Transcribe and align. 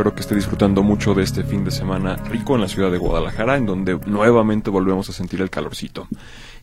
Espero 0.00 0.14
que 0.14 0.22
esté 0.22 0.34
disfrutando 0.34 0.82
mucho 0.82 1.12
de 1.12 1.22
este 1.22 1.44
fin 1.44 1.62
de 1.62 1.70
semana 1.70 2.16
rico 2.16 2.54
en 2.54 2.62
la 2.62 2.68
ciudad 2.68 2.90
de 2.90 2.96
Guadalajara, 2.96 3.58
en 3.58 3.66
donde 3.66 4.00
nuevamente 4.06 4.70
volvemos 4.70 5.10
a 5.10 5.12
sentir 5.12 5.42
el 5.42 5.50
calorcito. 5.50 6.08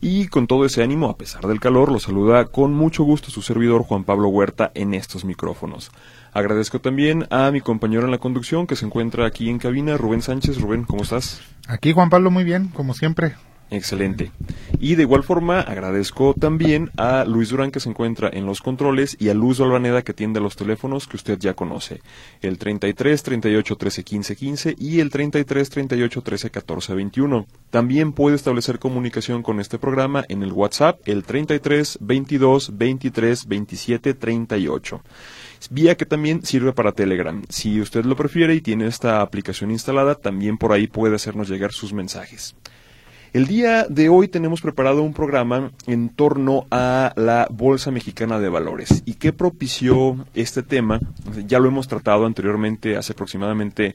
Y 0.00 0.26
con 0.26 0.48
todo 0.48 0.64
ese 0.64 0.82
ánimo, 0.82 1.08
a 1.08 1.16
pesar 1.16 1.46
del 1.46 1.60
calor, 1.60 1.92
lo 1.92 2.00
saluda 2.00 2.46
con 2.46 2.72
mucho 2.72 3.04
gusto 3.04 3.30
su 3.30 3.40
servidor 3.40 3.84
Juan 3.84 4.02
Pablo 4.02 4.26
Huerta 4.26 4.72
en 4.74 4.92
estos 4.92 5.24
micrófonos. 5.24 5.92
Agradezco 6.32 6.80
también 6.80 7.28
a 7.30 7.52
mi 7.52 7.60
compañero 7.60 8.06
en 8.06 8.10
la 8.10 8.18
conducción 8.18 8.66
que 8.66 8.74
se 8.74 8.86
encuentra 8.86 9.24
aquí 9.24 9.48
en 9.48 9.60
cabina, 9.60 9.96
Rubén 9.96 10.20
Sánchez. 10.20 10.60
Rubén, 10.60 10.82
¿cómo 10.82 11.04
estás? 11.04 11.40
Aquí 11.68 11.92
Juan 11.92 12.10
Pablo 12.10 12.32
muy 12.32 12.42
bien, 12.42 12.66
como 12.74 12.92
siempre. 12.92 13.36
Excelente. 13.70 14.30
Y 14.80 14.94
de 14.94 15.02
igual 15.02 15.22
forma 15.24 15.60
agradezco 15.60 16.34
también 16.34 16.90
a 16.96 17.24
Luis 17.24 17.50
Durán 17.50 17.70
que 17.70 17.80
se 17.80 17.90
encuentra 17.90 18.30
en 18.32 18.46
los 18.46 18.62
controles 18.62 19.16
y 19.18 19.28
a 19.28 19.34
Luz 19.34 19.60
Albaneda 19.60 20.02
que 20.02 20.12
atiende 20.12 20.40
los 20.40 20.56
teléfonos 20.56 21.06
que 21.06 21.16
usted 21.16 21.38
ya 21.38 21.54
conoce. 21.54 22.00
El 22.40 22.58
33 22.58 23.22
38 23.22 23.76
13 23.76 24.04
15 24.04 24.36
15 24.36 24.76
y 24.78 25.00
el 25.00 25.10
33 25.10 25.70
38 25.70 26.22
13 26.22 26.50
14 26.50 26.94
21. 26.94 27.46
También 27.70 28.12
puede 28.12 28.36
establecer 28.36 28.78
comunicación 28.78 29.42
con 29.42 29.60
este 29.60 29.78
programa 29.78 30.24
en 30.28 30.42
el 30.42 30.52
WhatsApp 30.52 31.00
el 31.06 31.24
33 31.24 31.98
22 32.00 32.78
23 32.78 33.48
27 33.48 34.14
38 34.14 35.02
vía 35.70 35.96
que 35.96 36.06
también 36.06 36.44
sirve 36.44 36.72
para 36.72 36.92
Telegram. 36.92 37.42
Si 37.48 37.80
usted 37.80 38.04
lo 38.04 38.16
prefiere 38.16 38.54
y 38.54 38.60
tiene 38.60 38.86
esta 38.86 39.20
aplicación 39.20 39.70
instalada, 39.70 40.14
también 40.14 40.56
por 40.56 40.72
ahí 40.72 40.86
puede 40.86 41.16
hacernos 41.16 41.48
llegar 41.48 41.72
sus 41.72 41.92
mensajes. 41.92 42.54
El 43.38 43.46
día 43.46 43.86
de 43.88 44.08
hoy 44.08 44.26
tenemos 44.26 44.60
preparado 44.62 45.00
un 45.00 45.14
programa 45.14 45.70
en 45.86 46.08
torno 46.08 46.66
a 46.72 47.12
la 47.14 47.46
Bolsa 47.48 47.92
Mexicana 47.92 48.40
de 48.40 48.48
Valores. 48.48 49.04
¿Y 49.06 49.14
qué 49.14 49.32
propició 49.32 50.26
este 50.34 50.64
tema? 50.64 50.98
Ya 51.46 51.60
lo 51.60 51.68
hemos 51.68 51.86
tratado 51.86 52.26
anteriormente, 52.26 52.96
hace 52.96 53.12
aproximadamente 53.12 53.94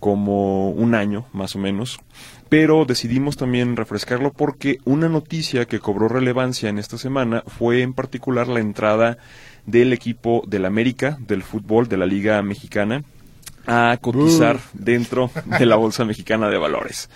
como 0.00 0.70
un 0.70 0.96
año, 0.96 1.24
más 1.32 1.54
o 1.54 1.60
menos, 1.60 2.00
pero 2.48 2.84
decidimos 2.84 3.36
también 3.36 3.76
refrescarlo 3.76 4.32
porque 4.32 4.78
una 4.84 5.08
noticia 5.08 5.66
que 5.66 5.78
cobró 5.78 6.08
relevancia 6.08 6.68
en 6.68 6.80
esta 6.80 6.98
semana 6.98 7.44
fue 7.46 7.82
en 7.82 7.94
particular 7.94 8.48
la 8.48 8.58
entrada 8.58 9.18
del 9.66 9.92
equipo 9.92 10.42
del 10.48 10.64
América, 10.64 11.16
del 11.20 11.44
fútbol, 11.44 11.86
de 11.86 11.96
la 11.96 12.06
Liga 12.06 12.42
Mexicana, 12.42 13.04
a 13.68 13.96
cotizar 14.00 14.58
dentro 14.72 15.30
de 15.60 15.66
la 15.66 15.76
Bolsa 15.76 16.04
Mexicana 16.04 16.48
de 16.48 16.58
Valores. 16.58 17.08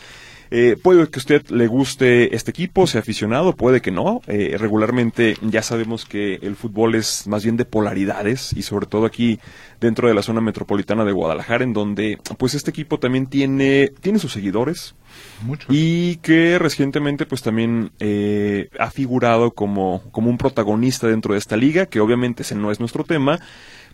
Eh, 0.51 0.77
puede 0.81 1.09
que 1.09 1.19
a 1.19 1.21
usted 1.21 1.49
le 1.49 1.67
guste 1.67 2.35
este 2.35 2.51
equipo, 2.51 2.87
sea 2.87 3.01
aficionado, 3.01 3.55
puede 3.55 3.81
que 3.81 3.91
no. 3.91 4.21
Eh, 4.27 4.57
regularmente 4.59 5.37
ya 5.43 5.63
sabemos 5.63 6.05
que 6.05 6.37
el 6.37 6.57
fútbol 6.57 6.95
es 6.95 7.27
más 7.27 7.45
bien 7.45 7.57
de 7.57 7.65
polaridades 7.65 8.53
y 8.53 8.63
sobre 8.63 8.87
todo 8.87 9.07
aquí 9.07 9.39
dentro 9.81 10.09
de 10.09 10.15
la 10.15 10.23
zona 10.23 10.41
metropolitana 10.41 11.05
de 11.05 11.13
Guadalajara, 11.13 11.65
en 11.65 11.73
donde 11.73 12.19
pues 12.39 12.55
este 12.55 12.71
equipo 12.71 12.99
también 12.99 13.27
tiene, 13.27 13.93
tiene 14.01 14.19
sus 14.19 14.33
seguidores. 14.33 14.95
Y 15.69 16.17
que 16.17 16.59
recientemente 16.59 17.27
pues 17.27 17.43
también 17.43 17.93
eh, 18.01 18.69
ha 18.79 18.91
figurado 18.91 19.53
como, 19.53 20.03
como 20.11 20.31
un 20.31 20.39
protagonista 20.39 21.07
dentro 21.07 21.35
de 21.35 21.39
esta 21.39 21.57
liga, 21.57 21.87
que 21.87 22.01
obviamente 22.01 22.43
ese 22.43 22.55
no 22.55 22.71
es 22.71 22.81
nuestro 22.81 23.05
tema, 23.05 23.39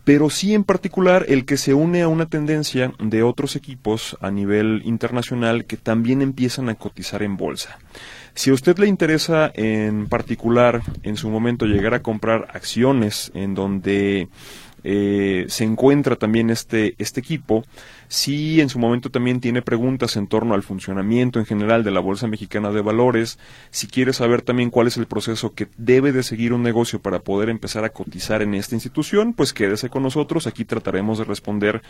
pero 0.04 0.30
sí 0.30 0.54
en 0.54 0.64
particular 0.64 1.26
el 1.28 1.44
que 1.44 1.56
se 1.56 1.74
une 1.74 2.02
a 2.02 2.08
una 2.08 2.26
tendencia 2.26 2.92
de 2.98 3.22
otros 3.22 3.56
equipos 3.56 4.16
a 4.20 4.30
nivel 4.30 4.82
internacional 4.84 5.64
que 5.64 5.76
también 5.76 6.22
empiezan 6.22 6.68
a 6.68 6.74
cotizar 6.74 7.22
en 7.22 7.36
bolsa. 7.36 7.78
Si 8.34 8.50
a 8.50 8.54
usted 8.54 8.78
le 8.78 8.86
interesa 8.86 9.50
en 9.54 10.06
particular 10.08 10.82
en 11.02 11.16
su 11.16 11.28
momento 11.30 11.66
llegar 11.66 11.94
a 11.94 12.02
comprar 12.02 12.48
acciones 12.52 13.30
en 13.34 13.54
donde 13.54 14.28
eh, 14.84 15.44
se 15.48 15.64
encuentra 15.64 16.16
también 16.16 16.50
este, 16.50 16.94
este 16.98 17.20
equipo, 17.20 17.64
si 18.10 18.60
en 18.60 18.68
su 18.68 18.80
momento 18.80 19.08
también 19.08 19.38
tiene 19.38 19.62
preguntas 19.62 20.16
en 20.16 20.26
torno 20.26 20.54
al 20.54 20.64
funcionamiento 20.64 21.38
en 21.38 21.46
general 21.46 21.84
de 21.84 21.92
la 21.92 22.00
Bolsa 22.00 22.26
Mexicana 22.26 22.72
de 22.72 22.82
Valores, 22.82 23.38
si 23.70 23.86
quiere 23.86 24.12
saber 24.12 24.42
también 24.42 24.70
cuál 24.70 24.88
es 24.88 24.96
el 24.96 25.06
proceso 25.06 25.54
que 25.54 25.68
debe 25.78 26.10
de 26.10 26.24
seguir 26.24 26.52
un 26.52 26.64
negocio 26.64 27.00
para 27.00 27.20
poder 27.20 27.48
empezar 27.50 27.84
a 27.84 27.90
cotizar 27.90 28.42
en 28.42 28.54
esta 28.54 28.74
institución, 28.74 29.32
pues 29.32 29.52
quédese 29.52 29.90
con 29.90 30.02
nosotros, 30.02 30.48
aquí 30.48 30.64
trataremos 30.64 31.18
de 31.18 31.24
responder 31.24 31.82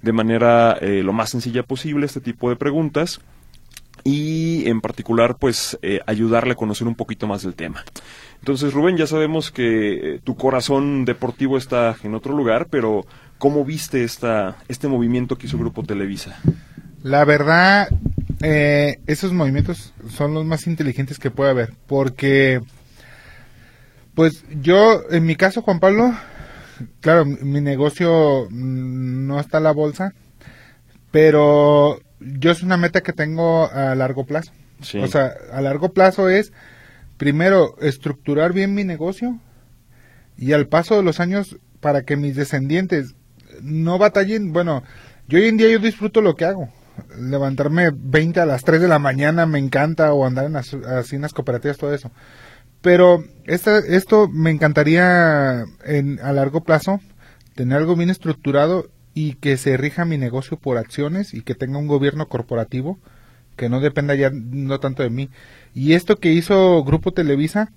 de 0.00 0.12
manera 0.12 0.78
eh, 0.80 1.02
lo 1.02 1.12
más 1.12 1.28
sencilla 1.28 1.62
posible 1.62 2.06
este 2.06 2.22
tipo 2.22 2.48
de 2.48 2.56
preguntas 2.56 3.20
y 4.02 4.66
en 4.70 4.80
particular 4.80 5.36
pues 5.36 5.78
eh, 5.82 6.00
ayudarle 6.06 6.52
a 6.52 6.56
conocer 6.56 6.86
un 6.86 6.94
poquito 6.94 7.26
más 7.26 7.42
del 7.42 7.54
tema. 7.54 7.84
Entonces 8.38 8.72
Rubén, 8.72 8.96
ya 8.96 9.06
sabemos 9.06 9.50
que 9.50 10.14
eh, 10.14 10.20
tu 10.24 10.36
corazón 10.36 11.04
deportivo 11.04 11.58
está 11.58 11.96
en 12.02 12.14
otro 12.14 12.34
lugar, 12.34 12.68
pero 12.70 13.04
¿cómo 13.38 13.64
viste 13.64 14.04
esta, 14.04 14.56
este 14.68 14.88
movimiento 14.88 15.36
que 15.36 15.46
hizo 15.46 15.58
Grupo 15.58 15.82
Televisa? 15.82 16.38
La 17.02 17.24
verdad, 17.24 17.88
eh, 18.42 19.00
esos 19.06 19.32
movimientos 19.32 19.92
son 20.08 20.34
los 20.34 20.44
más 20.44 20.66
inteligentes 20.66 21.18
que 21.18 21.30
puede 21.30 21.50
haber, 21.50 21.74
porque 21.86 22.60
pues 24.14 24.44
yo, 24.62 25.02
en 25.10 25.26
mi 25.26 25.36
caso 25.36 25.62
Juan 25.62 25.78
Pablo, 25.78 26.14
claro, 27.00 27.24
mi 27.26 27.60
negocio 27.60 28.48
mm, 28.50 29.26
no 29.26 29.38
está 29.38 29.58
en 29.58 29.64
la 29.64 29.72
bolsa, 29.72 30.14
pero 31.10 32.00
yo 32.20 32.50
es 32.50 32.62
una 32.62 32.76
meta 32.76 33.02
que 33.02 33.12
tengo 33.12 33.70
a 33.70 33.94
largo 33.94 34.24
plazo. 34.24 34.52
O 35.02 35.06
sea, 35.06 35.32
a 35.52 35.60
largo 35.60 35.92
plazo 35.92 36.28
es, 36.28 36.52
primero, 37.16 37.76
estructurar 37.80 38.52
bien 38.52 38.74
mi 38.74 38.84
negocio 38.84 39.38
y 40.36 40.52
al 40.52 40.66
paso 40.66 40.96
de 40.96 41.02
los 41.02 41.20
años, 41.20 41.56
para 41.80 42.02
que 42.02 42.16
mis 42.16 42.36
descendientes 42.36 43.14
no 43.62 43.98
batallen, 43.98 44.52
bueno, 44.52 44.82
yo 45.28 45.38
hoy 45.38 45.46
en 45.46 45.56
día 45.56 45.70
yo 45.70 45.78
disfruto 45.78 46.20
lo 46.20 46.34
que 46.36 46.44
hago. 46.44 46.68
Levantarme 47.18 47.90
20 47.94 48.40
a 48.40 48.46
las 48.46 48.64
3 48.64 48.80
de 48.80 48.88
la 48.88 48.98
mañana 48.98 49.46
me 49.46 49.58
encanta 49.58 50.12
o 50.12 50.24
andar 50.24 50.46
en 50.46 50.56
así 50.56 51.16
en 51.16 51.22
las 51.22 51.32
cooperativas, 51.32 51.76
todo 51.76 51.94
eso. 51.94 52.10
Pero 52.80 53.24
esta, 53.44 53.78
esto 53.78 54.28
me 54.28 54.50
encantaría 54.50 55.64
en, 55.84 56.20
a 56.20 56.32
largo 56.32 56.62
plazo 56.62 57.00
tener 57.54 57.78
algo 57.78 57.96
bien 57.96 58.10
estructurado 58.10 58.90
y 59.14 59.34
que 59.34 59.56
se 59.56 59.76
rija 59.76 60.04
mi 60.04 60.18
negocio 60.18 60.58
por 60.58 60.78
acciones 60.78 61.34
y 61.34 61.42
que 61.42 61.54
tenga 61.54 61.78
un 61.78 61.86
gobierno 61.86 62.28
corporativo 62.28 62.98
que 63.56 63.68
no 63.68 63.80
dependa 63.80 64.14
ya 64.14 64.30
no 64.30 64.78
tanto 64.78 65.02
de 65.02 65.10
mí. 65.10 65.30
Y 65.74 65.94
esto 65.94 66.20
que 66.20 66.32
hizo 66.32 66.84
Grupo 66.84 67.12
Televisa, 67.12 67.72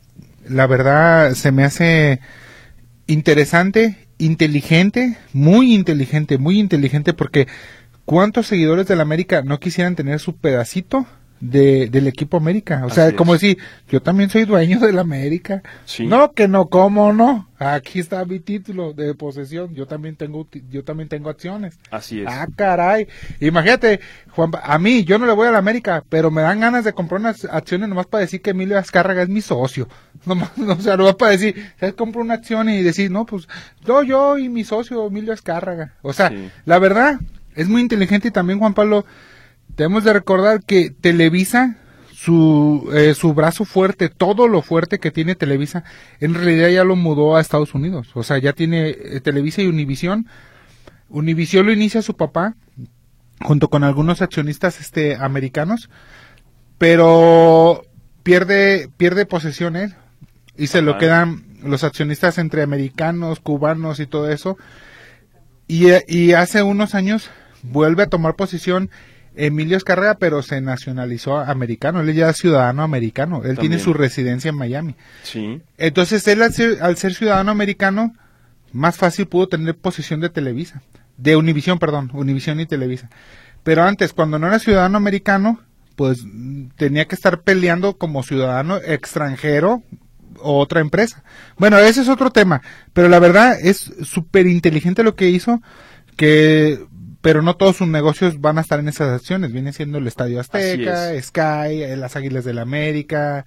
la 0.48 0.68
verdad 0.68 1.34
se 1.34 1.52
me 1.52 1.64
hace 1.64 2.20
interesante, 3.08 4.09
inteligente, 4.20 5.18
muy 5.34 5.74
inteligente, 5.74 6.38
muy 6.38 6.60
inteligente 6.60 7.14
porque 7.14 7.48
¿cuántos 8.06 8.46
seguidores 8.46 8.88
de 8.88 8.96
la 8.96 9.02
América 9.02 9.42
no 9.42 9.60
quisieran 9.60 9.96
tener 9.96 10.20
su 10.20 10.36
pedacito 10.36 11.08
de, 11.40 11.88
del 11.90 12.08
equipo 12.08 12.38
América. 12.38 12.84
O 12.86 12.90
sea, 12.90 13.16
como 13.16 13.34
decir, 13.34 13.58
yo 13.88 14.02
también 14.02 14.30
soy 14.30 14.46
dueño 14.46 14.80
del 14.80 15.00
América. 15.00 15.62
No, 16.00 16.32
que 16.34 16.48
no, 16.48 16.68
¿cómo 16.68 17.14
no? 17.14 17.48
Aquí 17.58 18.00
está 18.00 18.24
mi 18.24 18.40
título 18.40 18.94
de 18.94 19.14
posesión. 19.16 19.74
Yo 19.74 19.86
también 19.86 20.16
tengo, 20.16 20.48
yo 20.70 20.84
también 20.84 21.10
tengo 21.10 21.30
acciones. 21.30 21.78
Así 21.92 22.22
es. 22.22 22.28
Ah, 22.30 22.48
caray. 22.56 23.08
Imagínate, 23.40 24.00
Juan, 24.32 24.52
a 24.62 24.80
mí, 24.80 25.04
yo 25.04 25.18
no 25.18 25.26
le 25.26 25.34
voy 25.34 25.48
a 25.48 25.52
la 25.52 25.58
América, 25.58 26.04
pero 26.10 26.32
me 26.32 26.42
dan 26.42 26.60
ganas 26.60 26.86
de 26.86 26.94
comprar 26.94 27.20
unas 27.20 27.46
acciones 27.46 27.90
nomás 27.90 28.06
para 28.06 28.22
decir 28.22 28.42
que 28.42 28.52
Emilio 28.52 28.78
Azcárraga 28.78 29.24
es 29.24 29.30
mi 29.30 29.42
socio. 29.42 29.88
Nomás, 30.26 30.52
o 30.58 30.82
sea, 30.82 30.98
nomás 30.98 31.16
para 31.16 31.32
decir, 31.32 31.56
compro 31.96 32.22
una 32.22 32.34
acción 32.34 32.70
y 32.70 32.84
decir, 32.84 33.10
no, 33.10 33.26
pues, 33.26 33.48
yo, 33.86 34.04
yo 34.04 34.38
y 34.38 34.50
mi 34.50 34.66
socio 34.66 35.08
Emilio 35.08 35.32
Azcárraga. 35.32 35.94
O 36.02 36.12
sea, 36.12 36.32
la 36.66 36.78
verdad, 36.78 37.20
es 37.56 37.68
muy 37.68 37.82
inteligente 37.82 38.28
y 38.28 38.32
también 38.32 38.60
Juan 38.60 38.74
Pablo, 38.74 39.06
Debemos 39.76 40.04
de 40.04 40.14
recordar 40.14 40.64
que 40.64 40.90
Televisa, 40.90 41.78
su, 42.14 42.90
eh, 42.94 43.14
su 43.14 43.34
brazo 43.34 43.66
fuerte, 43.66 44.10
todo 44.10 44.48
lo 44.48 44.62
fuerte 44.62 45.00
que 45.00 45.12
tiene 45.12 45.36
Televisa, 45.36 45.84
en 46.20 46.34
realidad 46.34 46.70
ya 46.70 46.84
lo 46.84 46.96
mudó 46.96 47.36
a 47.36 47.42
Estados 47.42 47.74
Unidos. 47.74 48.10
O 48.14 48.24
sea, 48.24 48.38
ya 48.40 48.54
tiene 48.54 48.90
eh, 48.90 49.22
Televisa 49.22 49.62
y 49.62 49.68
Univisión. 49.68 50.28
Univisión 51.08 51.66
lo 51.66 51.72
inicia 51.72 52.02
su 52.02 52.16
papá, 52.16 52.56
junto 53.42 53.70
con 53.70 53.84
algunos 53.84 54.22
accionistas 54.22 54.80
este, 54.80 55.16
americanos, 55.16 55.90
pero 56.78 57.84
pierde, 58.24 58.90
pierde 58.98 59.26
posesiones 59.26 59.96
y 60.58 60.68
se 60.68 60.82
lo 60.82 60.98
quedan 60.98 61.46
los 61.64 61.84
accionistas 61.84 62.38
entre 62.38 62.64
americanos, 62.64 63.40
cubanos 63.40 64.00
y 64.00 64.08
todo 64.08 64.30
eso. 64.30 64.58
Y, 65.68 65.88
y 66.08 66.34
hace 66.34 66.64
unos 66.64 66.96
años 66.96 67.30
vuelve 67.64 68.04
a 68.04 68.08
tomar 68.08 68.36
posición 68.36 68.90
Emilio 69.36 69.78
Escarrega, 69.78 70.16
pero 70.16 70.42
se 70.42 70.62
nacionalizó 70.62 71.38
americano, 71.38 72.02
él 72.02 72.14
ya 72.14 72.30
es 72.30 72.38
ciudadano 72.38 72.84
americano, 72.84 73.44
él 73.44 73.58
tiene 73.58 73.80
su 73.80 73.94
residencia 73.94 74.50
en 74.50 74.56
Miami. 74.56 74.96
Sí, 75.24 75.62
Entonces 75.78 76.28
él 76.28 76.42
al 76.42 76.54
ser, 76.54 76.82
al 76.82 76.98
ser 76.98 77.14
ciudadano 77.14 77.52
americano, 77.52 78.14
más 78.72 78.98
fácil 78.98 79.28
pudo 79.28 79.48
tener 79.48 79.76
posición 79.76 80.20
de 80.20 80.30
Televisa, 80.30 80.82
de 81.18 81.36
Univisión, 81.36 81.80
perdón, 81.80 82.10
Univisión 82.14 82.60
y 82.60 82.66
Televisa. 82.66 83.10
Pero 83.64 83.84
antes, 83.84 84.14
cuando 84.14 84.40
no 84.40 84.48
era 84.48 84.60
ciudadano 84.60 84.98
americano, 84.98 85.60
pues 85.96 86.20
tenía 86.78 87.06
que 87.06 87.16
estar 87.16 87.42
peleando 87.42 87.98
como 87.98 88.24
ciudadano 88.24 88.78
extranjero 88.78 89.84
o 90.38 90.58
otra 90.60 90.80
empresa. 90.80 91.24
Bueno, 91.58 91.78
ese 91.78 92.02
es 92.02 92.10
otro 92.10 92.32
tema, 92.32 92.62
pero 92.94 93.10
la 93.10 93.20
verdad 93.20 93.58
es 93.62 93.92
súper 94.04 94.48
inteligente 94.48 95.04
lo 95.04 95.16
que 95.16 95.30
hizo, 95.30 95.62
que 96.16 96.86
pero 97.30 97.44
no 97.44 97.56
todos 97.56 97.76
sus 97.76 97.88
negocios 97.88 98.42
van 98.42 98.58
a 98.58 98.62
estar 98.62 98.80
en 98.80 98.88
esas 98.88 99.10
acciones. 99.10 99.54
Viene 99.54 99.72
siendo 99.72 100.00
el 100.00 100.08
Estadio 100.08 100.40
Azteca, 100.40 101.12
Sky, 101.22 101.84
eh, 101.84 101.96
las 101.96 102.16
Águilas 102.16 102.44
del 102.44 102.56
la 102.56 102.64
América, 102.64 103.46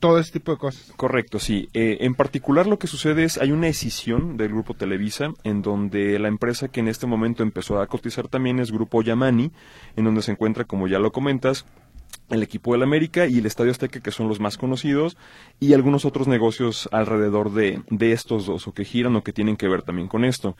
todo 0.00 0.18
ese 0.18 0.32
tipo 0.32 0.50
de 0.50 0.58
cosas. 0.58 0.92
Correcto, 0.96 1.38
sí. 1.38 1.68
Eh, 1.72 1.98
en 2.00 2.16
particular 2.16 2.66
lo 2.66 2.80
que 2.80 2.88
sucede 2.88 3.22
es 3.22 3.38
hay 3.38 3.52
una 3.52 3.68
escisión 3.68 4.36
del 4.36 4.48
grupo 4.48 4.74
Televisa 4.74 5.32
en 5.44 5.62
donde 5.62 6.18
la 6.18 6.26
empresa 6.26 6.66
que 6.66 6.80
en 6.80 6.88
este 6.88 7.06
momento 7.06 7.44
empezó 7.44 7.80
a 7.80 7.86
cotizar 7.86 8.26
también 8.26 8.58
es 8.58 8.72
Grupo 8.72 9.02
Yamani, 9.02 9.52
en 9.94 10.04
donde 10.04 10.22
se 10.22 10.32
encuentra, 10.32 10.64
como 10.64 10.88
ya 10.88 10.98
lo 10.98 11.12
comentas, 11.12 11.66
el 12.30 12.42
equipo 12.42 12.72
del 12.72 12.82
América 12.82 13.26
y 13.26 13.38
el 13.38 13.46
Estadio 13.46 13.70
Azteca, 13.70 14.00
que 14.00 14.10
son 14.10 14.28
los 14.28 14.40
más 14.40 14.56
conocidos, 14.56 15.16
y 15.58 15.72
algunos 15.72 16.04
otros 16.04 16.28
negocios 16.28 16.88
alrededor 16.92 17.52
de, 17.52 17.82
de 17.90 18.12
estos 18.12 18.46
dos, 18.46 18.66
o 18.68 18.72
que 18.72 18.84
giran 18.84 19.16
o 19.16 19.22
que 19.22 19.32
tienen 19.32 19.56
que 19.56 19.68
ver 19.68 19.82
también 19.82 20.08
con 20.08 20.24
esto. 20.24 20.56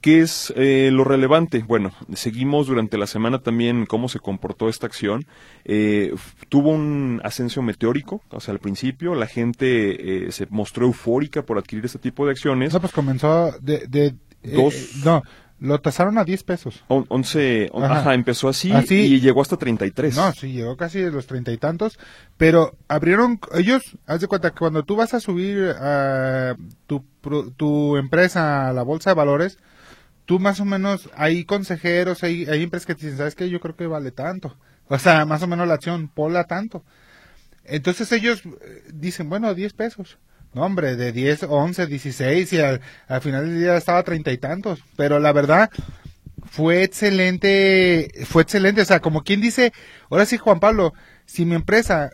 ¿Qué 0.00 0.20
es 0.20 0.52
eh, 0.56 0.90
lo 0.92 1.04
relevante? 1.04 1.64
Bueno, 1.66 1.92
seguimos 2.12 2.66
durante 2.66 2.98
la 2.98 3.06
semana 3.06 3.38
también 3.38 3.86
cómo 3.86 4.08
se 4.08 4.20
comportó 4.20 4.68
esta 4.68 4.86
acción. 4.86 5.24
Eh, 5.64 6.14
tuvo 6.50 6.70
un 6.70 7.20
ascenso 7.24 7.62
meteórico, 7.62 8.20
o 8.28 8.40
sea, 8.40 8.52
al 8.52 8.60
principio 8.60 9.14
la 9.14 9.26
gente 9.26 10.26
eh, 10.26 10.32
se 10.32 10.46
mostró 10.50 10.84
eufórica 10.84 11.42
por 11.42 11.56
adquirir 11.56 11.84
este 11.86 11.98
tipo 11.98 12.26
de 12.26 12.32
acciones. 12.32 12.72
No, 12.74 12.80
pues 12.80 12.92
comenzó 12.92 13.52
de... 13.60 13.86
de 13.88 14.14
eh, 14.42 14.56
Dos. 14.56 14.74
eh, 14.74 14.88
no, 15.06 15.22
lo 15.64 15.80
tasaron 15.80 16.18
a 16.18 16.24
10 16.24 16.44
pesos. 16.44 16.84
On- 16.88 17.06
once, 17.08 17.68
on- 17.72 17.84
Ajá. 17.84 18.00
ajá, 18.00 18.14
empezó 18.14 18.48
así, 18.48 18.70
Así. 18.72 18.94
y 18.94 19.20
llegó 19.20 19.42
hasta 19.42 19.56
33. 19.56 20.14
No, 20.16 20.32
sí, 20.32 20.52
llegó 20.52 20.76
casi 20.76 21.00
de 21.00 21.10
los 21.10 21.26
treinta 21.26 21.50
y 21.52 21.58
tantos, 21.58 21.98
pero 22.36 22.76
abrieron, 22.88 23.40
ellos, 23.54 23.82
haz 24.06 24.20
de 24.20 24.26
cuenta 24.28 24.50
que 24.50 24.58
cuando 24.58 24.82
tú 24.82 24.96
vas 24.96 25.14
a 25.14 25.20
subir 25.20 25.74
a 25.80 26.54
tu, 26.86 27.04
tu 27.56 27.96
empresa 27.96 28.68
a 28.68 28.72
la 28.72 28.82
bolsa 28.82 29.10
de 29.10 29.14
valores, 29.14 29.58
tú 30.26 30.38
más 30.38 30.60
o 30.60 30.64
menos, 30.64 31.08
hay 31.16 31.44
consejeros, 31.44 32.22
hay, 32.22 32.44
hay 32.46 32.62
empresas 32.62 32.86
que 32.86 32.94
te 32.94 33.02
dicen, 33.06 33.18
¿sabes 33.18 33.34
qué? 33.34 33.48
Yo 33.50 33.60
creo 33.60 33.76
que 33.76 33.86
vale 33.86 34.10
tanto. 34.10 34.56
O 34.88 34.98
sea, 34.98 35.24
más 35.24 35.42
o 35.42 35.46
menos 35.46 35.66
la 35.66 35.74
acción, 35.74 36.08
pola 36.08 36.44
tanto. 36.44 36.84
Entonces 37.64 38.12
ellos 38.12 38.42
eh, 38.44 38.84
dicen, 38.92 39.28
bueno, 39.30 39.54
10 39.54 39.72
pesos. 39.72 40.18
No, 40.54 40.62
hombre, 40.62 40.96
de 40.96 41.12
10, 41.12 41.44
11, 41.48 41.86
16 41.86 42.52
y 42.52 42.60
al, 42.60 42.80
al 43.08 43.20
final 43.20 43.46
del 43.46 43.58
día 43.60 43.76
estaba 43.76 44.02
treinta 44.04 44.30
y 44.32 44.38
tantos. 44.38 44.80
Pero 44.96 45.18
la 45.18 45.32
verdad, 45.32 45.70
fue 46.46 46.82
excelente, 46.84 48.08
fue 48.26 48.42
excelente. 48.42 48.80
O 48.82 48.84
sea, 48.84 49.00
como 49.00 49.22
quien 49.24 49.40
dice, 49.40 49.72
ahora 50.10 50.26
sí, 50.26 50.36
Juan 50.38 50.60
Pablo, 50.60 50.94
si 51.26 51.44
mi 51.44 51.54
empresa, 51.56 52.10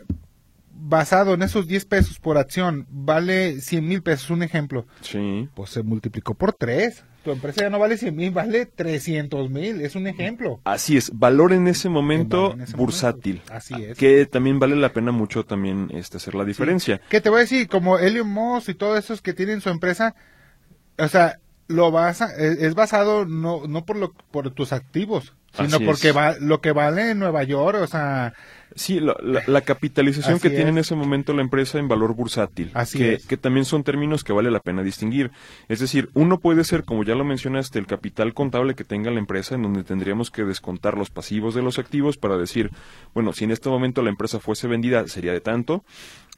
basado 0.73 1.35
en 1.35 1.43
esos 1.43 1.67
10 1.67 1.85
pesos 1.85 2.19
por 2.19 2.37
acción, 2.39 2.87
vale 2.89 3.61
100 3.61 3.87
mil 3.87 4.01
pesos, 4.01 4.31
un 4.31 4.41
ejemplo, 4.41 4.87
Sí. 5.01 5.47
pues 5.53 5.69
se 5.69 5.83
multiplicó 5.83 6.33
por 6.33 6.53
3. 6.53 7.03
Tu 7.23 7.31
empresa 7.31 7.61
ya 7.61 7.69
no 7.69 7.77
vale 7.77 7.97
100 7.97 8.15
mil, 8.15 8.31
vale 8.31 8.65
300 8.65 9.49
mil, 9.49 9.81
es 9.81 9.95
un 9.95 10.07
ejemplo. 10.07 10.59
Así 10.63 10.97
es, 10.97 11.11
valor 11.17 11.53
en 11.53 11.67
ese 11.67 11.87
momento 11.87 12.41
valor 12.41 12.55
en 12.55 12.61
ese 12.61 12.75
bursátil. 12.77 13.35
momento. 13.35 13.53
Así 13.53 13.75
es. 13.83 13.97
Que 13.97 14.25
también 14.25 14.57
vale 14.59 14.75
la 14.75 14.91
pena 14.91 15.11
mucho 15.11 15.45
también 15.45 15.89
este, 15.93 16.17
hacer 16.17 16.33
la 16.33 16.45
diferencia. 16.45 16.99
Que 17.09 17.21
te 17.21 17.29
voy 17.29 17.37
a 17.37 17.41
decir, 17.41 17.67
como 17.67 17.99
Elon 17.99 18.27
Musk 18.27 18.69
y 18.69 18.73
todos 18.73 18.97
esos 18.97 19.21
que 19.21 19.33
tienen 19.33 19.61
su 19.61 19.69
empresa, 19.69 20.15
o 20.97 21.07
sea, 21.07 21.39
lo 21.67 21.91
basa, 21.91 22.33
es, 22.35 22.57
es 22.59 22.75
basado 22.75 23.25
no, 23.25 23.67
no 23.67 23.85
por 23.85 23.97
lo, 23.97 24.13
por 24.31 24.49
tus 24.51 24.73
activos, 24.73 25.33
sino 25.53 25.77
Así 25.77 25.85
porque 25.85 26.09
es. 26.09 26.17
va, 26.17 26.35
lo 26.39 26.59
que 26.59 26.71
vale 26.71 27.11
en 27.11 27.19
Nueva 27.19 27.43
York, 27.43 27.77
o 27.81 27.87
sea, 27.87 28.33
Sí, 28.75 28.99
la, 28.99 29.15
la- 29.21 29.41
la 29.47 29.61
capitalización 29.61 30.35
Así 30.35 30.41
que 30.41 30.49
tiene 30.49 30.69
en 30.71 30.77
es. 30.77 30.87
ese 30.87 30.95
momento 30.95 31.33
la 31.33 31.41
empresa 31.41 31.77
en 31.79 31.87
valor 31.87 32.13
bursátil, 32.15 32.71
Así 32.73 32.97
que, 32.97 33.13
es. 33.15 33.25
que 33.25 33.37
también 33.37 33.65
son 33.65 33.83
términos 33.83 34.23
que 34.23 34.33
vale 34.33 34.49
la 34.51 34.59
pena 34.59 34.83
distinguir. 34.83 35.31
Es 35.67 35.79
decir, 35.79 36.09
uno 36.13 36.39
puede 36.39 36.63
ser, 36.63 36.83
como 36.83 37.03
ya 37.03 37.15
lo 37.15 37.23
mencionaste, 37.25 37.79
el 37.79 37.87
capital 37.87 38.33
contable 38.33 38.75
que 38.75 38.83
tenga 38.83 39.11
la 39.11 39.19
empresa, 39.19 39.55
en 39.55 39.63
donde 39.63 39.83
tendríamos 39.83 40.31
que 40.31 40.43
descontar 40.43 40.97
los 40.97 41.09
pasivos 41.09 41.53
de 41.55 41.61
los 41.61 41.79
activos 41.79 42.17
para 42.17 42.37
decir, 42.37 42.71
bueno, 43.13 43.33
si 43.33 43.43
en 43.43 43.51
este 43.51 43.69
momento 43.69 44.01
la 44.01 44.09
empresa 44.09 44.39
fuese 44.39 44.67
vendida, 44.67 45.07
sería 45.07 45.33
de 45.33 45.41
tanto. 45.41 45.83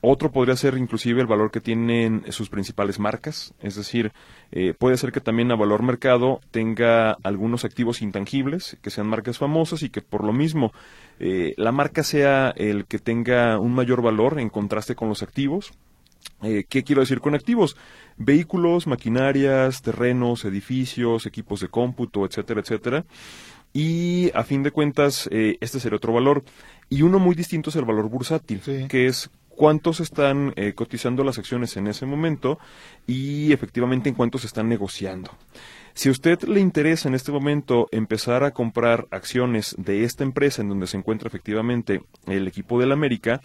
Otro 0.06 0.34
podría 0.34 0.58
ser 0.58 0.78
inclusive 0.78 1.22
el 1.22 1.28
valor 1.28 1.50
que 1.50 1.62
tienen 1.62 2.26
sus 2.28 2.50
principales 2.50 3.00
marcas, 3.00 3.54
es 3.62 3.76
decir, 3.76 4.12
eh, 4.52 4.74
puede 4.78 4.98
ser 4.98 5.14
que 5.14 5.22
también 5.22 5.50
a 5.50 5.56
valor 5.56 5.82
mercado 5.82 6.42
tenga 6.52 7.14
algunos 7.24 7.64
activos 7.64 8.02
intangibles, 8.02 8.78
que 8.82 8.90
sean 8.90 9.08
marcas 9.08 9.38
famosas 9.38 9.82
y 9.82 9.90
que 9.90 10.02
por 10.02 10.26
lo 10.26 10.34
mismo 10.34 10.74
eh, 11.22 11.54
la 11.56 11.72
marca 11.72 12.04
sea 12.04 12.50
el 12.58 12.84
que 12.86 13.00
tenga 13.00 13.58
un 13.60 13.74
mayor 13.74 14.02
valor 14.02 14.42
en 14.42 14.50
contraste 14.50 14.94
con 14.94 15.08
los 15.08 15.24
activos. 15.24 15.72
Eh, 16.42 16.66
¿Qué 16.68 16.84
quiero 16.84 17.00
decir 17.00 17.22
con 17.22 17.34
activos? 17.34 17.78
Vehículos, 18.18 18.88
maquinarias, 18.88 19.84
terrenos, 19.84 20.44
edificios, 20.44 21.26
equipos 21.26 21.62
de 21.62 21.70
cómputo, 21.70 22.26
etcétera, 22.26 22.60
etcétera. 22.60 23.06
Y 23.72 24.32
a 24.36 24.44
fin 24.44 24.64
de 24.64 24.72
cuentas, 24.72 25.30
eh, 25.32 25.58
este 25.62 25.80
sería 25.80 25.96
otro 25.96 26.12
valor. 26.12 26.44
Y 26.90 27.02
uno 27.04 27.20
muy 27.20 27.36
distinto 27.36 27.70
es 27.70 27.76
el 27.78 27.86
valor 27.86 28.10
bursátil, 28.10 28.60
Sí. 28.62 28.86
que 28.90 29.08
es 29.08 29.32
cuántos 29.56 30.00
están 30.00 30.54
eh, 30.56 30.74
cotizando 30.74 31.24
las 31.24 31.38
acciones 31.38 31.78
en 31.78 31.88
ese 31.88 32.06
momento 32.06 32.60
y 33.08 33.54
efectivamente 33.54 34.10
en 34.10 34.16
cuántos 34.16 34.46
están 34.46 34.70
negociando. 34.70 35.32
Si 35.94 36.10
a 36.10 36.12
usted 36.12 36.42
le 36.44 36.60
interesa 36.60 37.08
en 37.08 37.16
este 37.16 37.32
momento 37.32 37.88
empezar 37.92 38.44
a 38.44 38.52
comprar 38.52 39.06
acciones 39.12 39.76
de 39.78 40.04
esta 40.04 40.24
empresa 40.24 40.62
en 40.62 40.70
donde 40.70 40.88
se 40.88 40.98
encuentra 40.98 41.28
efectivamente 41.28 42.02
el 42.26 42.48
equipo 42.48 42.80
del 42.80 42.92
América, 42.92 43.42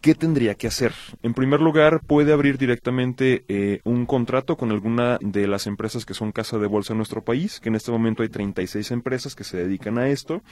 ¿qué 0.00 0.16
tendría 0.16 0.56
que 0.56 0.66
hacer? 0.66 0.92
En 1.22 1.32
primer 1.32 1.60
lugar, 1.60 2.00
puede 2.04 2.32
abrir 2.32 2.58
directamente 2.58 3.44
eh, 3.46 3.80
un 3.84 4.04
contrato 4.04 4.56
con 4.56 4.72
alguna 4.72 5.18
de 5.20 5.46
las 5.46 5.68
empresas 5.68 6.04
que 6.04 6.12
son 6.12 6.32
casa 6.32 6.58
de 6.58 6.66
bolsa 6.66 6.92
en 6.92 6.96
nuestro 6.96 7.22
país, 7.22 7.60
que 7.60 7.68
en 7.68 7.76
este 7.76 7.92
momento 7.92 8.24
hay 8.24 8.28
36 8.28 8.90
empresas 8.90 9.36
que 9.36 9.44
se 9.44 9.58
dedican 9.58 9.96
a 9.98 10.08
esto, 10.08 10.42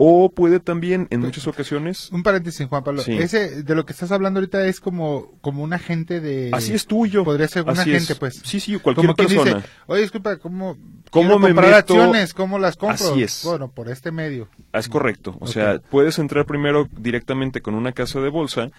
o 0.00 0.30
puede 0.30 0.60
también 0.60 1.08
en 1.10 1.20
muchas 1.20 1.46
ocasiones... 1.48 2.08
un 2.12 2.22
paréntesis, 2.22 2.66
Juan 2.68 2.84
Pablo, 2.84 3.02
Sí. 3.02 3.12
ese 3.18 3.64
de 3.64 3.74
lo 3.74 3.84
que 3.84 3.92
estás 3.92 4.12
hablando 4.12 4.38
ahorita 4.38 4.64
es 4.66 4.78
como, 4.78 5.32
como 5.40 5.64
un 5.64 5.72
agente 5.72 6.20
de... 6.20 6.50
Así 6.52 6.72
es 6.72 6.86
tuyo. 6.86 7.24
Podría 7.24 7.48
ser 7.48 7.64
un 7.64 7.70
agente, 7.70 8.12
es. 8.12 8.18
pues. 8.18 8.40
Sí, 8.44 8.60
sí, 8.60 8.78
cualquier 8.78 9.06
como 9.08 9.16
persona. 9.16 9.54
dice, 9.56 9.68
oye, 9.86 10.02
disculpa, 10.02 10.36
¿cómo, 10.36 10.76
¿Cómo 11.10 11.40
me 11.40 11.48
comprar 11.48 11.66
meto? 11.72 11.94
acciones? 11.94 12.32
¿Cómo 12.32 12.60
las 12.60 12.76
compro? 12.76 13.10
Así 13.10 13.24
es. 13.24 13.42
Bueno, 13.44 13.72
por 13.72 13.88
este 13.88 14.12
medio. 14.12 14.48
Es 14.72 14.88
correcto. 14.88 15.36
O 15.40 15.48
sea, 15.48 15.80
puedes 15.80 16.18
entrar 16.20 16.46
primero 16.46 16.88
directamente 16.96 17.60
con 17.60 17.74
una 17.74 17.90
casa 17.90 18.20
de 18.20 18.28
bolsa 18.28 18.70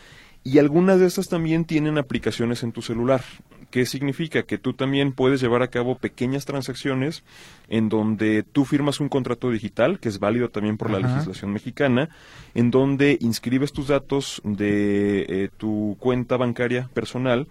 y 0.46 0.58
algunas 0.60 1.02
de 1.02 1.08
estas 1.08 1.28
también 1.28 1.66
tienen 1.66 1.98
aplicaciones 1.98 2.64
en 2.64 2.72
tu 2.72 2.82
celular. 2.82 3.22
¿Qué 3.72 3.86
significa? 3.86 4.44
Que 4.44 4.58
tú 4.58 4.74
también 4.74 5.12
puedes 5.12 5.42
llevar 5.42 5.62
a 5.62 5.70
cabo 5.70 5.96
pequeñas 5.96 6.46
transacciones 6.46 7.24
en 7.68 7.88
donde 7.88 8.44
tú 8.44 8.66
firmas 8.66 9.00
un 9.00 9.10
contrato 9.10 9.52
digital, 9.52 10.00
que 10.00 10.10
es 10.10 10.20
válido 10.20 10.50
también 10.50 10.78
por 10.78 10.90
la 10.90 11.00
legislación 11.00 11.54
mexicana, 11.54 12.10
en 12.56 12.72
donde 12.72 13.18
inscribes 13.22 13.72
tus 13.72 13.88
datos 13.88 14.42
de 14.44 15.26
eh, 15.30 15.50
tu 15.58 15.98
cuenta 16.00 16.36
bancaria 16.36 16.90
personal 16.94 17.48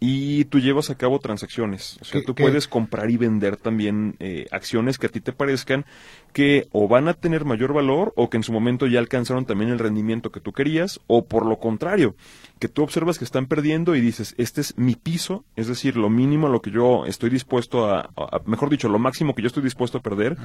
y 0.00 0.44
tú 0.44 0.60
llevas 0.60 0.90
a 0.90 0.94
cabo 0.96 1.18
transacciones. 1.18 1.98
O 2.00 2.04
sea, 2.04 2.20
¿Qué- 2.20 2.26
tú 2.26 2.34
qué? 2.34 2.44
puedes 2.44 2.68
comprar 2.68 3.10
y 3.10 3.16
vender 3.16 3.56
también 3.56 4.14
eh, 4.20 4.46
acciones 4.52 4.96
que 4.98 5.06
a 5.06 5.10
ti 5.10 5.20
te 5.20 5.32
parezcan 5.32 5.84
que 6.32 6.68
o 6.72 6.86
van 6.86 7.08
a 7.08 7.14
tener 7.14 7.44
mayor 7.44 7.72
valor 7.72 8.12
o 8.14 8.30
que 8.30 8.36
en 8.36 8.42
su 8.44 8.52
momento 8.52 8.86
ya 8.86 9.00
alcanzaron 9.00 9.44
también 9.44 9.70
el 9.70 9.78
rendimiento 9.80 10.30
que 10.30 10.40
tú 10.40 10.52
querías 10.52 11.00
o 11.08 11.24
por 11.24 11.44
lo 11.46 11.58
contrario, 11.58 12.14
que 12.60 12.68
tú 12.68 12.82
observas 12.82 13.18
que 13.18 13.24
están 13.24 13.46
perdiendo 13.46 13.96
y 13.96 14.00
dices, 14.00 14.34
este 14.38 14.60
es 14.60 14.78
mi 14.78 14.94
piso, 14.94 15.44
es 15.56 15.66
decir, 15.66 15.96
lo 15.96 16.10
mínimo 16.10 16.46
a 16.46 16.50
lo 16.50 16.60
que 16.62 16.70
yo 16.70 17.04
estoy 17.06 17.30
dispuesto 17.30 17.86
a, 17.92 18.10
a- 18.16 18.40
mejor 18.46 18.70
dicho, 18.70 18.88
lo 18.88 18.98
máximo 19.00 19.34
que 19.34 19.42
yo 19.42 19.48
estoy 19.48 19.64
dispuesto 19.64 19.98
a 19.98 20.02
perder, 20.02 20.36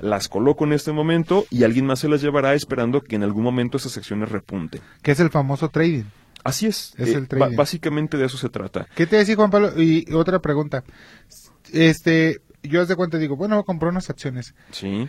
las 0.00 0.28
coloco 0.28 0.64
en 0.64 0.72
este 0.74 0.92
momento 0.92 1.46
y 1.50 1.64
alguien 1.64 1.86
más 1.86 2.00
se 2.00 2.08
las 2.08 2.20
llevará 2.20 2.52
esperando 2.54 3.00
que 3.00 3.16
en 3.16 3.22
algún 3.22 3.44
momento 3.44 3.78
esas 3.78 3.96
acciones 3.96 4.28
repunten. 4.30 4.80
Que 5.02 5.12
es 5.12 5.20
el 5.20 5.30
famoso 5.30 5.68
trading. 5.70 6.04
Así 6.44 6.66
es, 6.66 6.94
Es 6.96 7.14
el 7.14 7.22
ba- 7.22 7.26
trading. 7.28 7.56
básicamente 7.56 8.16
de 8.16 8.26
eso 8.26 8.36
se 8.38 8.48
trata. 8.48 8.86
¿Qué 8.94 9.06
te 9.06 9.16
decía 9.16 9.36
Juan 9.36 9.50
Pablo? 9.50 9.72
Y 9.80 10.10
otra 10.12 10.38
pregunta. 10.40 10.84
Este, 11.72 12.40
yo 12.62 12.80
haz 12.80 12.88
de 12.88 12.96
cuenta 12.96 13.18
digo, 13.18 13.36
bueno, 13.36 13.56
voy 13.56 13.62
a 13.62 13.66
comprar 13.66 13.90
unas 13.92 14.08
acciones. 14.10 14.54
Sí. 14.70 15.08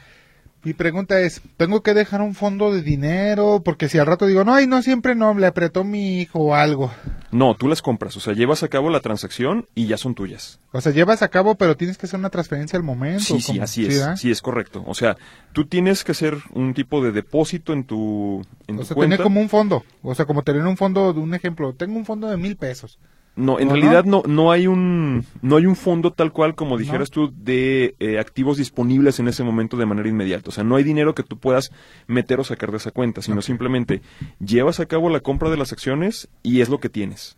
Mi 0.63 0.73
pregunta 0.73 1.19
es, 1.21 1.41
¿tengo 1.55 1.81
que 1.83 1.93
dejar 1.93 2.21
un 2.21 2.35
fondo 2.35 2.73
de 2.73 2.81
dinero? 2.81 3.61
Porque 3.63 3.87
si 3.87 3.97
al 3.97 4.07
rato 4.07 4.25
digo, 4.25 4.43
no, 4.43 4.53
ay, 4.53 4.67
no, 4.67 4.81
siempre 4.81 5.15
no, 5.15 5.33
le 5.33 5.47
apretó 5.47 5.83
mi 5.85 6.19
hijo 6.19 6.39
o 6.39 6.55
algo. 6.55 6.91
No, 7.31 7.55
tú 7.55 7.67
las 7.67 7.81
compras, 7.81 8.17
o 8.17 8.19
sea, 8.19 8.33
llevas 8.33 8.63
a 8.63 8.67
cabo 8.69 8.89
la 8.89 9.01
transacción 9.01 9.67
y 9.75 9.85
ya 9.87 9.97
son 9.97 10.15
tuyas. 10.15 10.59
O 10.71 10.81
sea, 10.81 10.91
llevas 10.91 11.21
a 11.21 11.27
cabo, 11.27 11.55
pero 11.55 11.77
tienes 11.77 11.97
que 11.97 12.07
hacer 12.07 12.19
una 12.19 12.29
transferencia 12.29 12.77
al 12.77 12.83
momento. 12.83 13.23
Sí, 13.23 13.39
sí, 13.39 13.59
así 13.59 13.85
es, 13.85 14.03
sí 14.19 14.31
es 14.31 14.41
correcto. 14.41 14.83
O 14.87 14.95
sea, 14.95 15.15
tú 15.53 15.65
tienes 15.65 16.03
que 16.03 16.13
hacer 16.13 16.37
un 16.53 16.73
tipo 16.73 17.03
de 17.03 17.11
depósito 17.11 17.73
en 17.73 17.83
tu, 17.83 18.41
en 18.67 18.77
O 18.77 18.79
tu 18.79 18.85
sea, 18.85 18.95
cuenta. 18.95 19.15
tener 19.17 19.23
como 19.23 19.41
un 19.41 19.49
fondo. 19.49 19.83
O 20.01 20.15
sea, 20.15 20.25
como 20.25 20.41
tener 20.43 20.63
un 20.65 20.77
fondo, 20.77 21.13
de 21.13 21.19
un 21.19 21.33
ejemplo. 21.35 21.73
Tengo 21.73 21.97
un 21.97 22.05
fondo 22.05 22.27
de 22.27 22.37
mil 22.37 22.55
pesos. 22.55 22.97
No, 23.39 23.59
en 23.59 23.69
¿O 23.69 23.71
realidad 23.71 24.03
no? 24.05 24.21
no 24.27 24.51
hay 24.51 24.67
un 24.67 25.25
no 25.41 25.55
hay 25.57 25.65
un 25.65 25.75
fondo 25.75 26.11
tal 26.11 26.31
cual 26.33 26.55
como 26.55 26.71
No. 26.71 26.77
dijeras 26.77 27.09
tú 27.09 27.31
de 27.35 27.95
eh, 27.99 28.19
activos 28.19 28.57
disponibles 28.57 29.19
en 29.19 29.27
ese 29.27 29.43
momento 29.43 29.77
de 29.77 29.85
manera 29.85 30.09
inmediata. 30.09 30.49
O 30.49 30.51
sea, 30.51 30.63
no 30.63 30.75
hay 30.75 30.83
dinero 30.83 31.15
que 31.15 31.23
tú 31.23 31.37
puedas 31.39 31.71
meter 32.07 32.39
o 32.39 32.43
sacar 32.43 32.71
de 32.71 32.77
esa 32.77 32.91
cuenta, 32.91 33.21
sino 33.21 33.41
simplemente 33.41 34.01
llevas 34.39 34.79
a 34.79 34.85
cabo 34.85 35.09
la 35.09 35.21
compra 35.21 35.49
de 35.49 35.57
las 35.57 35.71
acciones 35.71 36.27
y 36.43 36.61
es 36.61 36.69
lo 36.69 36.79
que 36.79 36.89
tienes 36.89 37.37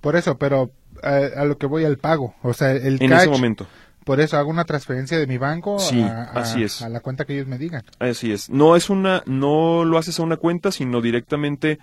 Por 0.00 0.16
eso, 0.16 0.36
pero 0.36 0.70
eh, 1.02 1.30
a 1.36 1.44
lo 1.44 1.56
que 1.58 1.66
voy 1.66 1.84
al 1.84 1.98
pago. 1.98 2.34
O 2.42 2.52
sea, 2.52 2.72
el 2.72 3.00
en 3.00 3.08
cash. 3.10 3.20
ese 3.22 3.30
momento. 3.30 3.66
Por 4.04 4.20
eso 4.20 4.36
hago 4.36 4.50
una 4.50 4.64
transferencia 4.64 5.18
de 5.18 5.26
mi 5.26 5.36
banco 5.36 5.80
Sí, 5.80 6.00
a, 6.00 6.22
a- 6.22 6.40
así 6.42 6.62
es. 6.62 6.80
a 6.80 6.88
la 6.88 7.00
cuenta 7.00 7.24
que 7.24 7.34
ellos 7.34 7.48
me 7.48 7.58
digan. 7.58 7.82
Así 7.98 8.30
es. 8.30 8.48
No 8.50 8.76
es 8.76 8.88
una 8.88 9.22
no 9.26 9.84
lo 9.84 9.98
haces 9.98 10.20
a 10.20 10.22
una 10.22 10.36
cuenta, 10.36 10.70
sino 10.70 11.00
directamente 11.00 11.78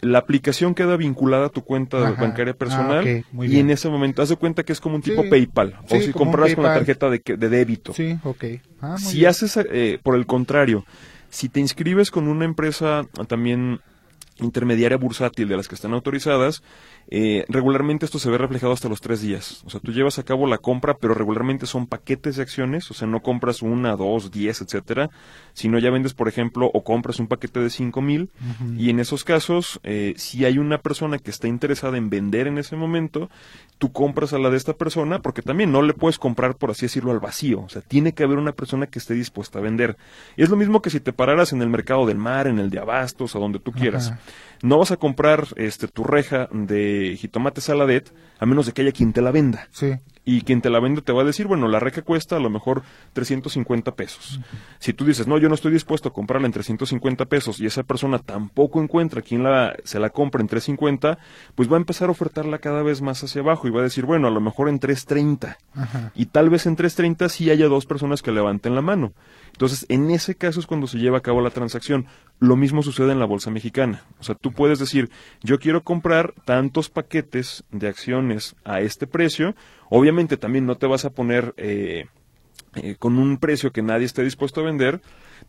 la 0.00 0.18
aplicación 0.18 0.74
queda 0.74 0.96
vinculada 0.96 1.46
a 1.46 1.48
tu 1.50 1.62
cuenta 1.64 1.98
Ajá. 1.98 2.14
bancaria 2.20 2.54
personal 2.54 3.04
Ah, 3.06 3.22
muy 3.32 3.46
y 3.46 3.50
bien. 3.50 3.66
en 3.66 3.70
ese 3.70 3.88
momento 3.88 4.22
haz 4.22 4.28
de 4.28 4.36
cuenta 4.36 4.62
que 4.64 4.72
es 4.72 4.80
como 4.80 4.96
un 4.96 5.02
tipo 5.02 5.22
Sí. 5.22 5.28
PayPal 5.28 5.74
Sí, 5.86 5.96
o 5.96 6.00
si 6.00 6.12
compraras 6.12 6.54
con 6.54 6.64
la 6.64 6.74
tarjeta 6.74 7.10
de, 7.10 7.22
de 7.24 7.48
débito. 7.48 7.92
Sí, 7.92 8.18
ok. 8.22 8.44
Ah, 8.80 8.96
muy 8.98 8.98
Si 8.98 9.16
bien. 9.18 9.28
haces, 9.30 9.58
eh, 9.72 9.98
por 10.02 10.14
el 10.14 10.26
contrario, 10.26 10.84
si 11.30 11.48
te 11.48 11.60
inscribes 11.60 12.10
con 12.10 12.28
una 12.28 12.44
empresa 12.44 13.04
también 13.26 13.80
intermediaria 14.40 14.96
bursátil 14.96 15.48
de 15.48 15.56
las 15.56 15.68
que 15.68 15.74
están 15.74 15.92
autorizadas, 15.92 16.62
eh, 17.10 17.44
regularmente 17.48 18.04
esto 18.04 18.18
se 18.18 18.30
ve 18.30 18.38
reflejado 18.38 18.72
hasta 18.72 18.88
los 18.88 19.00
tres 19.00 19.20
días. 19.20 19.62
O 19.64 19.70
sea, 19.70 19.80
tú 19.80 19.92
llevas 19.92 20.18
a 20.18 20.22
cabo 20.22 20.46
la 20.46 20.58
compra, 20.58 20.94
pero 20.94 21.14
regularmente 21.14 21.66
son 21.66 21.86
paquetes 21.86 22.36
de 22.36 22.42
acciones, 22.42 22.90
o 22.90 22.94
sea, 22.94 23.08
no 23.08 23.20
compras 23.20 23.62
una, 23.62 23.96
dos, 23.96 24.30
diez, 24.30 24.60
etcétera, 24.60 25.10
sino 25.54 25.78
ya 25.78 25.90
vendes, 25.90 26.14
por 26.14 26.28
ejemplo, 26.28 26.70
o 26.72 26.84
compras 26.84 27.18
un 27.18 27.26
paquete 27.26 27.60
de 27.60 27.70
cinco 27.70 28.00
mil, 28.00 28.30
y 28.76 28.90
en 28.90 29.00
esos 29.00 29.24
casos, 29.24 29.80
eh, 29.82 30.14
si 30.16 30.44
hay 30.44 30.58
una 30.58 30.78
persona 30.78 31.18
que 31.18 31.30
está 31.30 31.48
interesada 31.48 31.96
en 31.96 32.10
vender 32.10 32.46
en 32.46 32.58
ese 32.58 32.76
momento, 32.76 33.30
tú 33.78 33.92
compras 33.92 34.32
a 34.32 34.38
la 34.38 34.50
de 34.50 34.56
esta 34.56 34.74
persona, 34.74 35.20
porque 35.20 35.42
también 35.42 35.72
no 35.72 35.82
le 35.82 35.94
puedes 35.94 36.18
comprar, 36.18 36.56
por 36.56 36.70
así 36.70 36.86
decirlo, 36.86 37.12
al 37.12 37.20
vacío. 37.20 37.60
O 37.60 37.68
sea, 37.68 37.80
tiene 37.82 38.12
que 38.12 38.24
haber 38.24 38.38
una 38.38 38.52
persona 38.52 38.86
que 38.86 38.98
esté 38.98 39.14
dispuesta 39.14 39.58
a 39.58 39.62
vender. 39.62 39.96
Y 40.36 40.42
es 40.42 40.50
lo 40.50 40.56
mismo 40.56 40.82
que 40.82 40.90
si 40.90 41.00
te 41.00 41.12
pararas 41.12 41.52
en 41.52 41.62
el 41.62 41.68
mercado 41.68 42.06
del 42.06 42.18
mar, 42.18 42.46
en 42.46 42.58
el 42.58 42.70
de 42.70 42.80
abastos, 42.80 43.36
a 43.36 43.38
donde 43.38 43.58
tú 43.58 43.72
quieras. 43.72 44.12
No 44.62 44.78
vas 44.78 44.90
a 44.90 44.96
comprar 44.96 45.46
este 45.56 45.88
tu 45.88 46.04
reja 46.04 46.48
de 46.52 47.16
jitomate 47.18 47.60
saladet 47.60 48.12
a 48.38 48.46
menos 48.46 48.66
de 48.66 48.72
que 48.72 48.82
haya 48.82 48.92
quien 48.92 49.12
te 49.12 49.22
la 49.22 49.30
venda. 49.30 49.68
Sí. 49.70 49.94
Y 50.30 50.42
quien 50.42 50.60
te 50.60 50.68
la 50.68 50.78
vende 50.78 51.00
te 51.00 51.10
va 51.10 51.22
a 51.22 51.24
decir, 51.24 51.46
bueno, 51.46 51.68
la 51.68 51.80
reja 51.80 52.02
cuesta 52.02 52.36
a 52.36 52.38
lo 52.38 52.50
mejor 52.50 52.82
350 53.14 53.94
pesos. 53.94 54.38
Si 54.78 54.92
tú 54.92 55.06
dices, 55.06 55.26
no, 55.26 55.38
yo 55.38 55.48
no 55.48 55.54
estoy 55.54 55.72
dispuesto 55.72 56.10
a 56.10 56.12
comprarla 56.12 56.46
en 56.46 56.52
350 56.52 57.24
pesos 57.24 57.60
y 57.60 57.64
esa 57.64 57.82
persona 57.82 58.18
tampoco 58.18 58.82
encuentra 58.82 59.22
quien 59.22 59.42
la, 59.42 59.74
se 59.84 59.98
la 59.98 60.10
compra 60.10 60.42
en 60.42 60.48
350, 60.48 61.16
pues 61.54 61.72
va 61.72 61.76
a 61.76 61.80
empezar 61.80 62.10
a 62.10 62.12
ofertarla 62.12 62.58
cada 62.58 62.82
vez 62.82 63.00
más 63.00 63.24
hacia 63.24 63.40
abajo 63.40 63.68
y 63.68 63.70
va 63.70 63.80
a 63.80 63.84
decir, 63.84 64.04
bueno, 64.04 64.28
a 64.28 64.30
lo 64.30 64.42
mejor 64.42 64.68
en 64.68 64.78
330. 64.78 65.56
Ajá. 65.74 66.12
Y 66.14 66.26
tal 66.26 66.50
vez 66.50 66.66
en 66.66 66.76
330 66.76 67.26
sí 67.30 67.50
haya 67.50 67.66
dos 67.68 67.86
personas 67.86 68.20
que 68.20 68.30
levanten 68.30 68.74
la 68.74 68.82
mano. 68.82 69.14
Entonces, 69.52 69.86
en 69.88 70.10
ese 70.10 70.34
caso 70.34 70.60
es 70.60 70.66
cuando 70.66 70.86
se 70.86 70.98
lleva 70.98 71.18
a 71.18 71.22
cabo 71.22 71.40
la 71.40 71.50
transacción. 71.50 72.06
Lo 72.38 72.54
mismo 72.54 72.82
sucede 72.82 73.12
en 73.12 73.18
la 73.18 73.24
bolsa 73.24 73.50
mexicana. 73.50 74.04
O 74.20 74.24
sea, 74.24 74.34
tú 74.34 74.52
puedes 74.52 74.78
decir, 74.78 75.10
yo 75.42 75.58
quiero 75.58 75.82
comprar 75.82 76.34
tantos 76.44 76.90
paquetes 76.90 77.64
de 77.72 77.88
acciones 77.88 78.54
a 78.64 78.80
este 78.80 79.06
precio. 79.06 79.56
Obviamente 79.90 80.36
también 80.36 80.66
no 80.66 80.76
te 80.76 80.86
vas 80.86 81.04
a 81.04 81.10
poner 81.10 81.54
eh, 81.56 82.06
eh, 82.76 82.96
con 82.98 83.18
un 83.18 83.38
precio 83.38 83.72
que 83.72 83.82
nadie 83.82 84.06
esté 84.06 84.22
dispuesto 84.22 84.60
a 84.60 84.64
vender, 84.64 85.00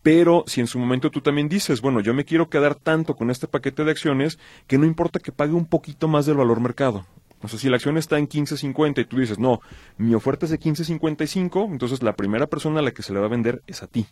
pero 0.02 0.44
si 0.46 0.60
en 0.60 0.66
su 0.66 0.78
momento 0.78 1.10
tú 1.10 1.20
también 1.20 1.48
dices, 1.48 1.80
bueno, 1.80 2.00
yo 2.00 2.14
me 2.14 2.24
quiero 2.24 2.48
quedar 2.48 2.74
tanto 2.74 3.16
con 3.16 3.30
este 3.30 3.48
paquete 3.48 3.84
de 3.84 3.90
acciones 3.90 4.38
que 4.66 4.78
no 4.78 4.86
importa 4.86 5.20
que 5.20 5.32
pague 5.32 5.52
un 5.52 5.66
poquito 5.66 6.08
más 6.08 6.26
del 6.26 6.36
valor 6.36 6.60
mercado. 6.60 7.06
O 7.42 7.48
sea, 7.48 7.58
si 7.58 7.68
la 7.70 7.76
acción 7.76 7.96
está 7.96 8.18
en 8.18 8.28
15.50 8.28 9.00
y 9.00 9.04
tú 9.06 9.18
dices, 9.18 9.38
no, 9.38 9.60
mi 9.96 10.14
oferta 10.14 10.44
es 10.44 10.50
de 10.50 10.60
15.55, 10.60 11.70
entonces 11.70 12.02
la 12.02 12.14
primera 12.14 12.46
persona 12.46 12.80
a 12.80 12.82
la 12.82 12.90
que 12.90 13.02
se 13.02 13.12
le 13.12 13.20
va 13.20 13.26
a 13.26 13.30
vender 13.30 13.62
es 13.66 13.82
a 13.82 13.86
ti 13.86 14.06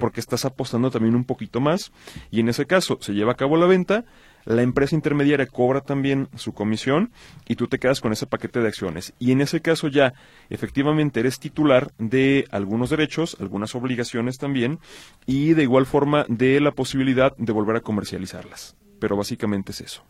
porque 0.00 0.20
estás 0.20 0.44
apostando 0.44 0.90
también 0.90 1.14
un 1.14 1.24
poquito 1.24 1.60
más 1.60 1.92
y 2.30 2.40
en 2.40 2.48
ese 2.48 2.66
caso 2.66 2.98
se 3.00 3.12
lleva 3.12 3.32
a 3.32 3.36
cabo 3.36 3.56
la 3.56 3.66
venta, 3.66 4.04
la 4.44 4.62
empresa 4.62 4.94
intermediaria 4.94 5.46
cobra 5.46 5.80
también 5.80 6.28
su 6.36 6.52
comisión 6.52 7.12
y 7.46 7.56
tú 7.56 7.68
te 7.68 7.78
quedas 7.78 8.00
con 8.00 8.12
ese 8.12 8.26
paquete 8.26 8.60
de 8.60 8.68
acciones 8.68 9.12
y 9.18 9.32
en 9.32 9.40
ese 9.40 9.60
caso 9.60 9.88
ya 9.88 10.14
efectivamente 10.48 11.20
eres 11.20 11.38
titular 11.38 11.92
de 11.98 12.46
algunos 12.50 12.90
derechos, 12.90 13.36
algunas 13.40 13.74
obligaciones 13.74 14.38
también 14.38 14.78
y 15.26 15.54
de 15.54 15.62
igual 15.62 15.86
forma 15.86 16.24
de 16.28 16.60
la 16.60 16.72
posibilidad 16.72 17.36
de 17.36 17.52
volver 17.52 17.76
a 17.76 17.80
comercializarlas. 17.80 18.76
Pero 18.98 19.16
básicamente 19.16 19.72
es 19.72 19.80
eso. 19.80 20.04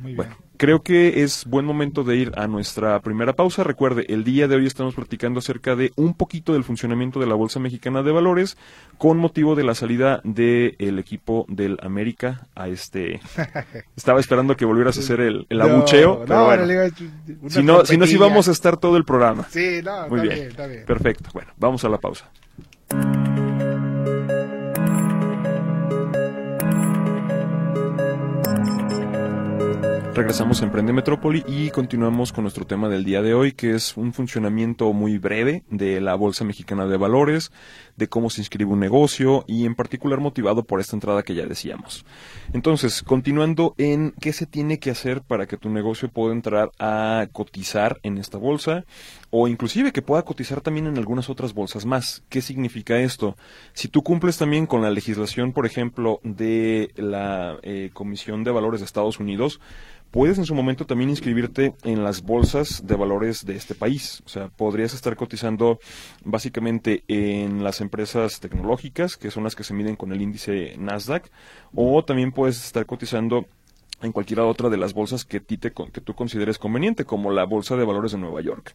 Muy 0.00 0.14
bien. 0.14 0.16
Bueno, 0.16 0.36
creo 0.56 0.82
que 0.82 1.22
es 1.22 1.44
buen 1.44 1.64
momento 1.64 2.02
de 2.04 2.16
ir 2.16 2.32
a 2.36 2.46
nuestra 2.46 3.00
primera 3.00 3.34
pausa. 3.34 3.62
Recuerde, 3.64 4.06
el 4.08 4.24
día 4.24 4.48
de 4.48 4.56
hoy 4.56 4.66
estamos 4.66 4.94
platicando 4.94 5.38
acerca 5.38 5.76
de 5.76 5.92
un 5.96 6.14
poquito 6.14 6.52
del 6.52 6.64
funcionamiento 6.64 7.20
de 7.20 7.26
la 7.26 7.34
Bolsa 7.34 7.60
Mexicana 7.60 8.02
de 8.02 8.12
Valores 8.12 8.56
con 8.98 9.18
motivo 9.18 9.54
de 9.54 9.64
la 9.64 9.74
salida 9.74 10.20
del 10.24 10.98
equipo 10.98 11.46
del 11.48 11.78
América 11.82 12.46
a 12.54 12.68
este... 12.68 13.20
Estaba 13.96 14.20
esperando 14.20 14.56
que 14.56 14.64
volvieras 14.64 14.96
a 14.96 15.00
hacer 15.00 15.20
el, 15.20 15.46
el 15.48 15.60
abucheo, 15.60 16.20
no, 16.20 16.24
pero 16.26 16.44
bueno. 16.44 16.66
Si 17.48 17.62
no, 17.62 17.84
si 17.84 17.96
no, 17.96 18.06
sí 18.06 18.16
vamos 18.16 18.48
a 18.48 18.52
estar 18.52 18.76
todo 18.76 18.96
el 18.96 19.04
programa. 19.04 19.46
Sí, 19.50 19.80
no, 19.84 20.08
Muy 20.08 20.20
está 20.20 20.22
bien. 20.22 20.34
bien, 20.34 20.46
está 20.48 20.66
bien. 20.66 20.84
Perfecto. 20.86 21.30
Bueno, 21.32 21.52
vamos 21.58 21.84
a 21.84 21.88
la 21.88 21.98
pausa. 21.98 22.30
Regresamos 30.14 30.60
a 30.60 30.66
Emprende 30.66 30.92
Metrópoli 30.92 31.42
y 31.48 31.70
continuamos 31.70 32.32
con 32.32 32.44
nuestro 32.44 32.66
tema 32.66 32.90
del 32.90 33.02
día 33.02 33.22
de 33.22 33.32
hoy, 33.32 33.52
que 33.52 33.74
es 33.74 33.96
un 33.96 34.12
funcionamiento 34.12 34.92
muy 34.92 35.16
breve 35.16 35.64
de 35.70 36.02
la 36.02 36.14
Bolsa 36.16 36.44
Mexicana 36.44 36.84
de 36.84 36.98
Valores, 36.98 37.50
de 38.02 38.08
cómo 38.08 38.30
se 38.30 38.40
inscribe 38.40 38.72
un 38.72 38.80
negocio 38.80 39.44
y 39.46 39.64
en 39.64 39.76
particular 39.76 40.18
motivado 40.18 40.64
por 40.64 40.80
esta 40.80 40.96
entrada 40.96 41.22
que 41.22 41.36
ya 41.36 41.46
decíamos. 41.46 42.04
Entonces, 42.52 43.02
continuando 43.02 43.74
en 43.78 44.12
qué 44.20 44.32
se 44.32 44.46
tiene 44.46 44.80
que 44.80 44.90
hacer 44.90 45.22
para 45.22 45.46
que 45.46 45.56
tu 45.56 45.70
negocio 45.70 46.08
pueda 46.08 46.34
entrar 46.34 46.72
a 46.80 47.28
cotizar 47.30 48.00
en 48.02 48.18
esta 48.18 48.38
bolsa 48.38 48.84
o 49.30 49.46
inclusive 49.46 49.92
que 49.92 50.02
pueda 50.02 50.22
cotizar 50.22 50.60
también 50.60 50.88
en 50.88 50.98
algunas 50.98 51.30
otras 51.30 51.54
bolsas 51.54 51.86
más. 51.86 52.24
¿Qué 52.28 52.42
significa 52.42 52.98
esto? 52.98 53.36
Si 53.72 53.86
tú 53.86 54.02
cumples 54.02 54.36
también 54.36 54.66
con 54.66 54.82
la 54.82 54.90
legislación, 54.90 55.52
por 55.52 55.64
ejemplo, 55.64 56.20
de 56.24 56.90
la 56.96 57.56
eh, 57.62 57.90
Comisión 57.92 58.42
de 58.42 58.50
Valores 58.50 58.80
de 58.80 58.86
Estados 58.86 59.20
Unidos, 59.20 59.60
puedes 60.12 60.36
en 60.36 60.44
su 60.44 60.54
momento 60.54 60.84
también 60.84 61.10
inscribirte 61.10 61.74
en 61.82 62.04
las 62.04 62.22
bolsas 62.22 62.86
de 62.86 62.94
valores 62.94 63.44
de 63.46 63.56
este 63.56 63.74
país. 63.74 64.22
O 64.26 64.28
sea, 64.28 64.48
podrías 64.48 64.94
estar 64.94 65.16
cotizando 65.16 65.80
básicamente 66.22 67.02
en 67.08 67.64
las 67.64 67.80
empresas 67.80 67.91
tecnológicas, 68.40 69.16
que 69.16 69.30
son 69.30 69.44
las 69.44 69.54
que 69.54 69.64
se 69.64 69.74
miden 69.74 69.96
con 69.96 70.12
el 70.12 70.20
índice 70.20 70.74
Nasdaq, 70.78 71.30
o 71.74 72.04
también 72.04 72.32
puedes 72.32 72.64
estar 72.64 72.86
cotizando 72.86 73.46
en 74.02 74.12
cualquiera 74.12 74.44
otra 74.44 74.68
de 74.68 74.76
las 74.76 74.94
bolsas 74.94 75.24
que, 75.24 75.40
ti 75.40 75.58
te 75.58 75.72
que 75.72 76.00
tú 76.00 76.14
consideres 76.14 76.58
conveniente, 76.58 77.04
como 77.04 77.30
la 77.30 77.44
Bolsa 77.44 77.76
de 77.76 77.84
Valores 77.84 78.12
de 78.12 78.18
Nueva 78.18 78.40
York. 78.40 78.74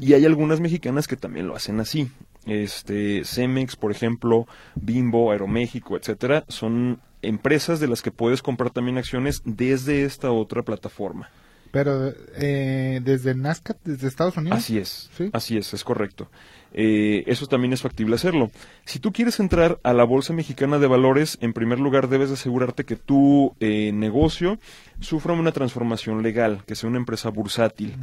Y 0.00 0.12
hay 0.14 0.24
algunas 0.24 0.60
mexicanas 0.60 1.08
que 1.08 1.16
también 1.16 1.48
lo 1.48 1.56
hacen 1.56 1.80
así. 1.80 2.10
Este, 2.46 3.24
Cemex, 3.24 3.76
por 3.76 3.90
ejemplo, 3.90 4.46
Bimbo, 4.76 5.32
Aeroméxico, 5.32 5.96
etcétera, 5.96 6.44
son 6.48 7.00
empresas 7.22 7.80
de 7.80 7.88
las 7.88 8.02
que 8.02 8.12
puedes 8.12 8.42
comprar 8.42 8.70
también 8.70 8.98
acciones 8.98 9.42
desde 9.44 10.04
esta 10.04 10.30
otra 10.30 10.62
plataforma. 10.62 11.30
Pero 11.72 12.12
eh, 12.36 13.00
desde 13.02 13.34
Nascat, 13.34 13.78
desde 13.84 14.08
Estados 14.08 14.36
Unidos. 14.36 14.58
Así 14.58 14.78
es, 14.78 15.10
Sí. 15.16 15.30
así 15.32 15.56
es, 15.56 15.72
es 15.72 15.84
correcto. 15.84 16.28
Eh, 16.72 17.24
eso 17.26 17.46
también 17.46 17.72
es 17.72 17.82
factible 17.82 18.14
hacerlo. 18.14 18.50
Si 18.84 19.00
tú 19.00 19.12
quieres 19.12 19.40
entrar 19.40 19.80
a 19.82 19.92
la 19.92 20.04
Bolsa 20.04 20.32
Mexicana 20.32 20.78
de 20.78 20.86
Valores, 20.86 21.36
en 21.40 21.52
primer 21.52 21.80
lugar 21.80 22.08
debes 22.08 22.28
de 22.28 22.34
asegurarte 22.34 22.84
que 22.84 22.94
tu 22.94 23.56
eh, 23.58 23.90
negocio 23.92 24.58
sufra 25.00 25.32
una 25.32 25.50
transformación 25.50 26.22
legal, 26.22 26.62
que 26.66 26.76
sea 26.76 26.88
una 26.88 26.98
empresa 26.98 27.28
bursátil. 27.30 27.96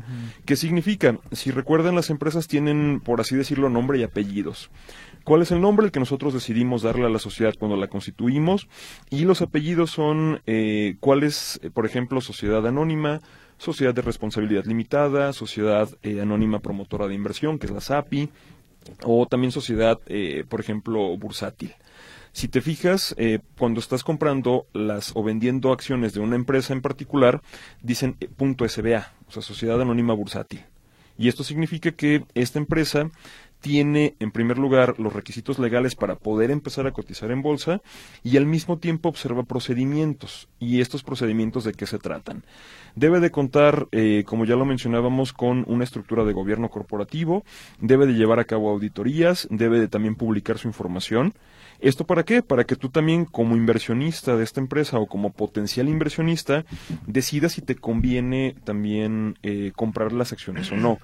¿Qué 0.46 0.58
significa? 0.58 1.18
Si 1.32 1.52
recuerdan, 1.52 1.96
las 1.96 2.10
empresas 2.10 2.48
tienen, 2.48 3.00
por 3.00 3.22
así 3.22 3.36
decirlo, 3.38 3.70
nombre 3.70 4.00
y 4.00 4.04
apellidos. 4.04 4.70
¿Cuál 5.24 5.42
es 5.44 5.52
el 5.52 5.62
nombre? 5.62 5.86
El 5.86 5.92
que 5.94 6.00
nosotros 6.00 6.34
decidimos 6.34 6.82
darle 6.82 7.06
a 7.06 7.10
la 7.10 7.20
sociedad 7.20 7.54
cuando 7.58 7.78
la 7.78 7.88
constituimos. 7.88 8.68
Y 9.10 9.24
los 9.24 9.42
apellidos 9.42 9.92
son, 9.92 10.42
eh, 10.46 10.98
¿cuál 11.00 11.24
es, 11.24 11.60
por 11.74 11.86
ejemplo, 11.86 12.20
Sociedad 12.22 12.66
Anónima, 12.68 13.22
Sociedad 13.58 13.94
de 13.94 14.02
Responsabilidad 14.02 14.66
Limitada, 14.66 15.34
Sociedad 15.34 15.90
eh, 16.04 16.22
Anónima 16.22 16.60
Promotora 16.60 17.08
de 17.08 17.16
Inversión, 17.16 17.60
que 17.60 17.68
es 17.68 17.72
la 17.72 17.82
SAPI, 17.82 18.30
o 19.04 19.26
también 19.26 19.52
sociedad, 19.52 20.00
eh, 20.08 20.46
por 20.48 20.60
ejemplo, 20.60 21.18
bursátil. 21.18 21.74
Si 22.32 22.48
te 22.48 22.62
fijas, 22.62 23.16
eh, 23.18 23.40
cuando 23.58 23.80
estás 23.80 24.04
comprando 24.04 24.68
las 24.74 25.12
o 25.16 25.24
vendiendo 25.24 25.72
acciones 25.72 26.14
de 26.14 26.20
una 26.20 26.36
empresa 26.36 26.74
en 26.74 26.82
particular, 26.82 27.42
dicen 27.82 28.16
SBA, 28.20 29.12
o 29.28 29.32
sea, 29.32 29.42
Sociedad 29.42 29.82
Anónima 29.82 30.14
Bursátil. 30.14 30.64
Y 31.18 31.30
esto 31.30 31.44
significa 31.44 31.92
que 31.94 32.26
esta 32.36 32.60
empresa 32.60 33.10
tiene, 33.60 34.16
en 34.20 34.32
primer 34.32 34.58
lugar, 34.58 35.00
los 35.00 35.14
requisitos 35.14 35.60
legales 35.60 35.96
para 35.96 36.16
poder 36.16 36.52
empezar 36.52 36.88
a 36.88 36.92
cotizar 36.92 37.32
en 37.32 37.42
bolsa 37.42 37.82
y 38.24 38.38
al 38.38 38.46
mismo 38.46 38.78
tiempo 38.78 39.10
observa 39.10 39.44
procedimientos. 39.44 40.48
¿Y 40.60 40.82
estos 40.82 41.04
procedimientos 41.04 41.64
de 41.64 41.74
qué 41.74 41.86
se 41.86 42.00
tratan? 42.00 42.44
Debe 42.96 43.20
de 43.20 43.32
contar, 43.32 43.88
eh, 43.92 44.24
como 44.26 44.46
ya 44.46 44.56
lo 44.56 44.66
mencionábamos, 44.66 45.34
con 45.34 45.66
una 45.68 45.84
estructura 45.84 46.24
de 46.24 46.34
gobierno 46.34 46.70
corporativo, 46.70 47.44
debe 47.80 48.08
de 48.08 48.14
llevar 48.14 48.40
a 48.40 48.46
cabo 48.46 48.70
auditorías, 48.70 49.48
debe 49.52 49.80
de 49.80 49.88
también 49.88 50.16
publicar 50.16 50.58
su 50.58 50.68
información. 50.68 51.34
¿Esto 51.80 52.06
para 52.06 52.24
qué? 52.24 52.42
Para 52.42 52.64
que 52.64 52.76
tú 52.76 52.90
también 52.90 53.26
como 53.26 53.56
inversionista 53.56 54.36
de 54.36 54.44
esta 54.44 54.60
empresa 54.60 54.98
o 54.98 55.06
como 55.06 55.32
potencial 55.32 55.90
inversionista 55.90 56.66
decidas 57.06 57.54
si 57.54 57.62
te 57.62 57.76
conviene 57.76 58.56
también 58.64 59.38
eh, 59.44 59.72
comprar 59.76 60.12
las 60.12 60.32
acciones 60.32 60.72
o 60.72 60.76
no. 60.76 60.98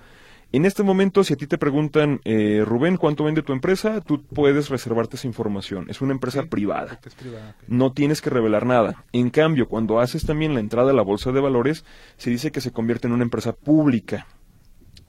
En 0.54 0.66
este 0.66 0.84
momento, 0.84 1.24
si 1.24 1.34
a 1.34 1.36
ti 1.36 1.48
te 1.48 1.58
preguntan, 1.58 2.22
eh, 2.26 2.62
Rubén, 2.64 2.98
¿cuánto 2.98 3.24
vende 3.24 3.42
tu 3.42 3.54
empresa? 3.54 4.02
Tú 4.02 4.22
puedes 4.22 4.70
reservarte 4.70 5.16
esa 5.16 5.26
información. 5.26 5.88
Es 5.90 6.00
una 6.00 6.12
empresa 6.12 6.44
privada. 6.44 7.00
No 7.68 7.92
tienes 7.92 8.22
que 8.22 8.30
revelar 8.30 8.68
nada. 8.68 9.04
En 9.14 9.32
cambio, 9.32 9.68
cuando 9.68 10.00
haces 10.00 10.28
también 10.28 10.54
la 10.54 10.60
entrada 10.60 10.92
a 10.92 10.94
la 10.94 11.02
bolsa 11.02 11.32
de 11.32 11.42
valores, 11.42 11.86
se 12.18 12.30
dice 12.30 12.52
que 12.52 12.62
se 12.62 12.72
convierte 12.72 13.08
en 13.08 13.14
una 13.14 13.24
empresa 13.24 13.54
pública. 13.54 14.28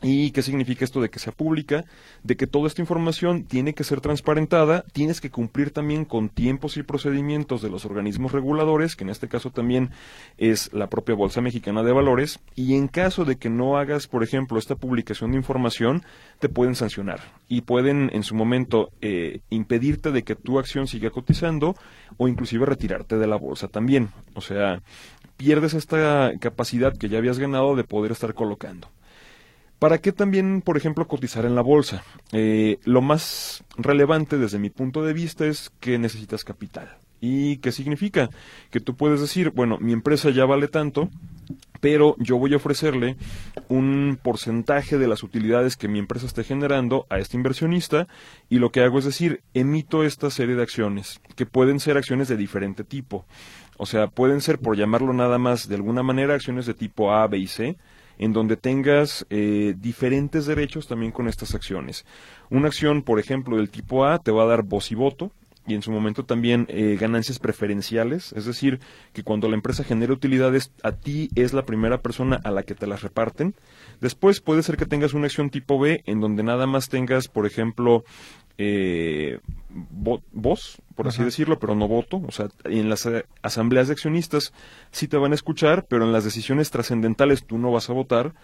¿Y 0.06 0.32
qué 0.32 0.42
significa 0.42 0.84
esto 0.84 1.00
de 1.00 1.08
que 1.08 1.18
sea 1.18 1.32
pública? 1.32 1.86
De 2.22 2.36
que 2.36 2.46
toda 2.46 2.66
esta 2.66 2.82
información 2.82 3.44
tiene 3.44 3.72
que 3.72 3.84
ser 3.84 4.02
transparentada, 4.02 4.84
tienes 4.92 5.18
que 5.18 5.30
cumplir 5.30 5.70
también 5.70 6.04
con 6.04 6.28
tiempos 6.28 6.76
y 6.76 6.82
procedimientos 6.82 7.62
de 7.62 7.70
los 7.70 7.86
organismos 7.86 8.32
reguladores, 8.32 8.96
que 8.96 9.04
en 9.04 9.08
este 9.08 9.28
caso 9.28 9.50
también 9.50 9.92
es 10.36 10.70
la 10.74 10.88
propia 10.88 11.14
Bolsa 11.14 11.40
Mexicana 11.40 11.82
de 11.82 11.92
Valores, 11.92 12.38
y 12.54 12.74
en 12.74 12.86
caso 12.88 13.24
de 13.24 13.36
que 13.36 13.48
no 13.48 13.78
hagas, 13.78 14.06
por 14.06 14.22
ejemplo, 14.22 14.58
esta 14.58 14.74
publicación 14.74 15.30
de 15.30 15.38
información, 15.38 16.02
te 16.38 16.50
pueden 16.50 16.74
sancionar 16.74 17.20
y 17.48 17.62
pueden 17.62 18.10
en 18.12 18.24
su 18.24 18.34
momento 18.34 18.90
eh, 19.00 19.40
impedirte 19.48 20.12
de 20.12 20.22
que 20.22 20.36
tu 20.36 20.58
acción 20.58 20.86
siga 20.86 21.08
cotizando 21.08 21.76
o 22.18 22.28
inclusive 22.28 22.66
retirarte 22.66 23.16
de 23.16 23.26
la 23.26 23.36
bolsa 23.36 23.68
también. 23.68 24.10
O 24.34 24.42
sea, 24.42 24.82
pierdes 25.38 25.72
esta 25.72 26.32
capacidad 26.40 26.94
que 26.94 27.08
ya 27.08 27.16
habías 27.16 27.38
ganado 27.38 27.74
de 27.74 27.84
poder 27.84 28.12
estar 28.12 28.34
colocando. 28.34 28.88
¿Para 29.78 29.98
qué 29.98 30.12
también, 30.12 30.62
por 30.62 30.76
ejemplo, 30.76 31.06
cotizar 31.06 31.44
en 31.44 31.54
la 31.54 31.62
bolsa? 31.62 32.02
Eh, 32.32 32.78
lo 32.84 33.02
más 33.02 33.64
relevante 33.76 34.38
desde 34.38 34.58
mi 34.58 34.70
punto 34.70 35.02
de 35.02 35.12
vista 35.12 35.46
es 35.46 35.70
que 35.80 35.98
necesitas 35.98 36.44
capital. 36.44 36.96
¿Y 37.20 37.56
qué 37.58 37.72
significa? 37.72 38.28
Que 38.70 38.80
tú 38.80 38.96
puedes 38.96 39.20
decir, 39.20 39.50
bueno, 39.50 39.78
mi 39.80 39.92
empresa 39.92 40.28
ya 40.30 40.44
vale 40.44 40.68
tanto, 40.68 41.08
pero 41.80 42.16
yo 42.18 42.36
voy 42.36 42.52
a 42.52 42.56
ofrecerle 42.56 43.16
un 43.68 44.18
porcentaje 44.22 44.98
de 44.98 45.08
las 45.08 45.22
utilidades 45.22 45.76
que 45.76 45.88
mi 45.88 45.98
empresa 45.98 46.26
esté 46.26 46.44
generando 46.44 47.06
a 47.10 47.18
este 47.18 47.36
inversionista 47.36 48.08
y 48.50 48.58
lo 48.58 48.72
que 48.72 48.82
hago 48.82 48.98
es 48.98 49.06
decir, 49.06 49.42
emito 49.54 50.04
esta 50.04 50.30
serie 50.30 50.54
de 50.54 50.62
acciones, 50.62 51.20
que 51.34 51.46
pueden 51.46 51.80
ser 51.80 51.96
acciones 51.96 52.28
de 52.28 52.36
diferente 52.36 52.84
tipo. 52.84 53.26
O 53.76 53.86
sea, 53.86 54.06
pueden 54.06 54.40
ser, 54.40 54.58
por 54.58 54.76
llamarlo 54.76 55.12
nada 55.12 55.38
más 55.38 55.68
de 55.68 55.74
alguna 55.74 56.02
manera, 56.02 56.34
acciones 56.34 56.66
de 56.66 56.74
tipo 56.74 57.12
A, 57.12 57.26
B 57.26 57.38
y 57.38 57.46
C, 57.46 57.76
en 58.18 58.32
donde 58.32 58.56
tengas 58.56 59.26
eh, 59.30 59.74
diferentes 59.78 60.46
derechos 60.46 60.86
también 60.86 61.12
con 61.12 61.28
estas 61.28 61.54
acciones. 61.54 62.04
Una 62.50 62.68
acción, 62.68 63.02
por 63.02 63.18
ejemplo, 63.18 63.56
del 63.56 63.70
tipo 63.70 64.04
A 64.04 64.18
te 64.18 64.30
va 64.30 64.44
a 64.44 64.46
dar 64.46 64.62
voz 64.62 64.90
y 64.92 64.94
voto, 64.94 65.32
y 65.66 65.74
en 65.74 65.82
su 65.82 65.90
momento 65.90 66.24
también 66.24 66.66
eh, 66.68 66.96
ganancias 67.00 67.38
preferenciales, 67.38 68.32
es 68.32 68.44
decir, 68.44 68.80
que 69.12 69.22
cuando 69.22 69.48
la 69.48 69.54
empresa 69.54 69.82
genera 69.82 70.12
utilidades, 70.12 70.72
a 70.82 70.92
ti 70.92 71.30
es 71.34 71.54
la 71.54 71.64
primera 71.64 72.02
persona 72.02 72.38
a 72.44 72.50
la 72.50 72.64
que 72.64 72.74
te 72.74 72.86
las 72.86 73.02
reparten. 73.02 73.54
Después 74.00 74.40
puede 74.40 74.62
ser 74.62 74.76
que 74.76 74.86
tengas 74.86 75.14
una 75.14 75.26
acción 75.26 75.48
tipo 75.48 75.78
B, 75.78 76.02
en 76.04 76.20
donde 76.20 76.42
nada 76.42 76.66
más 76.66 76.88
tengas, 76.88 77.28
por 77.28 77.46
ejemplo, 77.46 78.04
eh, 78.58 79.40
voz, 80.30 80.80
por 80.94 81.08
así 81.08 81.24
decirlo, 81.24 81.58
pero 81.58 81.74
no 81.74 81.88
voto. 81.88 82.22
O 82.26 82.30
sea, 82.30 82.48
en 82.64 82.88
las 82.88 83.06
eh, 83.06 83.26
asambleas 83.42 83.88
de 83.88 83.94
accionistas 83.94 84.52
sí 84.92 85.08
te 85.08 85.16
van 85.16 85.32
a 85.32 85.34
escuchar, 85.34 85.86
pero 85.88 86.04
en 86.04 86.12
las 86.12 86.24
decisiones 86.24 86.70
trascendentales 86.70 87.44
tú 87.44 87.58
no 87.58 87.72
vas 87.72 87.90
a 87.90 87.92
votar. 87.92 88.34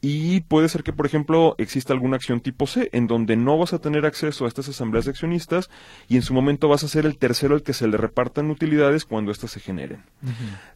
Y 0.00 0.40
puede 0.42 0.68
ser 0.68 0.82
que, 0.82 0.92
por 0.92 1.06
ejemplo, 1.06 1.54
exista 1.58 1.92
alguna 1.92 2.16
acción 2.16 2.40
tipo 2.40 2.66
C, 2.66 2.88
en 2.92 3.06
donde 3.06 3.36
no 3.36 3.58
vas 3.58 3.72
a 3.72 3.80
tener 3.80 4.06
acceso 4.06 4.44
a 4.44 4.48
estas 4.48 4.68
asambleas 4.68 5.04
de 5.04 5.10
accionistas 5.10 5.68
y 6.08 6.16
en 6.16 6.22
su 6.22 6.32
momento 6.32 6.68
vas 6.68 6.84
a 6.84 6.88
ser 6.88 7.04
el 7.04 7.18
tercero 7.18 7.54
al 7.54 7.62
que 7.62 7.74
se 7.74 7.88
le 7.88 7.96
repartan 7.96 8.50
utilidades 8.50 9.04
cuando 9.04 9.30
éstas 9.30 9.50
se 9.50 9.60
generen. 9.60 10.04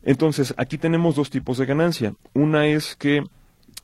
Entonces, 0.02 0.54
aquí 0.58 0.76
tenemos 0.76 1.16
dos 1.16 1.30
tipos 1.30 1.58
de 1.58 1.66
ganancia. 1.66 2.14
Una 2.34 2.66
es 2.66 2.96
que 2.96 3.24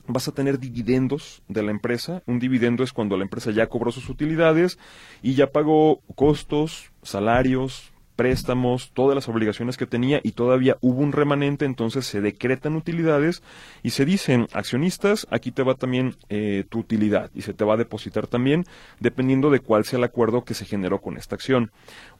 vas 0.09 0.27
a 0.27 0.33
tener 0.33 0.59
dividendos 0.59 1.41
de 1.47 1.63
la 1.63 1.71
empresa. 1.71 2.23
Un 2.25 2.39
dividendo 2.39 2.83
es 2.83 2.91
cuando 2.91 3.15
la 3.15 3.23
empresa 3.23 3.51
ya 3.51 3.67
cobró 3.67 3.91
sus 3.91 4.09
utilidades 4.09 4.77
y 5.21 5.35
ya 5.35 5.51
pagó 5.51 6.01
costos, 6.15 6.91
salarios, 7.03 7.93
préstamos, 8.19 8.91
todas 8.93 9.15
las 9.15 9.29
obligaciones 9.29 9.77
que 9.77 9.85
tenía 9.85 10.19
y 10.21 10.33
todavía 10.33 10.75
hubo 10.81 10.99
un 10.99 11.13
remanente, 11.13 11.63
entonces 11.63 12.05
se 12.05 12.19
decretan 12.19 12.75
utilidades 12.75 13.41
y 13.81 13.91
se 13.91 14.03
dicen 14.03 14.47
accionistas, 14.51 15.25
aquí 15.31 15.51
te 15.51 15.63
va 15.63 15.75
también 15.75 16.17
eh, 16.27 16.65
tu 16.67 16.79
utilidad 16.79 17.31
y 17.33 17.43
se 17.43 17.53
te 17.53 17.63
va 17.63 17.75
a 17.75 17.77
depositar 17.77 18.27
también 18.27 18.65
dependiendo 18.99 19.51
de 19.51 19.61
cuál 19.61 19.85
sea 19.85 19.99
el 19.99 20.03
acuerdo 20.03 20.43
que 20.43 20.53
se 20.53 20.65
generó 20.65 20.99
con 20.99 21.15
esta 21.15 21.35
acción. 21.35 21.71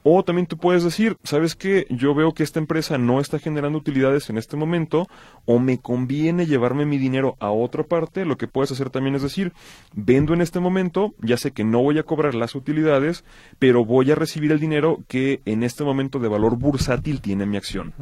O 0.03 0.23
también 0.23 0.47
tú 0.47 0.57
puedes 0.57 0.83
decir, 0.83 1.17
¿sabes 1.23 1.55
qué? 1.55 1.85
Yo 1.89 2.15
veo 2.15 2.33
que 2.33 2.43
esta 2.43 2.59
empresa 2.59 2.97
no 2.97 3.19
está 3.19 3.38
generando 3.38 3.77
utilidades 3.77 4.29
en 4.29 4.38
este 4.38 4.55
momento 4.55 5.07
o 5.45 5.59
me 5.59 5.77
conviene 5.77 6.45
llevarme 6.45 6.85
mi 6.85 6.97
dinero 6.97 7.35
a 7.39 7.51
otra 7.51 7.83
parte. 7.83 8.23
Lo 8.23 8.38
que 8.38 8.47
puedes 8.47 8.71
hacer 8.71 8.89
también 8.89 9.15
es 9.15 9.23
decir, 9.23 9.51
vendo 9.93 10.33
en 10.33 10.41
este 10.41 10.62
momento, 10.62 11.13
ya 11.21 11.35
sé 11.35 11.51
que 11.51 11.65
no 11.65 11.81
voy 11.81 11.99
a 11.99 12.03
cobrar 12.03 12.33
las 12.33 12.55
utilidades, 12.55 13.25
pero 13.59 13.83
voy 13.83 14.09
a 14.12 14.15
recibir 14.15 14.53
el 14.53 14.59
dinero 14.59 14.99
que 15.07 15.41
en 15.45 15.63
este 15.63 15.83
momento 15.83 16.19
de 16.19 16.29
valor 16.29 16.57
bursátil 16.57 17.19
tiene 17.19 17.45
mi 17.45 17.57
acción. 17.57 17.93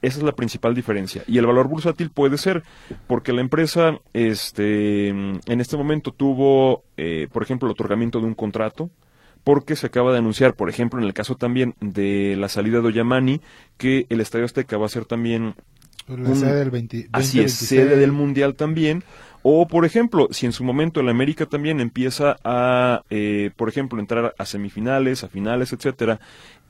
Esa 0.00 0.18
es 0.18 0.24
la 0.24 0.32
principal 0.32 0.74
diferencia. 0.74 1.24
Y 1.26 1.38
el 1.38 1.46
valor 1.46 1.68
bursátil 1.68 2.10
puede 2.10 2.38
ser 2.38 2.62
porque 3.06 3.32
la 3.32 3.42
empresa 3.42 3.98
este, 4.12 5.08
en 5.08 5.60
este 5.60 5.76
momento 5.76 6.10
tuvo, 6.10 6.84
eh, 6.96 7.28
por 7.32 7.42
ejemplo, 7.42 7.68
el 7.68 7.72
otorgamiento 7.72 8.20
de 8.20 8.26
un 8.26 8.34
contrato, 8.34 8.90
porque 9.44 9.76
se 9.76 9.86
acaba 9.86 10.12
de 10.12 10.18
anunciar, 10.18 10.54
por 10.54 10.70
ejemplo, 10.70 10.98
en 10.98 11.06
el 11.06 11.12
caso 11.12 11.36
también 11.36 11.74
de 11.80 12.34
la 12.36 12.48
salida 12.48 12.80
de 12.80 12.88
Oyamani, 12.88 13.40
que 13.76 14.06
el 14.08 14.20
Estadio 14.20 14.46
Azteca 14.46 14.78
va 14.78 14.86
a 14.86 14.88
ser 14.88 15.04
también... 15.04 15.54
La 16.08 16.34
sede 16.34 16.56
del 16.56 16.70
20, 16.70 17.08
así 17.12 17.40
es, 17.40 17.54
sede 17.54 17.96
del 17.96 18.12
Mundial 18.12 18.56
también. 18.56 19.04
O, 19.46 19.68
por 19.68 19.84
ejemplo, 19.84 20.28
si 20.30 20.46
en 20.46 20.52
su 20.52 20.64
momento 20.64 21.00
el 21.00 21.08
América 21.10 21.44
también 21.44 21.78
empieza 21.78 22.38
a, 22.44 23.02
eh, 23.10 23.50
por 23.56 23.68
ejemplo, 23.68 24.00
entrar 24.00 24.34
a 24.38 24.46
semifinales, 24.46 25.22
a 25.22 25.28
finales, 25.28 25.70
etcétera, 25.74 26.18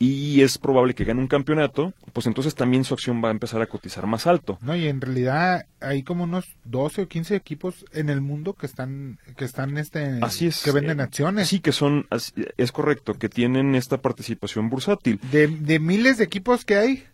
y 0.00 0.40
es 0.40 0.58
probable 0.58 0.94
que 0.94 1.04
gane 1.04 1.20
un 1.20 1.28
campeonato, 1.28 1.94
pues 2.12 2.26
entonces 2.26 2.56
también 2.56 2.82
su 2.82 2.92
acción 2.92 3.22
va 3.22 3.28
a 3.28 3.30
empezar 3.30 3.62
a 3.62 3.66
cotizar 3.66 4.08
más 4.08 4.26
alto. 4.26 4.58
No, 4.60 4.74
y 4.74 4.88
en 4.88 5.00
realidad 5.00 5.66
hay 5.80 6.02
como 6.02 6.24
unos 6.24 6.56
12 6.64 7.02
o 7.02 7.08
15 7.08 7.37
equipos 7.37 7.87
en 7.92 8.08
el 8.08 8.20
mundo 8.20 8.54
que 8.54 8.66
están 8.66 9.20
que 9.37 9.44
están 9.44 9.78
este 9.78 10.18
Así 10.20 10.48
es, 10.48 10.60
que 10.64 10.72
venden 10.72 10.98
eh, 10.98 11.04
acciones. 11.04 11.46
Sí, 11.46 11.60
que 11.60 11.70
son 11.70 12.08
es 12.56 12.72
correcto, 12.72 13.14
que 13.14 13.28
tienen 13.28 13.76
esta 13.76 13.98
participación 13.98 14.68
bursátil. 14.68 15.20
De, 15.30 15.46
de 15.46 15.78
miles 15.78 16.18
de 16.18 16.24
equipos 16.24 16.64
que 16.64 16.74
hay, 16.74 17.04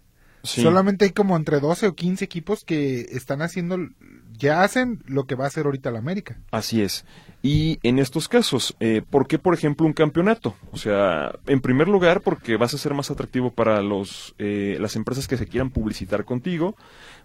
solamente 0.42 1.04
hay 1.04 1.10
como 1.10 1.36
entre 1.36 1.60
12 1.60 1.88
o 1.88 1.94
15 1.94 2.24
equipos 2.24 2.64
que 2.64 3.02
están 3.10 3.42
haciendo 3.42 3.76
ya 4.40 4.62
hacen 4.62 5.02
lo 5.06 5.24
que 5.24 5.34
va 5.36 5.44
a 5.44 5.48
hacer 5.48 5.66
ahorita 5.66 5.90
la 5.90 5.98
América. 5.98 6.38
Así 6.50 6.82
es. 6.82 7.04
Y 7.42 7.78
en 7.82 7.98
estos 7.98 8.28
casos, 8.28 8.74
eh, 8.80 9.02
¿por 9.08 9.26
qué, 9.26 9.38
por 9.38 9.54
ejemplo, 9.54 9.86
un 9.86 9.92
campeonato? 9.92 10.56
O 10.72 10.76
sea, 10.76 11.32
en 11.46 11.60
primer 11.60 11.88
lugar, 11.88 12.22
porque 12.22 12.56
vas 12.56 12.74
a 12.74 12.78
ser 12.78 12.92
más 12.94 13.10
atractivo 13.10 13.50
para 13.52 13.80
los, 13.82 14.34
eh, 14.38 14.76
las 14.80 14.96
empresas 14.96 15.28
que 15.28 15.36
se 15.36 15.46
quieran 15.46 15.70
publicitar 15.70 16.24
contigo. 16.24 16.74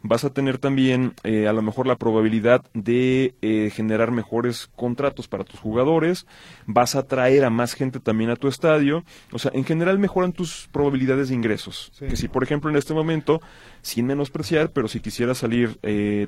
Vas 0.08 0.24
a 0.24 0.30
tener 0.30 0.60
también, 0.60 1.16
eh, 1.24 1.48
a 1.48 1.54
lo 1.54 1.64
mejor, 1.64 1.88
la 1.88 1.96
probabilidad 1.96 2.64
de 2.76 3.34
eh, 3.42 3.72
generar 3.74 4.12
mejores 4.12 4.70
contratos 4.76 5.28
para 5.28 5.44
tus 5.44 5.60
jugadores. 5.60 6.28
Vas 6.68 6.96
a 6.96 7.00
atraer 7.00 7.44
a 7.44 7.50
más 7.50 7.74
gente 7.74 8.00
también 8.00 8.30
a 8.30 8.36
tu 8.36 8.48
estadio. 8.48 9.04
O 9.32 9.40
sea, 9.40 9.50
en 9.56 9.64
general 9.64 9.98
mejoran 9.98 10.32
tus 10.32 10.70
probabilidades 10.72 11.30
de 11.30 11.36
ingresos. 11.36 11.92
Que 11.98 12.16
si, 12.16 12.28
por 12.28 12.44
ejemplo, 12.44 12.70
en 12.70 12.76
este 12.76 12.94
momento, 12.94 13.42
sin 13.82 14.06
menospreciar, 14.06 14.70
pero 14.70 14.88
si 14.88 15.00
quisiera 15.00 15.34
salir 15.34 15.80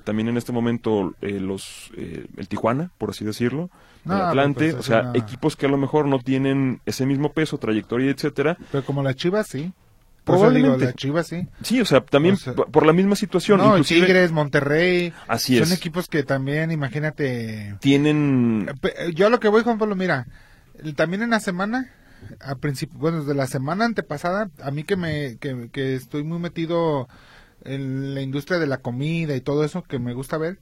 también 0.04 0.30
en 0.30 0.38
este 0.38 0.52
momento 0.52 1.14
los, 1.22 1.92
el 1.96 2.48
Tijuana, 2.48 2.90
por 2.98 3.12
así 3.12 3.26
decirlo, 3.26 3.70
el 4.06 4.12
Atlante, 4.12 4.72
pues, 4.72 4.80
o 4.80 4.84
sea, 4.84 5.12
equipos 5.14 5.56
que 5.56 5.68
a 5.68 5.70
lo 5.70 5.78
mejor 5.78 6.08
no 6.08 6.18
tienen 6.18 6.82
ese 6.86 7.06
mismo 7.06 7.32
peso, 7.32 7.60
trayectoria, 7.60 8.10
etcétera. 8.10 8.58
Pero 8.72 8.84
como 8.84 9.04
la 9.04 9.14
Chivas, 9.14 9.48
sí. 9.48 9.72
Probablemente. 10.28 10.86
la 10.86 10.94
Chivas, 10.94 11.28
sí. 11.28 11.48
Sí, 11.64 11.82
o 11.82 11.86
sea, 11.86 12.02
también 12.02 12.38
por 12.72 12.86
la 12.86 12.94
misma 12.94 13.16
situación. 13.16 13.60
No, 13.60 13.82
Tigres, 13.82 14.32
Monterrey. 14.32 15.14
Así 15.28 15.58
son 15.58 15.74
equipos 15.74 16.08
que 16.08 16.24
también, 16.24 16.72
imagínate. 16.72 17.76
Tienen. 17.80 18.70
Yo 19.16 19.30
lo 19.30 19.40
que 19.40 19.48
voy, 19.48 19.64
Juan 19.64 19.78
Pablo, 19.78 19.96
mira, 19.96 20.28
también 20.96 21.24
en 21.24 21.32
la 21.32 21.40
semana 21.40 21.92
a 22.42 22.56
principio, 22.56 22.98
bueno, 23.00 23.20
desde 23.20 23.36
la 23.36 23.48
semana 23.48 23.86
antepasada, 23.86 24.50
a 24.62 24.72
mí 24.72 24.84
que 24.84 24.96
me, 24.96 25.38
que, 25.38 25.70
que 25.72 25.96
estoy 25.96 26.24
muy 26.24 26.40
metido 26.40 27.08
en 27.64 28.16
la 28.16 28.22
industria 28.22 28.60
de 28.60 28.68
la 28.68 28.78
comida 28.78 29.36
y 29.36 29.42
todo 29.42 29.64
eso 29.64 29.84
que 29.84 30.00
me 30.00 30.14
gusta 30.14 30.38
ver, 30.38 30.60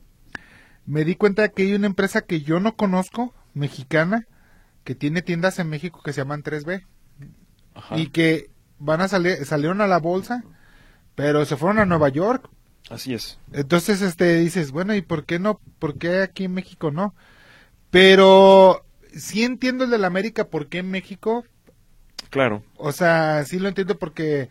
me 0.85 1.03
di 1.03 1.15
cuenta 1.15 1.49
que 1.49 1.63
hay 1.63 1.73
una 1.73 1.87
empresa 1.87 2.21
que 2.21 2.41
yo 2.41 2.59
no 2.59 2.75
conozco, 2.75 3.33
mexicana, 3.53 4.27
que 4.83 4.95
tiene 4.95 5.21
tiendas 5.21 5.59
en 5.59 5.69
México 5.69 6.01
que 6.03 6.13
se 6.13 6.21
llaman 6.21 6.43
3B 6.43 6.85
Ajá. 7.73 7.97
y 7.97 8.07
que 8.07 8.49
van 8.85 9.01
a 9.01 9.07
salir, 9.07 9.45
salieron 9.45 9.81
a 9.81 9.87
la 9.87 9.99
bolsa, 9.99 10.43
pero 11.15 11.45
se 11.45 11.57
fueron 11.57 11.79
a 11.79 11.85
Nueva 11.85 12.09
York. 12.09 12.49
Así 12.89 13.13
es. 13.13 13.39
Entonces, 13.51 14.01
este, 14.01 14.37
dices, 14.37 14.71
bueno, 14.71 14.93
¿y 14.93 15.01
por 15.01 15.25
qué 15.25 15.39
no? 15.39 15.59
¿Por 15.79 15.97
qué 15.97 16.21
aquí 16.21 16.45
en 16.45 16.53
México 16.53 16.91
no? 16.91 17.15
Pero 17.89 18.85
sí 19.15 19.43
entiendo 19.43 19.85
el 19.85 19.89
de 19.89 19.97
la 19.97 20.07
América, 20.07 20.47
¿por 20.47 20.67
qué 20.67 20.79
en 20.79 20.91
México? 20.91 21.45
Claro. 22.29 22.63
O 22.77 22.91
sea, 22.91 23.43
sí 23.45 23.59
lo 23.59 23.67
entiendo 23.67 23.97
porque 23.97 24.49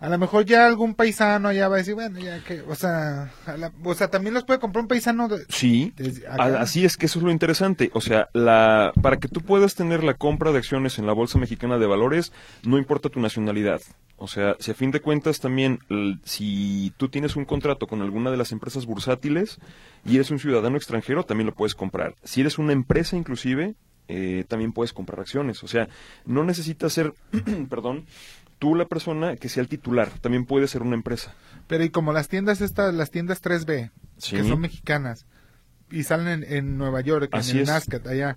a 0.00 0.08
lo 0.08 0.18
mejor 0.18 0.44
ya 0.46 0.66
algún 0.66 0.94
paisano 0.94 1.48
allá 1.48 1.68
va 1.68 1.76
a 1.76 1.78
decir, 1.78 1.94
bueno, 1.94 2.18
ya 2.18 2.42
que, 2.42 2.62
o 2.62 2.74
sea, 2.74 3.30
a 3.46 3.56
la- 3.56 3.72
o 3.84 3.94
sea, 3.94 4.08
también 4.08 4.34
los 4.34 4.44
puede 4.44 4.58
comprar 4.58 4.82
un 4.82 4.88
paisano 4.88 5.28
de, 5.28 5.44
Sí, 5.48 5.92
así 6.38 6.84
es 6.84 6.96
que 6.96 7.06
eso 7.06 7.18
es 7.18 7.24
lo 7.24 7.30
interesante. 7.30 7.90
O 7.94 8.00
sea, 8.00 8.28
la, 8.32 8.92
para 9.02 9.18
que 9.18 9.28
tú 9.28 9.40
puedas 9.42 9.74
tener 9.74 10.02
la 10.02 10.14
compra 10.14 10.52
de 10.52 10.58
acciones 10.58 10.98
en 10.98 11.06
la 11.06 11.12
Bolsa 11.12 11.38
Mexicana 11.38 11.78
de 11.78 11.86
Valores, 11.86 12.32
no 12.64 12.78
importa 12.78 13.08
tu 13.10 13.20
nacionalidad. 13.20 13.80
O 14.16 14.28
sea, 14.28 14.54
si 14.58 14.70
a 14.70 14.74
fin 14.74 14.90
de 14.90 15.00
cuentas 15.00 15.40
también, 15.40 15.78
si 16.24 16.92
tú 16.96 17.08
tienes 17.08 17.36
un 17.36 17.44
contrato 17.44 17.86
con 17.86 18.02
alguna 18.02 18.30
de 18.30 18.36
las 18.36 18.52
empresas 18.52 18.84
bursátiles 18.86 19.58
y 20.04 20.16
eres 20.16 20.30
un 20.30 20.38
ciudadano 20.38 20.76
extranjero, 20.76 21.24
también 21.24 21.46
lo 21.46 21.54
puedes 21.54 21.74
comprar. 21.74 22.14
Si 22.24 22.40
eres 22.42 22.58
una 22.58 22.72
empresa 22.72 23.16
inclusive, 23.16 23.74
eh, 24.08 24.44
también 24.48 24.72
puedes 24.72 24.92
comprar 24.92 25.20
acciones. 25.20 25.62
O 25.62 25.68
sea, 25.68 25.88
no 26.26 26.44
necesitas 26.44 26.92
ser, 26.92 27.14
perdón, 27.70 28.04
tú 28.60 28.76
la 28.76 28.84
persona 28.84 29.34
que 29.36 29.48
sea 29.48 29.62
el 29.64 29.68
titular, 29.68 30.08
también 30.20 30.44
puede 30.46 30.68
ser 30.68 30.82
una 30.82 30.94
empresa. 30.94 31.34
Pero 31.66 31.82
y 31.82 31.90
como 31.90 32.12
las 32.12 32.28
tiendas 32.28 32.60
estas, 32.60 32.94
las 32.94 33.10
tiendas 33.10 33.42
3B, 33.42 33.90
Sí. 34.18 34.36
que 34.36 34.44
son 34.44 34.60
mexicanas, 34.60 35.26
y 35.90 36.04
salen 36.04 36.44
en, 36.44 36.52
en 36.52 36.78
Nueva 36.78 37.00
York, 37.00 37.28
Así 37.32 37.52
en 37.52 37.58
el. 37.58 37.66
NASCAR, 37.66 38.06
allá, 38.06 38.36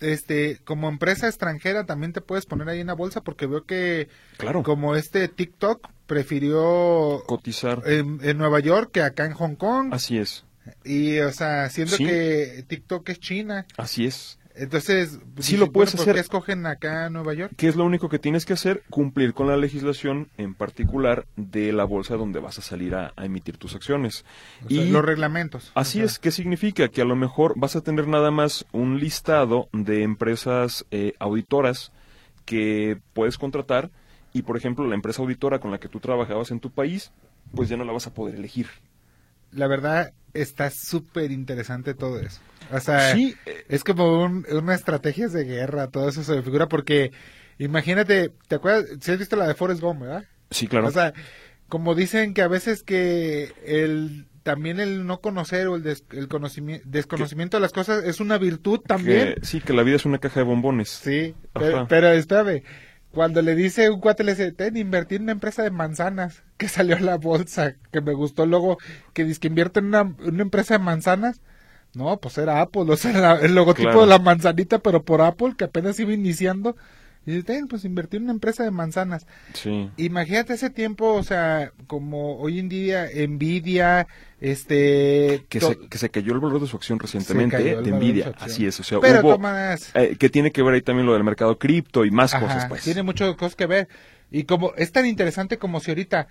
este, 0.00 0.58
como 0.64 0.88
empresa 0.88 1.26
extranjera 1.26 1.84
también 1.86 2.12
te 2.12 2.20
puedes 2.20 2.46
poner 2.46 2.68
ahí 2.68 2.80
en 2.80 2.86
la 2.88 2.92
bolsa 2.94 3.22
porque 3.22 3.46
veo 3.46 3.64
que 3.64 4.08
Claro. 4.36 4.62
como 4.62 4.94
este 4.94 5.26
TikTok 5.28 5.88
prefirió 6.06 7.22
Cotizar. 7.26 7.82
en, 7.86 8.20
en 8.22 8.38
Nueva 8.38 8.60
York 8.60 8.90
que 8.92 9.02
acá 9.02 9.24
en 9.26 9.32
Hong 9.32 9.54
Kong. 9.56 9.88
Así 9.92 10.18
es. 10.18 10.44
Y, 10.84 11.18
o 11.20 11.32
sea, 11.32 11.68
siendo 11.70 11.96
Sí. 11.96 12.04
que 12.04 12.64
TikTok 12.68 13.08
es 13.08 13.18
China. 13.20 13.66
Así 13.76 14.04
es. 14.06 14.38
Entonces, 14.58 15.20
Sí 15.38 15.56
lo 15.56 15.70
puedes 15.70 15.92
¿por 15.92 16.00
hacer. 16.02 16.14
qué 16.14 16.20
escogen 16.20 16.66
acá 16.66 17.06
en 17.06 17.12
Nueva 17.12 17.32
York? 17.34 17.52
¿Qué 17.56 17.68
es 17.68 17.76
lo 17.76 17.84
único 17.84 18.08
que 18.08 18.18
tienes 18.18 18.44
que 18.44 18.52
hacer? 18.54 18.82
Cumplir 18.90 19.32
con 19.32 19.46
la 19.46 19.56
legislación 19.56 20.28
en 20.36 20.54
particular 20.54 21.26
de 21.36 21.72
la 21.72 21.84
bolsa 21.84 22.16
donde 22.16 22.40
vas 22.40 22.58
a 22.58 22.62
salir 22.62 22.94
a, 22.94 23.12
a 23.16 23.24
emitir 23.24 23.56
tus 23.56 23.74
acciones. 23.74 24.24
O 24.64 24.68
sea, 24.68 24.82
y 24.82 24.90
los 24.90 25.04
reglamentos. 25.04 25.70
así 25.74 25.98
O 25.98 26.00
sea, 26.00 26.06
es, 26.06 26.18
¿qué 26.18 26.30
significa? 26.30 26.88
Que 26.88 27.02
a 27.02 27.04
lo 27.04 27.16
mejor 27.16 27.54
vas 27.56 27.76
a 27.76 27.80
tener 27.82 28.08
nada 28.08 28.30
más 28.30 28.66
un 28.72 28.98
listado 28.98 29.68
de 29.72 30.02
empresas 30.02 30.84
eh, 30.90 31.14
auditoras 31.18 31.92
que 32.44 32.98
puedes 33.12 33.38
contratar 33.38 33.90
y, 34.32 34.42
por 34.42 34.56
ejemplo, 34.56 34.86
la 34.86 34.94
empresa 34.94 35.22
auditora 35.22 35.58
con 35.60 35.70
la 35.70 35.78
que 35.78 35.88
tú 35.88 36.00
trabajabas 36.00 36.50
en 36.50 36.60
tu 36.60 36.70
país, 36.70 37.12
pues 37.54 37.68
ya 37.68 37.76
no 37.76 37.84
la 37.84 37.92
vas 37.92 38.06
a 38.06 38.14
poder 38.14 38.34
elegir. 38.34 38.66
La 39.52 39.66
verdad, 39.66 40.12
está 40.40 40.70
súper 40.70 41.30
interesante 41.30 41.94
todo 41.94 42.18
eso. 42.20 42.40
O 42.72 42.80
sea, 42.80 43.14
Sí, 43.14 43.34
es 43.68 43.84
como 43.84 44.22
un, 44.24 44.46
una 44.50 44.74
estrategia 44.74 45.28
de 45.28 45.44
guerra, 45.44 45.88
todo 45.88 46.08
eso 46.08 46.22
se 46.22 46.34
me 46.36 46.42
figura 46.42 46.68
porque, 46.68 47.12
imagínate, 47.58 48.32
¿te 48.48 48.56
acuerdas? 48.56 48.86
Si 49.00 49.10
has 49.10 49.18
visto 49.18 49.36
la 49.36 49.46
de 49.48 49.54
Forrest 49.54 49.80
Gump, 49.80 50.02
¿verdad? 50.02 50.24
sí, 50.50 50.66
claro. 50.66 50.88
O 50.88 50.90
sea, 50.90 51.12
como 51.68 51.94
dicen 51.94 52.34
que 52.34 52.42
a 52.42 52.48
veces 52.48 52.82
que 52.82 53.52
el 53.66 54.26
también 54.42 54.80
el 54.80 55.06
no 55.06 55.20
conocer 55.20 55.66
o 55.66 55.76
el, 55.76 55.82
des- 55.82 56.04
el 56.12 56.26
conocimiento, 56.28 56.82
desconocimiento 56.88 57.58
de 57.58 57.60
las 57.60 57.72
cosas 57.72 58.04
es 58.04 58.18
una 58.20 58.38
virtud 58.38 58.80
también. 58.80 59.34
Que- 59.34 59.46
sí, 59.46 59.60
que 59.60 59.74
la 59.74 59.82
vida 59.82 59.96
es 59.96 60.06
una 60.06 60.18
caja 60.18 60.40
de 60.40 60.44
bombones. 60.46 60.88
Sí, 60.88 61.34
pero, 61.52 61.86
pero 61.86 62.08
espérame, 62.12 62.62
cuando 63.12 63.42
le 63.42 63.54
dice 63.54 63.90
un 63.90 64.00
cuate, 64.00 64.24
le 64.24 64.32
dice, 64.34 64.52
ten, 64.52 64.76
invertí 64.76 65.16
en 65.16 65.22
una 65.24 65.32
empresa 65.32 65.62
de 65.62 65.70
manzanas 65.70 66.42
que 66.56 66.68
salió 66.68 66.96
a 66.96 67.00
la 67.00 67.16
bolsa, 67.16 67.76
que 67.92 68.00
me 68.00 68.12
gustó 68.14 68.46
luego, 68.46 68.78
que 69.14 69.24
dice 69.24 69.40
que 69.40 69.48
invierte 69.48 69.80
en 69.80 69.86
una, 69.86 70.02
una 70.02 70.42
empresa 70.42 70.74
de 70.74 70.84
manzanas. 70.84 71.40
No, 71.94 72.18
pues 72.20 72.38
era 72.38 72.60
Apple, 72.60 72.82
o 72.88 72.96
sea, 72.96 73.12
la- 73.18 73.40
el 73.40 73.54
logotipo 73.54 73.88
Claro. 73.90 74.02
de 74.02 74.06
la 74.08 74.18
manzanita, 74.18 74.78
pero 74.80 75.04
por 75.04 75.20
Apple, 75.22 75.54
que 75.56 75.64
apenas 75.64 75.98
iba 76.00 76.12
iniciando. 76.12 76.76
Y 77.26 77.32
dice, 77.32 77.42
ten, 77.42 77.68
pues 77.68 77.84
invertí 77.84 78.16
en 78.16 78.24
una 78.24 78.32
empresa 78.32 78.64
de 78.64 78.70
manzanas. 78.70 79.26
Sí. 79.52 79.90
Imagínate 79.98 80.54
ese 80.54 80.70
tiempo, 80.70 81.12
o 81.12 81.22
sea, 81.22 81.72
como 81.86 82.38
hoy 82.38 82.58
en 82.58 82.68
día, 82.68 83.06
Nvidia, 83.28 84.06
este... 84.40 85.44
Que 85.48 85.60
se, 85.60 85.78
que 85.90 85.98
se 85.98 86.08
cayó 86.10 86.32
el 86.32 86.40
valor 86.40 86.60
de 86.60 86.66
su 86.66 86.76
acción 86.76 86.98
recientemente, 86.98 87.56
eh, 87.56 87.64
de 87.64 87.74
valor 87.74 87.84
de 87.84 87.92
Nvidia. 87.92 88.24
su 88.24 88.30
acción. 88.30 88.50
Así 88.50 88.66
es, 88.66 88.80
o 88.80 88.82
sea, 88.82 89.00
pero 89.00 89.20
hubo... 89.20 89.38
Eh, 89.94 90.16
que 90.18 90.30
tiene 90.30 90.52
que 90.52 90.62
ver 90.62 90.74
ahí 90.74 90.82
también 90.82 91.06
lo 91.06 91.12
del 91.12 91.24
mercado 91.24 91.58
cripto 91.58 92.04
y 92.06 92.10
más 92.10 92.34
Ajá, 92.34 92.46
cosas, 92.46 92.66
pues. 92.68 92.82
Tiene 92.82 93.02
muchas 93.02 93.34
cosas 93.36 93.56
que 93.56 93.66
ver. 93.66 93.88
Y 94.30 94.44
como 94.44 94.72
es 94.76 94.92
tan 94.92 95.06
interesante 95.06 95.58
como 95.58 95.80
si 95.80 95.90
ahorita, 95.90 96.28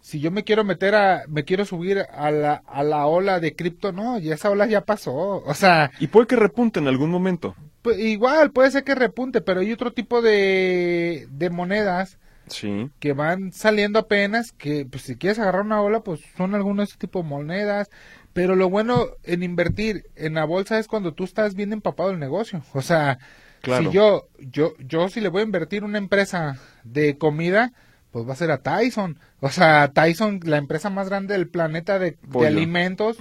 si 0.00 0.20
yo 0.20 0.30
me 0.30 0.44
quiero 0.44 0.64
meter 0.64 0.94
a, 0.94 1.22
me 1.28 1.44
quiero 1.44 1.64
subir 1.64 1.98
a 1.98 2.30
la, 2.30 2.54
a 2.66 2.82
la 2.82 3.06
ola 3.06 3.40
de 3.40 3.54
cripto, 3.54 3.92
no, 3.92 4.18
y 4.18 4.32
esa 4.32 4.50
ola 4.50 4.66
ya 4.66 4.80
pasó. 4.82 5.14
O 5.14 5.54
sea, 5.54 5.90
Y 6.00 6.08
puede 6.08 6.26
que 6.26 6.36
repunte 6.36 6.80
en 6.80 6.88
algún 6.88 7.10
momento. 7.10 7.54
Pues, 7.82 7.98
igual 7.98 8.50
puede 8.52 8.70
ser 8.70 8.84
que 8.84 8.94
repunte, 8.94 9.40
pero 9.40 9.60
hay 9.60 9.72
otro 9.72 9.92
tipo 9.92 10.22
de, 10.22 11.26
de 11.30 11.50
monedas 11.50 12.18
Sí. 12.48 12.90
que 12.98 13.12
van 13.12 13.52
saliendo 13.52 14.00
apenas, 14.00 14.50
que 14.52 14.84
pues 14.84 15.04
si 15.04 15.14
quieres 15.16 15.38
agarrar 15.38 15.62
una 15.62 15.80
ola, 15.82 16.00
pues 16.00 16.20
son 16.36 16.54
algunos 16.56 16.88
de 16.88 16.90
ese 16.90 16.98
tipo 16.98 17.22
de 17.22 17.28
monedas. 17.28 17.88
Pero 18.32 18.56
lo 18.56 18.68
bueno 18.70 19.06
en 19.24 19.42
invertir 19.42 20.04
en 20.16 20.34
la 20.34 20.44
bolsa 20.44 20.78
es 20.78 20.86
cuando 20.88 21.14
tú 21.14 21.24
estás 21.24 21.54
bien 21.54 21.72
empapado 21.72 22.10
del 22.10 22.18
negocio. 22.18 22.62
O 22.74 22.82
sea, 22.82 23.18
Claro. 23.62 23.90
si 23.90 23.94
yo, 23.94 24.28
yo, 24.38 24.72
yo 24.78 25.08
si 25.08 25.20
le 25.20 25.28
voy 25.28 25.42
a 25.42 25.44
invertir 25.44 25.84
una 25.84 25.98
empresa 25.98 26.56
de 26.82 27.18
comida, 27.18 27.72
pues 28.10 28.26
va 28.28 28.32
a 28.32 28.36
ser 28.36 28.50
a 28.50 28.58
Tyson. 28.62 29.18
O 29.40 29.50
sea, 29.50 29.88
Tyson, 29.92 30.40
la 30.44 30.56
empresa 30.56 30.90
más 30.90 31.08
grande 31.08 31.34
del 31.34 31.48
planeta 31.48 31.98
de, 32.00 32.16
de 32.22 32.46
alimentos. 32.46 33.16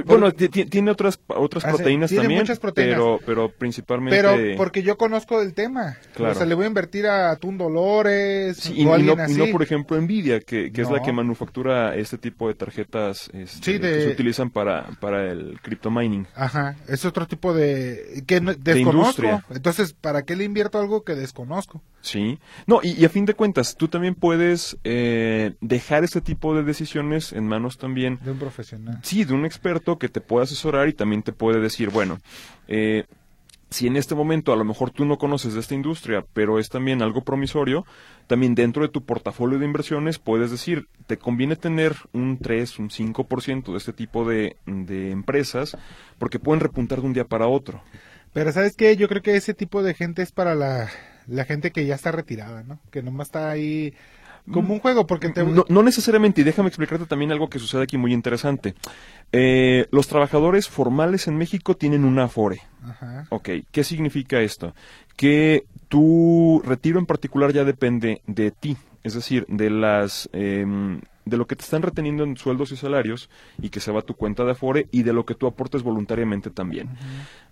Bueno, 0.00 0.32
ti- 0.32 0.48
ti- 0.48 0.64
tiene 0.64 0.90
otras 0.90 1.20
otras 1.26 1.64
Ah, 1.64 1.68
proteínas 1.70 2.08
tiene 2.08 2.22
también, 2.24 2.40
muchas 2.40 2.58
proteínas. 2.58 2.94
pero 2.96 3.20
pero 3.26 3.48
principalmente 3.50 4.16
Pero 4.16 4.56
porque 4.56 4.82
yo 4.82 4.96
conozco 4.96 5.40
del 5.40 5.52
tema. 5.54 5.96
Claro. 6.14 6.32
O 6.32 6.36
sea, 6.36 6.46
le 6.46 6.54
voy 6.54 6.64
a 6.64 6.68
invertir 6.68 7.06
a 7.06 7.30
Atún 7.30 7.58
Dolores 7.58 8.56
Sí, 8.56 8.72
o 8.72 8.74
y, 8.98 9.02
no, 9.02 9.28
y 9.28 9.34
no, 9.34 9.46
por 9.52 9.62
ejemplo, 9.62 10.00
Nvidia, 10.00 10.40
que, 10.40 10.72
que 10.72 10.82
es 10.82 10.90
la 10.90 11.02
que 11.02 11.12
manufactura 11.12 11.94
este 11.96 12.18
tipo 12.18 12.48
de 12.48 12.54
tarjetas 12.54 13.28
este, 13.32 13.64
Sí, 13.72 13.78
de- 13.78 13.92
que 13.92 14.02
se 14.02 14.08
utilizan 14.10 14.50
para, 14.50 14.86
para 15.00 15.30
el 15.30 15.58
crypto 15.62 15.90
mining. 15.90 16.26
Ajá, 16.34 16.76
es 16.88 17.04
otro 17.04 17.26
tipo 17.26 17.52
de 17.54 18.22
que 18.26 18.40
no- 18.40 18.54
desconozco. 18.54 19.42
Entonces, 19.50 19.92
¿para 19.94 20.22
qué 20.22 20.36
le 20.36 20.44
invierto 20.44 20.78
algo 20.78 21.02
que 21.04 21.14
desconozco? 21.14 21.82
Sí. 22.02 22.38
No, 22.66 22.80
y, 22.82 23.00
y 23.00 23.04
a 23.04 23.08
fin 23.08 23.24
de 23.24 23.34
cuentas, 23.34 23.76
tú 23.76 23.88
también 23.88 24.14
puedes 24.14 24.76
eh, 24.84 25.54
dejar 25.60 26.04
este 26.04 26.20
tipo 26.20 26.54
de 26.54 26.64
decisiones 26.64 27.32
en 27.32 27.46
manos 27.46 27.78
también 27.78 28.18
De 28.22 28.32
un 28.32 28.38
profesional. 28.38 28.98
Sí, 29.02 29.24
de 29.24 29.32
un 29.32 29.46
experto 29.46 29.98
que 29.98 30.08
te 30.08 30.20
puede 30.20 30.44
asesorar 30.44 30.88
y 30.88 30.92
también 30.92 31.22
te 31.22 31.32
puede 31.32 31.60
decir, 31.60 31.90
bueno, 31.90 32.18
eh, 32.66 33.04
si 33.70 33.86
en 33.86 33.96
este 33.96 34.14
momento 34.14 34.52
a 34.52 34.56
lo 34.56 34.64
mejor 34.64 34.90
tú 34.90 35.04
no 35.04 35.16
conoces 35.16 35.54
de 35.54 35.60
esta 35.60 35.74
industria, 35.74 36.26
pero 36.32 36.58
es 36.58 36.68
también 36.68 37.02
algo 37.02 37.22
promisorio, 37.22 37.86
también 38.26 38.54
dentro 38.54 38.82
de 38.82 38.88
tu 38.88 39.04
portafolio 39.04 39.58
de 39.58 39.64
inversiones 39.64 40.18
puedes 40.18 40.50
decir, 40.50 40.88
te 41.06 41.16
conviene 41.16 41.56
tener 41.56 41.94
un 42.12 42.38
3, 42.38 42.78
un 42.80 42.90
5% 42.90 43.72
de 43.72 43.78
este 43.78 43.92
tipo 43.92 44.28
de, 44.28 44.56
de 44.66 45.10
empresas 45.10 45.76
porque 46.18 46.38
pueden 46.38 46.60
repuntar 46.60 47.00
de 47.00 47.06
un 47.06 47.12
día 47.12 47.24
para 47.24 47.46
otro. 47.46 47.82
Pero 48.32 48.50
¿sabes 48.52 48.76
qué? 48.76 48.96
Yo 48.96 49.08
creo 49.08 49.22
que 49.22 49.36
ese 49.36 49.54
tipo 49.54 49.82
de 49.82 49.94
gente 49.94 50.22
es 50.22 50.32
para 50.32 50.54
la, 50.54 50.90
la 51.26 51.44
gente 51.44 51.70
que 51.70 51.86
ya 51.86 51.94
está 51.94 52.12
retirada, 52.12 52.62
¿no? 52.62 52.78
Que 52.90 53.02
nomás 53.02 53.28
está 53.28 53.50
ahí 53.50 53.94
como 54.50 54.74
un 54.74 54.80
juego, 54.80 55.06
porque 55.06 55.28
te... 55.28 55.44
No, 55.44 55.64
no 55.68 55.82
necesariamente, 55.82 56.40
y 56.40 56.44
déjame 56.44 56.68
explicarte 56.68 57.06
también 57.06 57.30
algo 57.30 57.48
que 57.48 57.60
sucede 57.60 57.84
aquí 57.84 57.96
muy 57.96 58.12
interesante. 58.12 58.74
Eh, 59.30 59.86
los 59.92 60.08
trabajadores 60.08 60.68
formales 60.68 61.28
en 61.28 61.36
México 61.36 61.76
tienen 61.76 62.04
una 62.04 62.24
Afore. 62.24 62.60
Ajá. 62.82 63.26
Ok, 63.30 63.50
¿qué 63.70 63.84
significa 63.84 64.40
esto? 64.40 64.74
Que 65.16 65.64
tu 65.88 66.60
retiro 66.64 66.98
en 66.98 67.06
particular 67.06 67.52
ya 67.52 67.64
depende 67.64 68.20
de 68.26 68.50
ti, 68.50 68.76
es 69.04 69.14
decir, 69.14 69.46
de 69.48 69.70
las 69.70 70.28
em, 70.32 71.00
de 71.24 71.36
lo 71.36 71.46
que 71.46 71.54
te 71.54 71.62
están 71.62 71.82
reteniendo 71.82 72.24
en 72.24 72.36
sueldos 72.36 72.72
y 72.72 72.76
salarios 72.76 73.30
y 73.60 73.70
que 73.70 73.78
se 73.78 73.92
va 73.92 74.00
a 74.00 74.02
tu 74.02 74.14
cuenta 74.14 74.44
de 74.44 74.52
Afore 74.52 74.88
y 74.90 75.04
de 75.04 75.12
lo 75.12 75.24
que 75.24 75.36
tú 75.36 75.46
aportes 75.46 75.84
voluntariamente 75.84 76.50
también. 76.50 76.88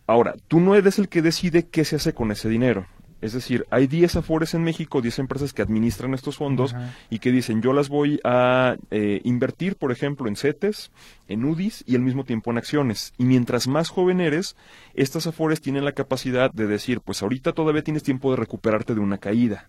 Ahora, 0.09 0.35
tú 0.49 0.59
no 0.59 0.75
eres 0.75 0.99
el 0.99 1.09
que 1.09 1.23
decide 1.23 1.69
qué 1.69 1.85
se 1.85 1.97
hace 1.97 2.13
con 2.13 2.33
ese 2.33 2.49
dinero. 2.49 2.87
Es 3.21 3.33
decir, 3.33 3.67
hay 3.71 3.87
10 3.87 4.17
afores 4.17 4.55
en 4.55 4.63
México, 4.63 5.03
10 5.03 5.21
empresas 5.21 5.53
que 5.53 5.63
administran 5.63 6.15
estos 6.15 6.37
fondos 6.37 6.75
y 7.11 7.19
que 7.19 7.33
dicen 7.33 7.63
yo 7.63 7.73
las 7.73 7.89
voy 7.89 8.21
a 8.25 8.77
eh, 8.91 9.21
invertir, 9.25 9.77
por 9.77 9.93
ejemplo, 9.93 10.29
en 10.29 10.37
CETES, 10.37 10.91
en 11.29 11.45
UDIs 11.45 11.85
y 11.87 11.97
al 11.97 12.03
mismo 12.03 12.25
tiempo 12.25 12.51
en 12.51 12.59
acciones. 12.59 13.13
Y 13.19 13.25
mientras 13.25 13.69
más 13.69 13.89
joven 13.89 14.21
eres, 14.21 14.57
estas 14.95 15.27
afores 15.27 15.61
tienen 15.61 15.85
la 15.85 15.93
capacidad 15.93 16.51
de 16.51 16.67
decir, 16.67 17.01
pues 17.01 17.23
ahorita 17.23 17.53
todavía 17.53 17.85
tienes 17.85 18.03
tiempo 18.03 18.31
de 18.31 18.37
recuperarte 18.37 18.95
de 18.95 19.01
una 19.01 19.19
caída. 19.19 19.69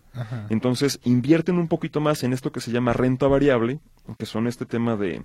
Entonces, 0.49 0.99
invierten 1.03 1.57
un 1.57 1.67
poquito 1.67 1.99
más 1.99 2.23
en 2.23 2.33
esto 2.33 2.51
que 2.51 2.61
se 2.61 2.71
llama 2.71 2.93
renta 2.93 3.27
variable, 3.27 3.79
que 4.17 4.25
son 4.25 4.47
este 4.47 4.65
tema 4.65 4.95
de 4.95 5.23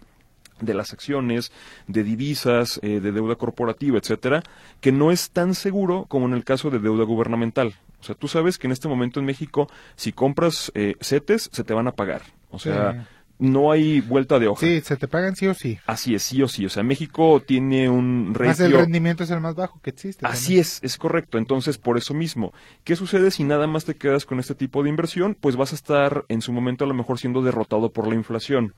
de 0.61 0.75
las 0.75 0.93
acciones, 0.93 1.53
de 1.87 2.03
divisas, 2.03 2.81
eh, 2.83 3.01
de 3.01 3.13
deuda 3.13 3.37
corporativa, 3.37 3.99
etcétera, 3.99 4.43
que 4.81 4.93
no 4.93 5.11
es 5.11 5.31
tan 5.31 5.55
seguro 5.55 6.07
como 6.09 6.27
en 6.27 6.33
el 6.33 6.45
caso 6.45 6.71
de 6.71 6.79
deuda 6.79 7.05
gubernamental. 7.05 7.75
O 8.07 8.15
sea, 8.15 8.15
tú 8.15 8.29
sabes 8.29 8.57
que 8.57 8.69
en 8.69 8.73
este 8.73 8.87
momento 8.87 9.19
en 9.19 9.27
México, 9.27 9.69
si 9.97 10.13
compras 10.13 10.71
eh, 10.77 10.95
se 11.01 11.21
te 11.21 11.75
van 11.75 11.89
a 11.89 11.93
pagar. 11.93 12.23
O 12.51 12.61
sea, 12.61 13.09
no 13.39 13.71
hay 13.71 14.01
vuelta 14.01 14.39
de 14.39 14.49
hoja. 14.49 14.61
Sí, 14.61 14.81
se 14.81 14.97
te 14.97 15.09
pagan 15.09 15.37
sí 15.37 15.47
o 15.47 15.55
sí. 15.55 15.79
Así 15.87 16.15
es, 16.15 16.23
sí 16.23 16.43
o 16.43 16.49
sí. 16.49 16.67
O 16.67 16.69
sea, 16.69 16.83
México 16.83 17.43
tiene 17.47 17.89
un 17.89 18.33
ratio... 18.35 18.49
Más 18.49 18.61
el 18.61 18.73
rendimiento 18.73 19.25
es 19.25 19.31
el 19.31 19.41
más 19.41 19.55
bajo 19.55 19.81
que 19.81 19.91
existe. 19.91 20.27
Así 20.27 20.59
es, 20.59 20.81
es 20.83 20.97
correcto. 20.97 21.39
Entonces, 21.39 21.79
por 21.79 21.99
eso 21.99 22.15
mismo, 22.15 22.53
¿qué 22.85 22.97
sucede 22.97 23.31
si 23.31 23.45
nada 23.45 23.67
más 23.67 23.85
te 23.85 23.95
quedas 23.95 24.25
con 24.25 24.41
este 24.41 24.55
tipo 24.55 24.83
de 24.83 24.91
inversión? 24.91 25.37
Pues 25.39 25.57
vas 25.57 25.73
a 25.73 25.77
estar 25.77 26.25
en 26.29 26.43
su 26.43 26.53
momento 26.53 26.85
a 26.85 26.89
lo 26.89 26.95
mejor 26.95 27.19
siendo 27.19 27.43
derrotado 27.43 27.91
por 27.93 28.07
la 28.07 28.15
inflación. 28.15 28.75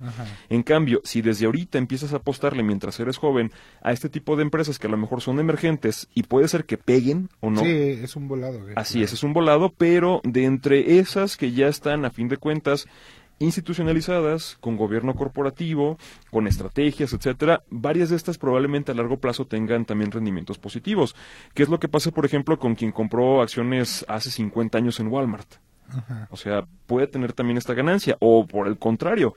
En 0.49 0.63
cambio, 0.63 1.01
si 1.05 1.23
desde 1.23 1.47
ahorita 1.47 1.79
empiezas 1.79 2.13
a 2.13 2.17
apostarle 2.17 2.63
mientras 2.63 2.99
eres 3.01 3.17
joven 3.17 3.53
a 3.83 3.93
este 3.93 4.09
tipo 4.09 4.37
de 4.37 4.43
empresas 4.43 4.79
que 4.79 4.87
a 4.87 4.91
lo 4.91 4.97
mejor 4.97 5.21
son 5.21 5.39
emergentes 5.39 6.09
y 6.15 6.25
puede 6.25 6.49
ser 6.49 6.65
que 6.65 6.79
peguen 6.79 7.31
o 7.41 7.51
no. 7.51 7.63
Sí, 7.63 7.69
es 7.69 8.17
un 8.17 8.29
volado. 8.29 8.61
Así 8.77 9.03
es, 9.03 9.13
es 9.13 9.23
un 9.23 9.33
volado, 9.33 9.73
pero 9.77 10.21
de 10.25 10.45
entre 10.45 10.99
esas 10.99 11.37
que 11.37 11.53
ya 11.53 11.69
están 11.69 12.05
a 12.05 12.11
fin 12.11 12.29
de 12.29 12.37
cuentas 12.37 12.87
institucionalizadas, 13.39 14.57
con 14.61 14.77
gobierno 14.77 15.15
corporativo, 15.15 15.99
con 16.31 16.47
estrategias, 16.47 17.13
etcétera, 17.13 17.63
varias 17.71 18.11
de 18.11 18.17
estas 18.17 18.39
probablemente 18.39 18.93
a 18.93 18.95
largo 18.95 19.19
plazo 19.19 19.47
tengan 19.47 19.85
también 19.85 20.11
rendimientos 20.11 20.59
positivos. 20.59 21.15
¿Qué 21.55 21.63
es 21.63 21.69
lo 21.69 21.79
que 21.79 21.89
pasa, 21.89 22.11
por 22.11 22.27
ejemplo, 22.27 22.59
con 22.59 22.75
quien 22.75 22.93
compró 22.93 23.43
acciones 23.43 24.05
hace 24.09 24.31
50 24.31 24.79
años 24.79 25.01
en 25.01 25.09
Walmart? 25.09 25.55
O 26.31 26.37
sea, 26.37 26.67
puede 26.87 27.07
tener 27.07 27.33
también 27.33 27.57
esta 27.57 27.75
ganancia. 27.75 28.17
O 28.21 28.47
por 28.47 28.67
el 28.69 28.79
contrario, 28.79 29.35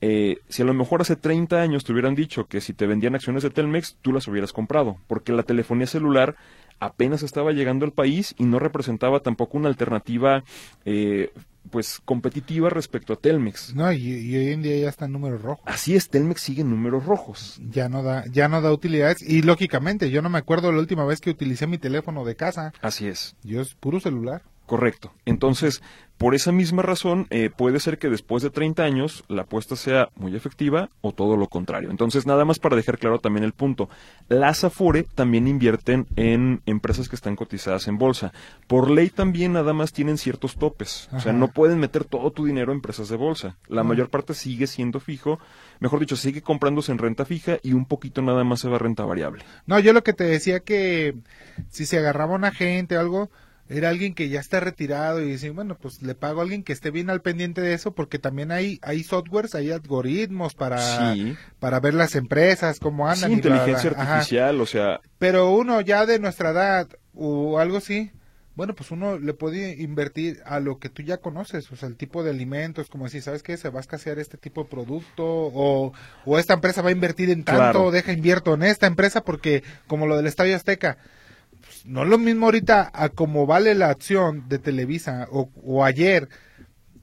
eh, 0.00 0.38
si 0.48 0.62
a 0.62 0.64
lo 0.64 0.74
mejor 0.74 1.00
hace 1.00 1.16
30 1.16 1.60
años 1.60 1.84
te 1.84 1.92
hubieran 1.92 2.14
dicho 2.14 2.46
que 2.46 2.60
si 2.60 2.72
te 2.72 2.86
vendían 2.86 3.14
acciones 3.14 3.42
de 3.42 3.50
Telmex, 3.50 3.96
tú 4.00 4.12
las 4.12 4.28
hubieras 4.28 4.52
comprado, 4.52 4.98
porque 5.06 5.32
la 5.32 5.42
telefonía 5.42 5.86
celular 5.86 6.36
apenas 6.78 7.24
estaba 7.24 7.52
llegando 7.52 7.84
al 7.84 7.92
país 7.92 8.34
y 8.38 8.44
no 8.44 8.60
representaba 8.60 9.20
tampoco 9.20 9.58
una 9.58 9.68
alternativa 9.68 10.44
eh, 10.84 11.32
pues 11.68 12.00
competitiva 12.04 12.70
respecto 12.70 13.12
a 13.12 13.16
Telmex. 13.16 13.74
No, 13.74 13.92
y, 13.92 14.36
hoy 14.36 14.52
en 14.52 14.62
día 14.62 14.76
ya 14.76 14.88
está 14.88 15.04
en 15.04 15.12
números 15.12 15.42
rojos. 15.42 15.64
Así 15.66 15.94
es, 15.94 16.08
Telmex 16.08 16.40
sigue 16.40 16.62
en 16.62 16.70
números 16.70 17.04
rojos. 17.04 17.60
Ya 17.70 17.88
no 17.88 18.02
da, 18.02 18.24
ya 18.26 18.48
no 18.48 18.60
da 18.60 18.72
utilidades 18.72 19.22
y 19.22 19.42
lógicamente 19.42 20.10
yo 20.10 20.22
no 20.22 20.30
me 20.30 20.38
acuerdo 20.38 20.72
la 20.72 20.78
última 20.78 21.04
vez 21.04 21.20
que 21.20 21.30
utilicé 21.30 21.66
mi 21.66 21.78
teléfono 21.78 22.24
de 22.24 22.36
casa. 22.36 22.72
Así 22.80 23.06
es. 23.06 23.36
Yo 23.42 23.60
es 23.60 23.74
puro 23.74 24.00
celular. 24.00 24.42
Correcto. 24.68 25.14
Entonces, 25.24 25.82
por 26.18 26.34
esa 26.34 26.52
misma 26.52 26.82
razón, 26.82 27.26
eh, 27.30 27.48
puede 27.48 27.80
ser 27.80 27.96
que 27.96 28.10
después 28.10 28.42
de 28.42 28.50
30 28.50 28.82
años 28.82 29.24
la 29.28 29.42
apuesta 29.42 29.76
sea 29.76 30.10
muy 30.14 30.36
efectiva 30.36 30.90
o 31.00 31.12
todo 31.12 31.38
lo 31.38 31.46
contrario. 31.46 31.90
Entonces, 31.90 32.26
nada 32.26 32.44
más 32.44 32.58
para 32.58 32.76
dejar 32.76 32.98
claro 32.98 33.18
también 33.18 33.44
el 33.44 33.54
punto. 33.54 33.88
Las 34.28 34.64
Afore 34.64 35.04
también 35.04 35.48
invierten 35.48 36.06
en 36.16 36.60
empresas 36.66 37.08
que 37.08 37.16
están 37.16 37.34
cotizadas 37.34 37.88
en 37.88 37.96
bolsa. 37.96 38.34
Por 38.66 38.90
ley 38.90 39.08
también 39.08 39.54
nada 39.54 39.72
más 39.72 39.94
tienen 39.94 40.18
ciertos 40.18 40.56
topes. 40.56 41.08
O 41.12 41.20
sea, 41.20 41.32
no 41.32 41.48
pueden 41.48 41.78
meter 41.78 42.04
todo 42.04 42.30
tu 42.30 42.44
dinero 42.44 42.72
en 42.72 42.76
empresas 42.76 43.08
de 43.08 43.16
bolsa. 43.16 43.56
La 43.68 43.84
mayor 43.84 44.10
parte 44.10 44.34
sigue 44.34 44.66
siendo 44.66 45.00
fijo. 45.00 45.38
Mejor 45.80 45.98
dicho, 45.98 46.16
sigue 46.16 46.42
comprándose 46.42 46.92
en 46.92 46.98
renta 46.98 47.24
fija 47.24 47.56
y 47.62 47.72
un 47.72 47.86
poquito 47.86 48.20
nada 48.20 48.44
más 48.44 48.60
se 48.60 48.68
va 48.68 48.76
a 48.76 48.80
renta 48.80 49.06
variable. 49.06 49.44
No, 49.64 49.80
yo 49.80 49.94
lo 49.94 50.04
que 50.04 50.12
te 50.12 50.24
decía 50.24 50.60
que 50.60 51.14
si 51.70 51.86
se 51.86 51.96
agarraba 51.96 52.34
una 52.34 52.52
gente 52.52 52.98
o 52.98 53.00
algo 53.00 53.30
era 53.68 53.90
alguien 53.90 54.14
que 54.14 54.28
ya 54.28 54.40
está 54.40 54.60
retirado 54.60 55.20
y 55.20 55.32
dice, 55.32 55.50
bueno, 55.50 55.76
pues 55.76 56.02
le 56.02 56.14
pago 56.14 56.40
a 56.40 56.42
alguien 56.42 56.62
que 56.62 56.72
esté 56.72 56.90
bien 56.90 57.10
al 57.10 57.20
pendiente 57.20 57.60
de 57.60 57.74
eso 57.74 57.92
porque 57.92 58.18
también 58.18 58.50
hay 58.50 58.78
hay 58.82 59.02
softwares, 59.02 59.54
hay 59.54 59.70
algoritmos 59.70 60.54
para 60.54 61.14
para 61.58 61.80
ver 61.80 61.94
las 61.94 62.14
empresas 62.14 62.80
cómo 62.80 63.08
andan. 63.08 63.30
Sí, 63.30 63.36
inteligencia 63.36 63.90
artificial, 63.90 64.60
o 64.60 64.66
sea. 64.66 65.00
Pero 65.18 65.50
uno 65.50 65.80
ya 65.80 66.06
de 66.06 66.18
nuestra 66.18 66.50
edad 66.50 66.88
o 67.14 67.58
algo 67.58 67.78
así, 67.78 68.10
bueno, 68.58 68.74
pues 68.74 68.90
uno 68.90 69.18
le 69.18 69.34
puede 69.34 69.80
invertir 69.80 70.40
a 70.44 70.58
lo 70.58 70.78
que 70.78 70.88
tú 70.88 71.02
ya 71.02 71.18
conoces, 71.18 71.70
o 71.70 71.76
sea, 71.76 71.88
el 71.88 71.96
tipo 71.96 72.24
de 72.24 72.30
alimentos, 72.30 72.88
como 72.88 73.04
decir, 73.04 73.22
¿sabes 73.22 73.44
qué? 73.44 73.56
Se 73.56 73.70
va 73.70 73.78
a 73.78 73.82
escasear 73.82 74.18
este 74.18 74.36
tipo 74.36 74.64
de 74.64 74.68
producto 74.68 75.24
o, 75.24 75.92
o 76.24 76.38
esta 76.40 76.54
empresa 76.54 76.82
va 76.82 76.88
a 76.88 76.92
invertir 76.92 77.30
en 77.30 77.44
tanto, 77.44 77.92
deja 77.92 78.12
invierto 78.12 78.54
en 78.54 78.64
esta 78.64 78.88
empresa 78.88 79.22
porque 79.22 79.62
como 79.86 80.08
lo 80.08 80.16
del 80.16 80.26
Estadio 80.26 80.56
Azteca, 80.56 80.98
no 81.86 82.02
es 82.02 82.08
lo 82.08 82.18
mismo 82.18 82.46
ahorita 82.46 82.90
a 82.92 83.08
como 83.08 83.46
vale 83.46 83.74
la 83.74 83.90
acción 83.90 84.48
de 84.48 84.58
Televisa 84.58 85.28
o, 85.30 85.84
ayer, 85.84 86.28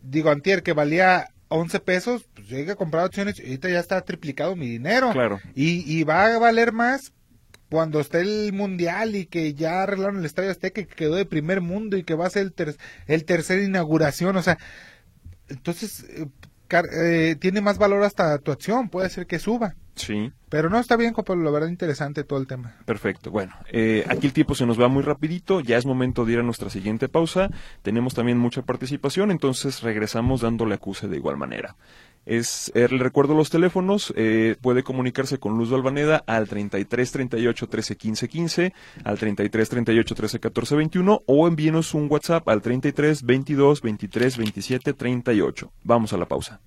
digo 0.02 0.30
antier 0.30 0.64
que 0.64 0.74
valía 0.74 1.30
11 1.50 1.80
pesos, 1.80 2.26
pues 2.34 2.48
llegué 2.48 2.72
a 2.72 2.76
comprar 2.76 3.06
acciones 3.06 3.40
y 3.40 3.44
ahorita 3.44 3.70
ya 3.70 3.80
está 3.80 4.02
triplicado 4.02 4.56
mi 4.56 4.68
dinero. 4.68 5.12
Claro. 5.12 5.40
Y, 5.54 5.84
y 5.92 6.04
va 6.04 6.34
a 6.34 6.40
valer 6.40 6.72
más 6.72 7.14
cuando 7.70 8.00
esté 8.00 8.22
el 8.22 8.54
mundial 8.54 9.16
y 9.16 9.26
que 9.26 9.54
ya 9.54 9.84
arreglaron 9.84 10.20
el 10.20 10.26
estadio 10.26 10.52
Azteca 10.52 10.84
que 10.84 10.96
quedó 10.96 11.16
de 11.16 11.26
primer 11.26 11.62
mundo 11.62 11.98
y 11.98 12.04
que 12.04 12.16
va 12.16 12.28
a 12.28 12.30
ser 12.30 12.44
el, 12.44 12.54
ter 12.54 12.76
el 13.08 13.26
tercer 13.26 13.62
inauguración, 13.62 14.36
o 14.36 14.42
sea, 14.42 14.58
entonces 15.48 16.06
eh, 16.70 17.32
eh, 17.32 17.36
tiene 17.36 17.62
más 17.62 17.78
valor 17.78 18.04
hasta 18.04 18.38
tu 18.40 18.52
acción, 18.52 18.90
puede 18.90 19.10
ser 19.10 19.28
que 19.28 19.40
suba. 19.40 19.76
Sí. 19.96 20.32
Pero 20.50 20.70
no 20.70 20.78
está 20.78 20.98
bien, 20.98 21.14
Copa, 21.14 21.36
la 21.36 21.50
verdad 21.52 21.70
interesante 21.70 22.24
todo 22.24 22.40
el 22.40 22.48
tema. 22.48 22.76
Perfecto. 22.86 23.32
Bueno, 23.32 23.54
eh, 23.72 24.06
aquí 24.10 24.28
el 24.28 24.34
tiempo 24.34 24.56
se 24.56 24.66
nos 24.66 24.80
va 24.80 24.88
muy 24.88 25.04
rapidito, 25.04 25.62
ya 25.62 25.78
es 25.78 25.86
momento 25.86 26.26
de 26.26 26.34
ir 26.34 26.40
a 26.40 26.44
nuestra 26.44 26.70
siguiente 26.70 27.08
pausa. 27.08 27.50
Tenemos 27.82 28.14
también 28.14 28.38
mucha 28.38 28.62
participación, 28.62 29.32
entonces 29.32 29.82
regresamos 29.82 30.42
dándole 30.42 30.76
acuse 30.76 31.08
de 31.08 31.16
igual 31.16 31.38
manera. 31.38 31.76
Es, 32.26 32.72
eh, 32.76 32.88
le 32.90 32.98
recuerdo 32.98 33.36
los 33.36 33.50
teléfonos, 33.50 34.14
eh, 34.16 34.56
puede 34.62 34.84
comunicarse 34.84 35.38
con 35.38 35.58
Luz 35.58 35.72
Albaneda 35.72 36.24
al 36.26 36.48
33 36.48 37.12
38 37.12 37.68
13 37.68 37.96
15 37.96 38.28
15, 38.30 38.74
al 39.04 39.20
33 39.20 39.70
38 39.70 40.16
13 40.16 40.40
14 40.40 40.76
21 40.76 41.24
o 41.26 41.48
envíenos 41.48 41.94
un 41.94 42.08
WhatsApp 42.10 42.48
al 42.50 42.62
33 42.62 43.24
22 43.24 43.82
23 43.82 44.38
27 44.38 44.94
38. 44.94 45.72
Vamos 45.84 46.14
a 46.14 46.18
la 46.18 46.26
pausa. 46.26 46.62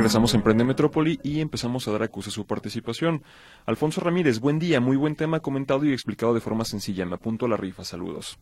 Regresamos 0.00 0.32
a 0.32 0.38
Emprende 0.38 0.64
Metrópoli 0.64 1.20
y 1.22 1.40
empezamos 1.40 1.86
a 1.86 1.92
dar 1.92 2.02
a 2.04 2.08
su 2.22 2.46
participación. 2.46 3.22
Alfonso 3.66 4.00
Ramírez, 4.00 4.40
buen 4.40 4.58
día, 4.58 4.80
muy 4.80 4.96
buen 4.96 5.14
tema 5.14 5.40
comentado 5.40 5.84
y 5.84 5.92
explicado 5.92 6.32
de 6.32 6.40
forma 6.40 6.64
sencilla. 6.64 7.04
Me 7.04 7.16
apunto 7.16 7.44
a 7.44 7.50
la 7.50 7.58
rifa, 7.58 7.84
saludos. 7.84 8.38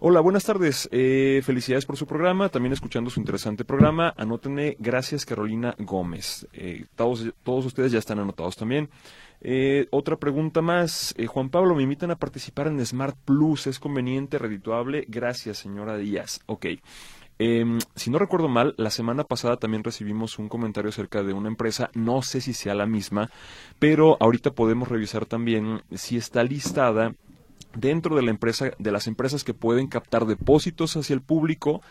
Hola, 0.00 0.18
buenas 0.18 0.42
tardes. 0.42 0.88
Eh, 0.90 1.40
felicidades 1.44 1.86
por 1.86 1.96
su 1.96 2.04
programa, 2.04 2.48
también 2.48 2.72
escuchando 2.72 3.10
su 3.10 3.20
interesante 3.20 3.64
programa. 3.64 4.12
Anótenme, 4.16 4.74
gracias 4.80 5.24
Carolina 5.24 5.76
Gómez. 5.78 6.48
Eh, 6.52 6.86
todos, 6.96 7.32
todos 7.44 7.64
ustedes 7.64 7.92
ya 7.92 8.00
están 8.00 8.18
anotados 8.18 8.56
también. 8.56 8.90
Eh, 9.40 9.86
otra 9.92 10.16
pregunta 10.16 10.62
más. 10.62 11.14
Juan 11.28 11.48
Pablo, 11.48 11.76
me 11.76 11.84
invitan 11.84 12.10
a 12.10 12.16
participar 12.16 12.66
en 12.66 12.84
Smart 12.84 13.16
Plus. 13.24 13.68
¿Es 13.68 13.78
conveniente, 13.78 14.36
redituable? 14.36 15.04
Gracias, 15.06 15.58
señora 15.58 15.96
Díaz. 15.96 16.40
Ok. 16.46 16.66
Em, 17.44 17.80
si 17.96 18.08
no 18.08 18.20
recuerdo 18.20 18.48
mal, 18.48 18.72
la 18.78 18.90
semana 18.90 19.24
pasada 19.24 19.56
también 19.56 19.82
recibimos 19.82 20.38
un 20.38 20.48
comentario 20.48 20.90
acerca 20.90 21.24
de 21.24 21.32
una 21.32 21.48
empresa, 21.48 21.90
no 21.92 22.22
sé 22.22 22.40
si 22.40 22.52
sea 22.52 22.72
la 22.72 22.86
misma, 22.86 23.30
pero 23.80 24.16
ahorita 24.20 24.52
podemos 24.52 24.88
revisar 24.88 25.26
también 25.26 25.82
si 25.90 26.16
está 26.16 26.44
listada 26.44 27.16
dentro 27.74 28.16
de 28.16 28.22
la 28.22 28.30
empresa 28.30 28.70
de 28.78 28.92
las 28.92 29.06
empresas 29.06 29.44
que 29.44 29.54
pueden 29.54 29.86
captar 29.86 30.26
depósitos 30.26 30.96
hacia 30.96 31.14
el 31.14 31.22
público 31.22 31.82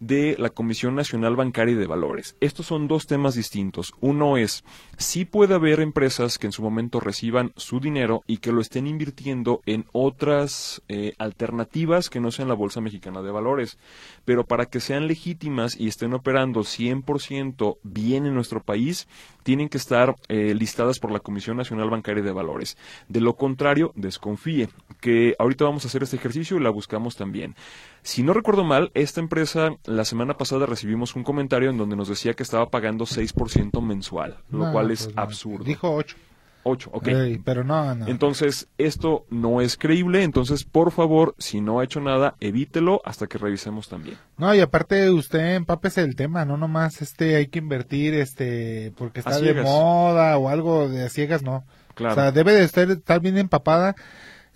de 0.00 0.34
la 0.38 0.48
Comisión 0.48 0.94
Nacional 0.94 1.36
Bancaria 1.36 1.74
y 1.74 1.78
de 1.78 1.86
Valores. 1.86 2.34
Estos 2.40 2.66
son 2.66 2.88
dos 2.88 3.06
temas 3.06 3.34
distintos. 3.34 3.92
Uno 4.00 4.38
es, 4.38 4.64
si 4.96 5.26
puede 5.26 5.54
haber 5.54 5.80
empresas 5.80 6.38
que 6.38 6.46
en 6.46 6.52
su 6.52 6.62
momento 6.62 7.00
reciban 7.00 7.52
su 7.56 7.80
dinero 7.80 8.22
y 8.26 8.38
que 8.38 8.50
lo 8.50 8.62
estén 8.62 8.86
invirtiendo 8.86 9.60
en 9.66 9.84
otras 9.92 10.82
eh, 10.88 11.12
alternativas 11.18 12.08
que 12.08 12.20
no 12.20 12.30
sean 12.30 12.48
la 12.48 12.54
Bolsa 12.54 12.80
Mexicana 12.80 13.20
de 13.20 13.30
Valores. 13.30 13.78
Pero 14.24 14.44
para 14.44 14.66
que 14.66 14.80
sean 14.80 15.06
legítimas 15.06 15.78
y 15.78 15.88
estén 15.88 16.14
operando 16.14 16.60
100% 16.60 17.76
bien 17.82 18.24
en 18.24 18.34
nuestro 18.34 18.62
país, 18.62 19.06
tienen 19.42 19.68
que 19.68 19.78
estar 19.78 20.16
eh, 20.28 20.54
listadas 20.54 20.98
por 20.98 21.12
la 21.12 21.20
Comisión 21.20 21.58
Nacional 21.58 21.90
Bancaria 21.90 22.22
y 22.22 22.24
de 22.24 22.32
Valores. 22.32 22.78
De 23.08 23.20
lo 23.20 23.34
contrario, 23.36 23.92
desconfíe, 23.96 24.68
que 25.00 25.34
ahorita 25.38 25.64
vamos 25.64 25.84
a 25.84 25.88
hacer 25.88 26.02
este 26.02 26.16
ejercicio 26.16 26.56
y 26.56 26.60
la 26.60 26.70
buscamos 26.70 27.16
también. 27.16 27.54
Si 28.02 28.22
no 28.22 28.32
recuerdo 28.32 28.64
mal, 28.64 28.90
esta 28.94 29.20
empresa 29.20 29.70
la 29.84 30.04
semana 30.04 30.36
pasada 30.36 30.66
recibimos 30.66 31.16
un 31.16 31.24
comentario 31.24 31.70
en 31.70 31.78
donde 31.78 31.96
nos 31.96 32.08
decía 32.08 32.34
que 32.34 32.42
estaba 32.42 32.70
pagando 32.70 33.04
6% 33.04 33.82
mensual, 33.82 34.38
lo 34.50 34.70
cual 34.72 34.90
es 34.90 35.04
pues 35.04 35.18
absurdo. 35.18 35.64
Dijo 35.64 35.94
8. 35.94 36.16
8, 36.62 36.90
ok. 36.92 37.08
Ey, 37.08 37.38
pero 37.38 37.64
no, 37.64 37.94
no. 37.94 38.06
Entonces, 38.06 38.68
esto 38.76 39.24
no 39.30 39.60
es 39.60 39.76
creíble, 39.76 40.22
entonces, 40.22 40.64
por 40.64 40.92
favor, 40.92 41.34
si 41.38 41.60
no 41.60 41.80
ha 41.80 41.84
hecho 41.84 42.00
nada, 42.00 42.34
evítelo 42.40 43.00
hasta 43.04 43.26
que 43.26 43.38
revisemos 43.38 43.88
también. 43.88 44.18
No, 44.36 44.54
y 44.54 44.60
aparte 44.60 45.10
usted 45.10 45.54
empápese 45.54 46.02
del 46.02 46.16
tema, 46.16 46.44
no 46.44 46.56
nomás 46.56 47.00
este 47.00 47.36
hay 47.36 47.46
que 47.46 47.60
invertir 47.60 48.14
este 48.14 48.92
porque 48.96 49.20
está 49.20 49.40
de 49.40 49.54
moda 49.62 50.36
o 50.36 50.48
algo 50.48 50.88
de 50.88 51.08
ciegas, 51.08 51.42
no. 51.42 51.64
Claro. 51.94 52.12
O 52.12 52.16
sea, 52.16 52.32
debe 52.32 52.52
de 52.52 52.64
estar, 52.64 52.90
estar 52.90 53.20
bien 53.20 53.38
empapada 53.38 53.96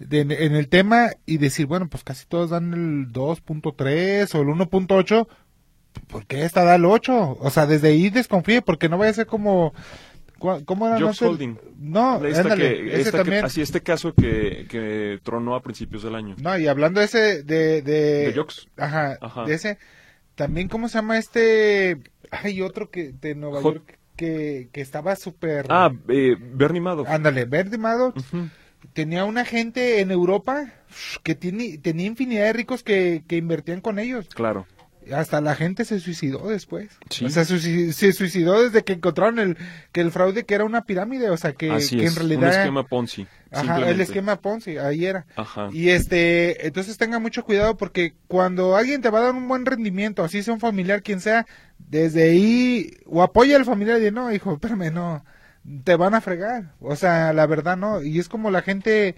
de- 0.09 0.45
en 0.47 0.55
el 0.55 0.69
tema 0.69 1.11
y 1.27 1.39
decir, 1.39 1.67
bueno, 1.67 1.89
pues 1.89 2.05
casi 2.05 2.27
todos 2.27 2.51
dan 2.51 2.73
el 2.75 3.13
2.3 3.13 4.35
o 4.35 4.41
el 4.43 4.49
1.8, 4.49 5.27
¿por 6.09 6.27
qué 6.27 6.45
esta 6.45 6.65
da 6.65 6.75
el 6.77 6.85
8? 6.85 7.37
O 7.41 7.51
sea, 7.51 7.67
desde 7.67 7.89
ahí 7.89 8.11
desconfíe 8.11 8.63
porque 8.63 8.89
no 8.89 8.99
vaya 8.99 9.11
a 9.11 9.15
ser 9.15 9.27
como... 9.27 9.73
¿cu- 10.39 10.65
¿Cómo 10.65 10.87
era? 10.87 10.97
Jobs 10.99 11.23
antes? 11.23 11.29
Holding. 11.29 11.59
No, 11.79 12.25
Esta 12.25 12.41
ándale, 12.43 12.75
que- 12.77 12.87
ese 12.89 12.99
esta 13.01 13.11
que- 13.13 13.17
también. 13.19 13.45
así 13.45 13.61
este 13.63 13.81
caso 13.81 14.15
que, 14.15 14.67
que 14.69 15.19
tronó 15.23 15.55
a 15.55 15.63
principios 15.63 16.03
del 16.03 16.15
año. 16.15 16.35
No, 16.41 16.59
y 16.59 16.67
hablando 16.67 17.01
de 17.01 17.07
ese, 17.07 17.43
de... 17.43 17.83
De, 17.83 18.27
De 18.27 18.33
Jobs. 18.35 18.69
Ajá, 18.77 19.17
Ajá. 19.21 19.45
de 19.45 19.55
ese... 19.55 19.79
También, 20.35 20.69
¿cómo 20.69 20.89
se 20.89 20.99
llama 20.99 21.17
este? 21.17 21.99
Hay 22.33 22.61
otro 22.61 22.91
que 22.91 23.13
de 23.13 23.37
Nueva 23.37 23.61
Hot- 23.61 23.75
York 23.75 23.99
que, 24.17 24.69
que 24.73 24.81
estaba 24.81 25.15
súper... 25.17 25.67
Ah, 25.69 25.93
eh, 26.09 26.35
Bernie 26.39 26.81
Madoff. 26.81 27.09
Ándale, 27.09 27.45
Verde 27.45 27.79
Maddox 27.79 28.17
Ujú. 28.33 28.49
Tenía 28.93 29.25
una 29.25 29.45
gente 29.45 30.01
en 30.01 30.11
Europa 30.11 30.73
que 31.23 31.35
tiene, 31.35 31.79
tenía 31.79 32.07
infinidad 32.07 32.45
de 32.47 32.53
ricos 32.53 32.83
que, 32.83 33.25
que 33.27 33.37
invertían 33.37 33.81
con 33.81 33.99
ellos. 33.99 34.29
Claro. 34.35 34.67
Hasta 35.13 35.41
la 35.43 35.55
gente 35.55 35.85
se 35.85 36.01
suicidó 36.01 36.49
después. 36.49 36.89
Sí. 37.11 37.27
O 37.27 37.29
sea, 37.29 37.45
se 37.45 38.13
suicidó 38.13 38.63
desde 38.63 38.85
que 38.85 38.95
encontraron 38.95 39.39
el, 39.39 39.59
que 39.93 40.01
el 40.01 40.11
fraude 40.11 40.45
que 40.45 40.55
era 40.55 40.65
una 40.65 40.85
pirámide. 40.85 41.29
O 41.31 41.37
sea, 41.37 41.53
que, 41.53 41.71
Así 41.71 41.99
que 41.99 42.05
es. 42.05 42.13
en 42.13 42.17
realidad... 42.17 42.55
Un 42.55 42.59
esquema 42.61 42.87
Ponzi. 42.87 43.27
Ajá, 43.51 43.89
el 43.89 44.01
esquema 44.01 44.37
Ponzi, 44.41 44.79
ahí 44.79 45.05
era. 45.05 45.27
Ajá. 45.37 45.69
Y 45.73 45.91
este, 45.91 46.67
entonces 46.67 46.97
tenga 46.97 47.19
mucho 47.19 47.45
cuidado 47.45 47.77
porque 47.77 48.15
cuando 48.27 48.77
alguien 48.77 49.03
te 49.03 49.11
va 49.11 49.19
a 49.19 49.23
dar 49.25 49.35
un 49.35 49.47
buen 49.47 49.67
rendimiento, 49.67 50.25
así 50.25 50.43
sea 50.43 50.55
un 50.55 50.61
familiar, 50.61 51.03
quien 51.03 51.21
sea, 51.21 51.47
desde 51.79 52.31
ahí, 52.31 52.97
o 53.07 53.23
apoya 53.23 53.57
al 53.57 53.65
familiar 53.65 53.99
y 53.99 54.01
dice, 54.01 54.13
no, 54.13 54.33
hijo, 54.33 54.55
espérame, 54.55 54.93
no, 54.93 55.25
te 55.85 55.97
van 55.97 56.15
a 56.15 56.21
fregar. 56.21 56.73
O 56.81 56.97
sea, 56.97 57.33
la 57.33 57.47
verdad, 57.47 57.77
no. 57.77 58.03
Y 58.03 58.19
es 58.19 58.29
como 58.29 58.51
la 58.51 58.63
gente, 58.63 59.15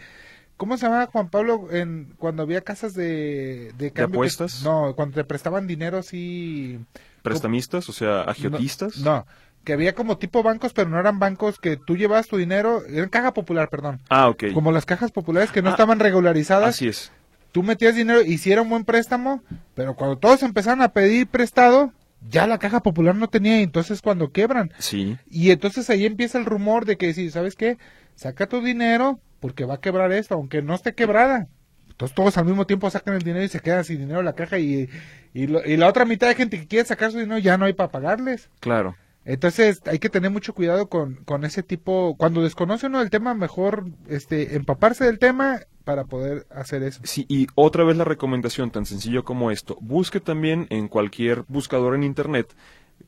¿cómo 0.56 0.76
se 0.76 0.87
llamaba 0.87 1.06
Juan 1.06 1.28
Pablo 1.30 1.68
en, 1.72 2.14
cuando 2.18 2.42
había 2.42 2.61
casas 2.62 2.94
de, 2.94 3.72
de 3.78 3.90
cambio? 3.92 4.18
apuestas? 4.20 4.62
no, 4.62 4.94
cuando 4.96 5.16
te 5.16 5.24
prestaban 5.24 5.66
dinero 5.66 5.98
así. 5.98 6.78
Prestamistas, 7.22 7.88
o 7.88 7.92
sea, 7.92 8.22
agiotistas. 8.22 8.98
No, 8.98 9.16
no, 9.16 9.26
que 9.64 9.72
había 9.72 9.94
como 9.94 10.18
tipo 10.18 10.42
bancos, 10.44 10.72
pero 10.72 10.88
no 10.88 10.98
eran 11.00 11.18
bancos 11.18 11.59
que 11.59 11.76
tú 11.76 11.96
llevabas 11.96 12.28
tu 12.28 12.37
dinero, 12.37 12.85
eran 12.87 13.09
caja 13.09 13.35
popular, 13.35 13.68
perdón. 13.68 14.00
Ah, 14.09 14.28
ok. 14.28 14.44
Como 14.54 14.70
las 14.70 14.87
cajas 14.87 15.11
populares 15.11 15.50
que 15.50 15.62
no 15.62 15.70
Ah, 15.70 15.72
estaban 15.72 15.98
regularizadas 15.98 16.68
Así 16.76 16.87
es. 16.88 17.11
tú 17.50 17.64
metías 17.64 17.96
dinero, 17.96 18.22
hicieron 18.22 18.68
buen 18.68 18.85
préstamo, 18.85 19.42
pero 19.74 19.94
cuando 19.96 20.18
todos 20.18 20.44
empezaron 20.44 20.82
a 20.82 20.90
pedir 20.90 21.26
prestado, 21.26 21.92
ya 22.28 22.46
la 22.46 22.58
caja 22.58 22.80
popular 22.82 23.14
no 23.16 23.28
tenía, 23.28 23.60
y 23.60 23.62
entonces 23.64 24.02
cuando 24.02 24.32
quebran. 24.32 24.72
Sí. 24.78 25.16
Y 25.30 25.50
entonces 25.50 25.88
ahí 25.90 26.06
empieza 26.06 26.38
el 26.38 26.44
rumor 26.44 26.84
de 26.84 26.96
que 26.96 27.12
si, 27.14 27.30
¿sabes 27.30 27.54
qué? 27.56 27.78
Saca 28.14 28.46
tu 28.48 28.60
dinero 28.62 29.20
porque 29.40 29.64
va 29.64 29.74
a 29.74 29.80
quebrar 29.80 30.12
esto, 30.12 30.34
aunque 30.34 30.62
no 30.62 30.74
esté 30.74 30.94
quebrada. 30.94 31.48
Entonces 31.90 32.14
todos 32.14 32.36
al 32.36 32.44
mismo 32.44 32.66
tiempo 32.66 32.90
sacan 32.90 33.14
el 33.14 33.22
dinero 33.22 33.44
y 33.44 33.48
se 33.48 33.60
quedan 33.60 33.84
sin 33.84 33.98
dinero 33.98 34.22
la 34.22 34.34
caja 34.34 34.58
y, 34.58 34.88
y, 35.32 35.46
lo- 35.46 35.64
y 35.64 35.76
la 35.76 35.88
otra 35.88 36.04
mitad 36.04 36.28
de 36.28 36.34
gente 36.34 36.58
que 36.60 36.66
quiere 36.66 36.86
sacar 36.86 37.10
su 37.10 37.18
dinero 37.18 37.38
ya 37.38 37.56
no 37.56 37.64
hay 37.64 37.72
para 37.72 37.90
pagarles. 37.90 38.50
Claro. 38.60 38.96
Entonces 39.26 39.82
hay 39.86 39.98
que 39.98 40.08
tener 40.08 40.30
mucho 40.30 40.54
cuidado 40.54 40.88
con, 40.88 41.16
con 41.24 41.44
ese 41.44 41.64
tipo, 41.64 42.16
cuando 42.16 42.42
desconoce 42.42 42.86
uno 42.86 43.02
el 43.02 43.10
tema, 43.10 43.34
mejor 43.34 43.86
este 44.08 44.54
empaparse 44.54 45.04
del 45.04 45.18
tema 45.18 45.60
para 45.84 46.04
poder 46.04 46.46
hacer 46.50 46.84
eso. 46.84 47.00
Sí, 47.02 47.26
y 47.28 47.48
otra 47.56 47.82
vez 47.82 47.96
la 47.96 48.04
recomendación 48.04 48.70
tan 48.70 48.86
sencillo 48.86 49.24
como 49.24 49.50
esto. 49.50 49.76
Busque 49.80 50.20
también 50.20 50.68
en 50.70 50.86
cualquier 50.86 51.44
buscador 51.48 51.96
en 51.96 52.04
Internet 52.04 52.54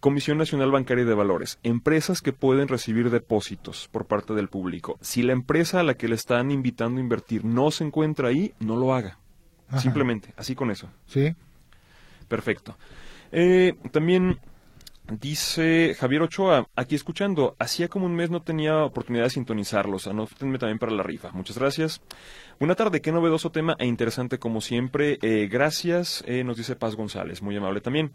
Comisión 0.01 0.39
Nacional 0.39 0.71
Bancaria 0.71 1.05
de 1.05 1.15
Valores, 1.15 1.59
empresas 1.63 2.21
que 2.21 2.33
pueden 2.33 2.69
recibir 2.69 3.11
depósitos 3.11 3.89
por 3.91 4.07
parte 4.07 4.35
del 4.35 4.49
público. 4.49 4.99
Si 5.01 5.23
la 5.23 5.33
empresa 5.33 5.81
a 5.81 5.83
la 5.83 5.95
que 5.95 6.09
le 6.09 6.15
están 6.15 6.51
invitando 6.51 6.99
a 6.99 7.03
invertir 7.03 7.45
no 7.45 7.71
se 7.71 7.85
encuentra 7.85 8.29
ahí, 8.29 8.55
no 8.61 8.77
lo 8.77 8.93
haga. 8.93 9.19
Ajá. 9.69 9.81
Simplemente, 9.81 10.35
así 10.37 10.55
con 10.55 10.71
eso. 10.71 10.89
Sí. 11.07 11.35
Perfecto. 12.29 12.77
Eh, 13.33 13.75
también 13.91 14.39
dice 15.09 15.95
Javier 15.99 16.23
Ochoa, 16.23 16.69
aquí 16.77 16.95
escuchando, 16.95 17.57
hacía 17.59 17.89
como 17.89 18.07
un 18.07 18.15
mes 18.15 18.31
no 18.31 18.43
tenía 18.43 18.85
oportunidad 18.85 19.25
de 19.25 19.31
sintonizarlos, 19.31 20.07
anótenme 20.07 20.59
también 20.59 20.79
para 20.79 20.93
la 20.93 21.03
rifa. 21.03 21.31
Muchas 21.33 21.59
gracias. 21.59 22.01
Buena 22.59 22.75
tarde, 22.75 23.01
qué 23.01 23.13
novedoso 23.13 23.51
tema 23.51 23.77
e 23.79 23.87
interesante 23.87 24.39
como 24.39 24.61
siempre. 24.61 25.19
Eh, 25.23 25.49
gracias, 25.51 26.23
eh, 26.27 26.45
nos 26.45 26.57
dice 26.57 26.77
Paz 26.77 26.95
González, 26.97 27.43
muy 27.43 27.57
amable 27.57 27.81
también. 27.81 28.13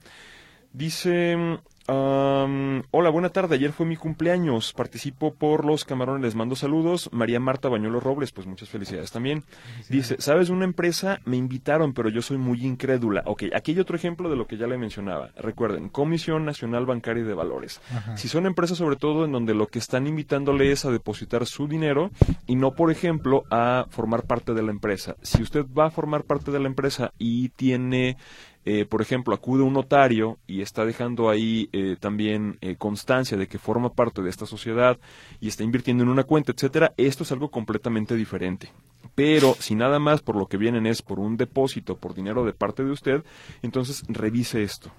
Dice, 0.71 1.59
um, 1.87 2.81
hola, 2.91 3.09
buena 3.09 3.29
tarde, 3.29 3.55
ayer 3.55 3.71
fue 3.71 3.85
mi 3.85 3.95
cumpleaños, 3.95 4.73
participo 4.73 5.33
por 5.33 5.65
los 5.65 5.85
camarones, 5.85 6.23
les 6.23 6.35
mando 6.35 6.55
saludos. 6.55 7.09
María 7.11 7.39
Marta 7.39 7.69
Bañuelo 7.69 7.99
Robles, 7.99 8.31
pues 8.31 8.47
muchas 8.47 8.69
felicidades 8.69 9.11
también. 9.11 9.43
Dice, 9.89 10.15
¿sabes 10.19 10.49
una 10.49 10.65
empresa? 10.65 11.19
Me 11.25 11.37
invitaron, 11.37 11.93
pero 11.93 12.09
yo 12.09 12.21
soy 12.21 12.37
muy 12.37 12.65
incrédula. 12.65 13.23
Ok, 13.25 13.43
aquí 13.55 13.71
hay 13.71 13.79
otro 13.79 13.95
ejemplo 13.95 14.29
de 14.29 14.35
lo 14.35 14.47
que 14.47 14.57
ya 14.57 14.67
le 14.67 14.77
mencionaba. 14.77 15.29
Recuerden, 15.37 15.89
Comisión 15.89 16.45
Nacional 16.45 16.85
Bancaria 16.85 17.23
de 17.23 17.33
Valores. 17.33 17.81
Ajá. 17.93 18.17
Si 18.17 18.27
son 18.27 18.45
empresas 18.45 18.77
sobre 18.77 18.95
todo 18.95 19.25
en 19.25 19.31
donde 19.31 19.53
lo 19.53 19.67
que 19.67 19.79
están 19.79 20.07
invitándole 20.07 20.71
es 20.71 20.85
a 20.85 20.91
depositar 20.91 21.45
su 21.45 21.67
dinero 21.67 22.11
y 22.47 22.55
no, 22.55 22.71
por 22.71 22.91
ejemplo, 22.91 23.43
a 23.49 23.85
formar 23.89 24.23
parte 24.23 24.53
de 24.53 24.63
la 24.63 24.71
empresa. 24.71 25.15
Si 25.21 25.41
usted 25.41 25.65
va 25.65 25.87
a 25.87 25.91
formar 25.91 26.23
parte 26.23 26.51
de 26.51 26.59
la 26.59 26.67
empresa 26.67 27.11
y 27.17 27.49
tiene, 27.49 28.17
eh, 28.65 28.85
por 28.85 29.01
ejemplo, 29.01 29.35
acude 29.35 29.63
un 29.63 29.73
notario 29.73 30.39
y 30.47 30.61
está 30.61 30.85
dejando 30.85 31.29
ahí 31.29 31.69
eh, 31.73 31.97
también 31.99 32.57
eh, 32.61 32.75
constancia 32.77 33.37
de 33.37 33.47
que 33.47 33.59
forma 33.59 33.93
parte 33.93 34.21
de 34.21 34.29
esta 34.29 34.45
sociedad 34.45 34.97
y 35.41 35.49
está 35.49 35.63
invirtiendo 35.63 36.03
en 36.03 36.09
una 36.09 36.23
cuenta, 36.23 36.53
etcétera, 36.53 36.93
esto 36.97 37.23
es 37.23 37.31
algo 37.31 37.51
completamente 37.51 38.15
diferente. 38.15 38.71
Pero 39.15 39.55
si 39.59 39.75
nada 39.75 39.99
más 39.99 40.21
por 40.21 40.35
lo 40.35 40.47
que 40.47 40.57
vienen 40.57 40.85
es 40.85 41.01
por 41.01 41.19
un 41.19 41.35
depósito, 41.37 41.97
por 41.97 42.13
dinero 42.13 42.45
de 42.45 42.53
parte 42.53 42.83
de 42.83 42.91
usted, 42.91 43.23
entonces 43.61 44.03
revise 44.07 44.63
esto. 44.63 44.91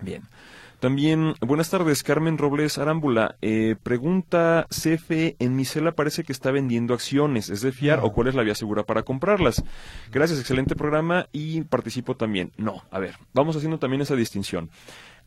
Bien. 0.00 0.22
También, 0.82 1.34
buenas 1.40 1.70
tardes, 1.70 2.02
Carmen 2.02 2.38
Robles 2.38 2.76
Arámbula. 2.76 3.36
Eh, 3.40 3.76
pregunta 3.84 4.66
CFE, 4.68 5.36
en 5.38 5.54
mi 5.54 5.64
cela 5.64 5.92
parece 5.92 6.24
que 6.24 6.32
está 6.32 6.50
vendiendo 6.50 6.92
acciones, 6.92 7.50
¿es 7.50 7.60
de 7.60 7.70
fiar 7.70 8.00
No. 8.00 8.06
o 8.06 8.12
cuál 8.12 8.26
es 8.26 8.34
la 8.34 8.42
vía 8.42 8.56
segura 8.56 8.82
para 8.82 9.04
comprarlas? 9.04 9.62
Gracias, 10.10 10.40
excelente 10.40 10.74
programa 10.74 11.28
y 11.30 11.60
participo 11.60 12.16
también. 12.16 12.50
No, 12.56 12.82
a 12.90 12.98
ver, 12.98 13.14
vamos 13.32 13.54
haciendo 13.54 13.78
también 13.78 14.02
esa 14.02 14.16
distinción. 14.16 14.70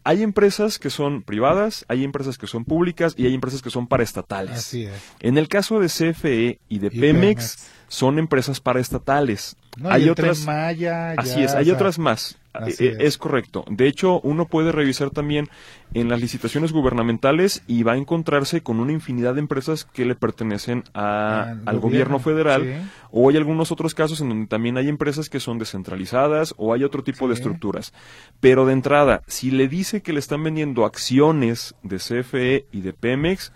Hay 0.04 0.24
empresas 0.24 0.78
que 0.78 0.90
son 0.90 1.22
privadas, 1.24 1.86
hay 1.88 2.04
empresas 2.04 2.38
que 2.38 2.48
son 2.48 2.66
públicas 2.66 3.14
y 3.16 3.26
hay 3.26 3.34
empresas 3.34 3.62
que 3.62 3.70
son 3.70 3.88
paraestatales. 3.88 4.58
Así 4.58 4.84
es. 4.84 5.02
En 5.22 5.38
el 5.38 5.48
caso 5.48 5.80
de 5.80 5.88
CFE 5.88 6.60
y 6.68 6.80
de 6.80 6.88
Y 6.88 7.00
Pemex, 7.00 7.56
Pemex. 7.56 7.72
son 7.88 8.20
empresas 8.20 8.60
paraestatales. 8.60 9.56
No, 9.78 9.90
hay 9.90 10.02
y 10.02 10.06
el 10.08 10.10
otras 10.12 10.40
Tren 10.44 10.54
Maya, 10.54 11.12
Así 11.14 11.42
es, 11.42 11.56
hay 11.56 11.66
sea, 11.66 11.74
otras 11.76 11.98
más. 11.98 12.38
Es. 12.68 12.80
es 12.80 13.18
correcto. 13.18 13.66
De 13.70 13.88
hecho, 13.88 14.20
uno 14.22 14.46
puede 14.48 14.72
revisar 14.72 15.10
también 15.12 15.50
en 15.94 16.10
las 16.10 16.20
licitaciones 16.22 16.72
gubernamentales 16.72 17.64
y 17.68 17.84
va 17.84 17.94
a 17.94 17.98
encontrarse 17.98 18.62
con 18.62 18.80
una 18.80 18.92
infinidad 18.92 19.34
de 19.36 19.40
empresas 19.42 19.86
que 19.86 20.06
le 20.06 20.16
pertenecen 20.16 20.84
a- 20.94 21.42
Al 21.44 21.50
al 21.66 21.80
gobierno, 21.80 22.18
gobierno 22.18 22.20
federal. 22.20 22.64
sí. 22.64 22.90
O 23.18 23.30
hay 23.30 23.38
algunos 23.38 23.72
otros 23.72 23.96
casos 23.96 24.20
en 24.20 24.28
donde 24.30 24.48
también 24.48 24.78
hay 24.78 24.90
empresas 24.90 25.30
que 25.30 25.40
son 25.40 25.58
descentralizadas 25.58 26.54
o 26.58 26.74
hay 26.74 26.84
otro 26.84 27.02
tipo 27.04 27.28
de 27.30 27.34
estructuras. 27.36 27.94
Pero 28.42 28.66
de 28.66 28.74
entrada, 28.74 29.22
si 29.28 29.52
le 29.52 29.68
dice 29.70 30.02
que 30.02 30.12
le 30.12 30.20
están 30.20 30.44
vendiendo 30.44 30.84
acciones 30.86 31.76
de 31.82 31.98
CFE 31.98 32.66
y 32.74 32.82
de 32.82 32.92
Pemex, 32.92 33.54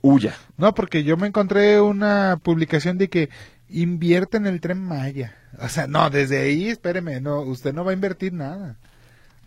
huya. 0.00 0.34
No, 0.56 0.74
porque 0.74 1.02
yo 1.04 1.16
me 1.16 1.26
encontré 1.26 1.80
una 1.80 2.38
publicación 2.42 2.96
de 2.98 3.08
que 3.08 3.28
invierte 3.74 4.36
en 4.36 4.46
el 4.46 4.60
tren 4.60 4.80
Maya. 4.80 5.34
O 5.58 5.68
sea, 5.68 5.86
no, 5.86 6.08
desde 6.08 6.40
ahí, 6.40 6.68
espéreme, 6.68 7.20
no, 7.20 7.40
usted 7.40 7.74
no 7.74 7.84
va 7.84 7.90
a 7.90 7.94
invertir 7.94 8.32
nada. 8.32 8.76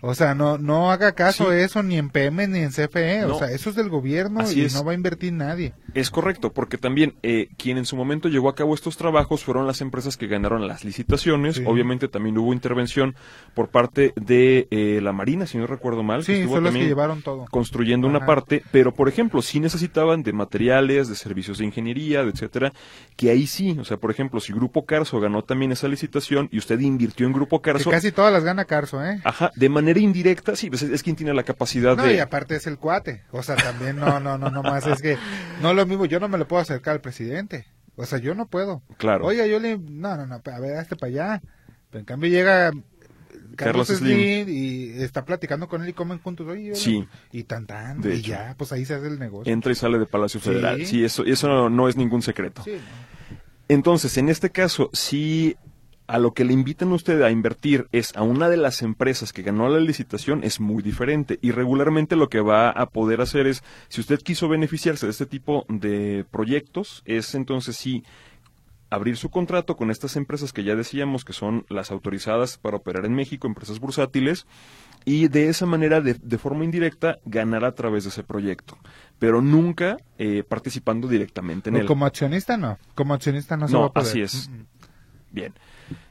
O 0.02 0.14
sea, 0.14 0.36
no, 0.36 0.58
no 0.58 0.92
haga 0.92 1.14
caso 1.14 1.46
Sí. 1.46 1.52
de 1.52 1.64
eso 1.64 1.82
ni 1.84 1.98
en 1.98 2.10
PM 2.10 2.48
ni 2.48 2.60
en 2.60 2.70
CFE. 2.72 3.22
No. 3.22 3.36
O 3.36 3.40
sea, 3.40 3.52
eso 3.52 3.70
es 3.70 3.76
del 3.76 3.90
gobierno 3.90 4.42
Así 4.42 4.62
y 4.62 4.66
es. 4.66 4.76
no 4.76 4.84
va 4.84 4.92
a 4.92 4.96
invertir 4.96 5.34
nadie. 5.34 5.74
Es 5.94 6.10
correcto, 6.12 6.54
porque 6.54 6.78
también 6.78 7.16
eh, 7.24 7.50
quien 7.58 7.78
en 7.78 7.86
su 7.86 7.96
momento 7.96 8.30
llevó 8.30 8.50
a 8.50 8.56
cabo 8.56 8.76
estos 8.76 8.96
trabajos 8.98 9.44
fueron 9.44 9.66
las 9.66 9.82
empresas 9.82 10.16
que 10.18 10.28
ganaron 10.28 10.68
las 10.68 10.84
licitaciones. 10.86 11.56
Sí. 11.56 11.64
Obviamente 11.66 12.08
también 12.08 12.38
hubo 12.38 12.54
intervención 12.54 13.16
por 13.56 13.70
parte 13.70 14.14
de 14.16 14.68
eh, 14.70 15.00
la 15.02 15.14
Marina, 15.14 15.48
si 15.48 15.58
no 15.58 15.66
recuerdo 15.66 16.04
mal. 16.04 16.20
que 16.20 16.26
Sí, 16.26 16.34
estuvo 16.34 16.56
son 16.56 16.64
los 16.66 16.72
que 16.72 16.74
también 16.76 16.88
llevaron 16.90 17.22
todo. 17.24 17.46
construyendo 17.50 18.08
una 18.08 18.26
parte, 18.26 18.64
pero 18.72 18.94
por 18.94 19.10
ejemplo, 19.10 19.42
sí 19.42 19.60
necesitaban 19.60 20.22
de 20.22 20.34
materiales, 20.34 21.08
de 21.10 21.16
servicios 21.16 21.58
de 21.58 21.66
ingeniería, 21.66 22.24
de 22.24 22.30
etcétera, 22.30 22.72
que 23.16 23.32
ahí 23.32 23.48
sí, 23.48 23.76
o 23.80 23.84
sea, 23.86 23.98
por 23.98 24.12
ejemplo, 24.12 24.40
si 24.40 24.54
Grupo 24.54 24.86
Carso 24.86 25.20
ganó 25.20 25.44
también 25.44 25.72
esa 25.72 25.88
licitación 25.88 26.50
y 26.52 26.60
usted 26.60 26.80
invirtió 26.82 27.26
en 27.26 27.34
Grupo 27.34 27.62
Que 27.62 27.72
Carso, 27.72 27.90
casi 27.90 28.12
todas 28.12 28.32
las 28.32 28.44
gana 28.44 28.66
Carso, 28.66 29.04
¿eh? 29.04 29.20
Ajá, 29.24 29.52
de 29.56 29.70
manera 29.70 29.87
manera 29.88 30.00
indirecta, 30.00 30.56
sí, 30.56 30.70
pues 30.70 30.82
es, 30.82 31.02
quien 31.02 31.16
tiene 31.16 31.34
la 31.34 31.44
capacidad 31.44 31.96
no, 31.96 32.04
de... 32.04 32.16
y 32.16 32.20
aparte 32.20 32.56
es 32.56 32.68
el 32.68 32.78
cuate. 32.78 33.24
O 33.32 33.42
sea, 33.42 33.56
también 33.56 33.96
no, 33.96 34.20
no, 34.20 34.38
no, 34.38 34.50
no 34.50 34.62
más. 34.62 34.86
Es 34.86 35.02
que 35.02 35.18
no 35.62 35.74
lo 35.74 35.86
mismo, 35.86 36.06
yo 36.06 36.20
no 36.20 36.28
me 36.28 36.38
lo 36.38 36.48
puedo 36.48 36.62
acercar 36.62 36.96
al 36.96 37.02
presidente. 37.02 37.66
O 37.96 38.06
sea, 38.06 38.20
yo 38.20 38.36
no 38.36 38.48
puedo. 38.48 38.84
Claro. 38.98 39.26
Oye, 39.26 39.50
yo 39.50 39.60
le... 39.60 39.78
No, 39.78 40.18
no, 40.18 40.28
no, 40.28 40.36
a 40.44 40.60
ver, 40.60 40.78
hazte 40.78 40.96
para 40.96 41.10
allá. 41.10 41.42
Pero 41.90 42.00
en 42.00 42.06
cambio 42.06 42.30
llega 42.30 42.72
Carlos, 43.56 43.88
Slim. 43.88 44.48
y 44.50 45.02
está 45.02 45.26
platicando 45.26 45.68
con 45.68 45.82
él 45.82 45.90
y 45.90 45.94
comen 45.94 46.20
juntos. 46.20 46.48
Oye, 46.48 46.76
sí. 46.76 47.08
Y 47.32 47.44
tan 47.44 47.66
tan. 47.66 48.02
y 48.04 48.22
ya, 48.22 48.56
pues 48.58 48.72
ahí 48.72 48.86
se 48.86 48.96
hace 48.96 49.08
el 49.08 49.20
negocio. 49.20 49.52
Entra 49.52 49.72
y 49.72 49.76
sale 49.76 49.98
de 49.98 50.06
Palacio 50.06 50.40
Federal. 50.40 50.86
Sí, 50.86 51.04
eso, 51.04 51.24
eso 51.26 51.70
no, 51.70 51.90
es 51.90 51.96
ningún 51.96 52.22
secreto. 52.22 52.62
Sí, 52.64 52.78
Entonces, 53.68 54.18
en 54.18 54.30
este 54.30 54.52
caso, 54.52 54.90
si 54.94 55.56
a 56.08 56.20
lo 56.20 56.34
que 56.34 56.46
le 56.46 56.54
invitan 56.54 56.92
a 56.92 56.96
usted 56.96 57.22
a 57.22 57.32
invertir 57.32 57.88
es 57.92 58.16
a 58.16 58.24
una 58.24 58.50
de 58.50 58.58
las 58.58 58.82
empresas 58.82 59.34
que 59.34 59.44
ganó 59.44 59.68
la 59.68 59.80
licitación, 59.80 60.44
es 60.44 60.60
muy 60.60 60.82
diferente. 60.82 61.38
Y 61.42 61.52
regularmente 61.52 62.16
lo 62.16 62.30
que 62.30 62.40
va 62.40 62.70
a 62.70 62.88
poder 62.88 63.20
hacer 63.20 63.46
es, 63.46 63.64
si 63.90 64.02
usted 64.02 64.20
quiso 64.22 64.48
beneficiarse 64.48 65.06
de 65.06 65.12
este 65.12 65.26
tipo 65.26 65.66
de 65.68 66.26
proyectos, 66.32 67.04
es 67.06 67.36
entonces 67.36 67.76
sí 67.76 68.04
abrir 68.90 69.18
su 69.18 69.30
contrato 69.30 69.76
con 69.76 69.92
estas 69.92 70.16
empresas 70.16 70.54
que 70.54 70.64
ya 70.64 70.76
decíamos 70.76 71.26
que 71.26 71.34
son 71.34 71.66
las 71.68 71.92
autorizadas 71.92 72.58
para 72.58 72.78
operar 72.78 73.06
en 73.06 73.14
México, 73.14 73.46
empresas 73.46 73.80
bursátiles, 73.80 74.46
y 75.04 75.28
de 75.28 75.50
esa 75.50 75.66
manera, 75.66 76.02
de, 76.02 76.38
forma 76.38 76.64
indirecta, 76.64 77.20
ganar 77.26 77.66
a 77.66 77.74
través 77.74 78.04
de 78.06 78.10
ese 78.10 78.24
proyecto, 78.24 78.78
pero 79.20 79.42
nunca 79.42 79.98
eh, 80.18 80.44
participando 80.48 81.08
directamente 81.08 81.70
en 81.70 81.78
él. 81.78 81.86
Como 81.86 82.06
accionista 82.06 82.56
no, 82.58 82.78
como 82.96 83.14
accionista 83.14 83.58
no, 83.58 83.68
se 83.68 83.76
va 83.76 83.88
a 83.88 83.92
poder. 83.92 84.08
así 84.08 84.22
es. 84.22 84.50
Bien. 85.32 85.54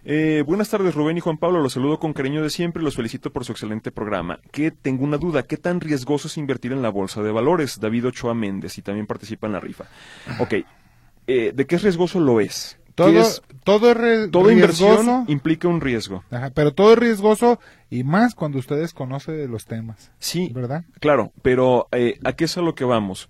Eh, 0.05 0.45
buenas 0.47 0.71
tardes, 0.71 0.95
Rubén 0.95 1.17
y 1.17 1.21
Juan 1.21 1.39
Pablo. 1.39 1.61
Los 1.61 1.73
saludo 1.73 1.99
con 1.99 2.13
cariño 2.13 2.43
de 2.43 2.51
siempre 2.51 2.83
y 2.83 2.85
los 2.85 2.97
felicito 2.97 3.33
por 3.33 3.45
su 3.45 3.53
excelente 3.53 3.91
programa. 3.91 4.41
Que 4.53 4.71
tengo 4.71 5.05
una 5.05 5.19
duda. 5.19 5.45
¿Qué 5.45 5.57
tan 5.57 5.81
riesgoso 5.81 6.29
es 6.29 6.37
invertir 6.37 6.73
en 6.73 6.83
la 6.83 6.91
bolsa 6.91 7.23
de 7.23 7.33
valores? 7.33 7.81
David 7.81 8.07
Ochoa 8.09 8.35
Méndez 8.35 8.79
y 8.79 8.83
también 8.83 9.07
participa 9.07 9.47
en 9.47 9.53
la 9.55 9.61
rifa. 9.61 9.85
Ok, 10.39 10.55
eh, 11.27 11.53
¿de 11.55 11.67
qué 11.67 11.77
es 11.77 11.83
riesgoso 11.83 12.21
lo 12.21 12.41
es? 12.41 12.79
Todo, 12.97 13.11
es, 13.11 13.43
todo 13.63 13.91
es 13.91 14.53
inversión 14.57 15.27
implica 15.29 15.69
un 15.69 15.83
riesgo. 15.83 16.25
pero 16.55 16.73
todo 16.73 16.95
es 16.95 16.99
riesgoso 16.99 17.61
y 17.91 18.05
más 18.05 18.35
cuando 18.35 18.59
ustedes 18.59 18.95
conocen 18.95 19.37
de 19.37 19.49
los 19.49 19.67
temas. 19.67 20.13
Sí, 20.19 20.51
¿verdad? 20.55 20.85
Claro, 20.99 21.31
pero 21.43 21.89
eh, 21.93 22.19
¿a 22.25 22.33
qué 22.33 22.45
es 22.45 22.57
a 22.57 22.63
lo 22.63 22.75
que 22.75 22.85
vamos? 22.85 23.29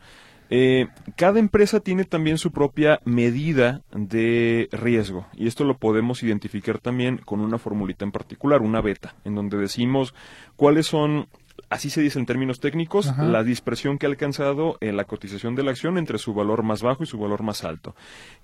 Eh, 0.51 0.87
cada 1.17 1.39
empresa 1.39 1.81
tiene 1.81 2.05
también 2.05 2.39
su 2.39 2.53
propia 2.53 3.01
medida 3.05 3.83
de 3.93 4.69
riesgo 4.71 5.27
y 5.35 5.49
esto 5.49 5.65
lo 5.65 5.77
podemos 5.79 6.23
identificar 6.23 6.79
también 6.79 7.19
con 7.19 7.41
una 7.41 7.59
formulita 7.59 8.05
en 8.05 8.13
particular, 8.13 8.63
una 8.63 8.81
beta, 8.81 9.17
en 9.25 9.35
donde 9.35 9.57
decimos 9.57 10.15
cuáles 10.57 10.87
son 10.87 11.27
así 11.69 11.91
se 11.91 12.01
dice 12.01 12.19
en 12.19 12.27
términos 12.27 12.61
técnicos, 12.61 13.13
la 13.19 13.43
dispersión 13.43 13.99
que 13.99 14.07
ha 14.07 14.09
alcanzado 14.09 14.77
en 14.81 14.97
la 14.97 15.05
cotización 15.05 15.55
de 15.55 15.65
la 15.65 15.71
acción 15.71 15.99
entre 15.99 16.19
su 16.19 16.35
valor 16.35 16.63
más 16.63 16.83
bajo 16.83 17.03
y 17.03 17.07
su 17.07 17.19
valor 17.19 17.43
más 17.43 17.65
alto. 17.65 17.95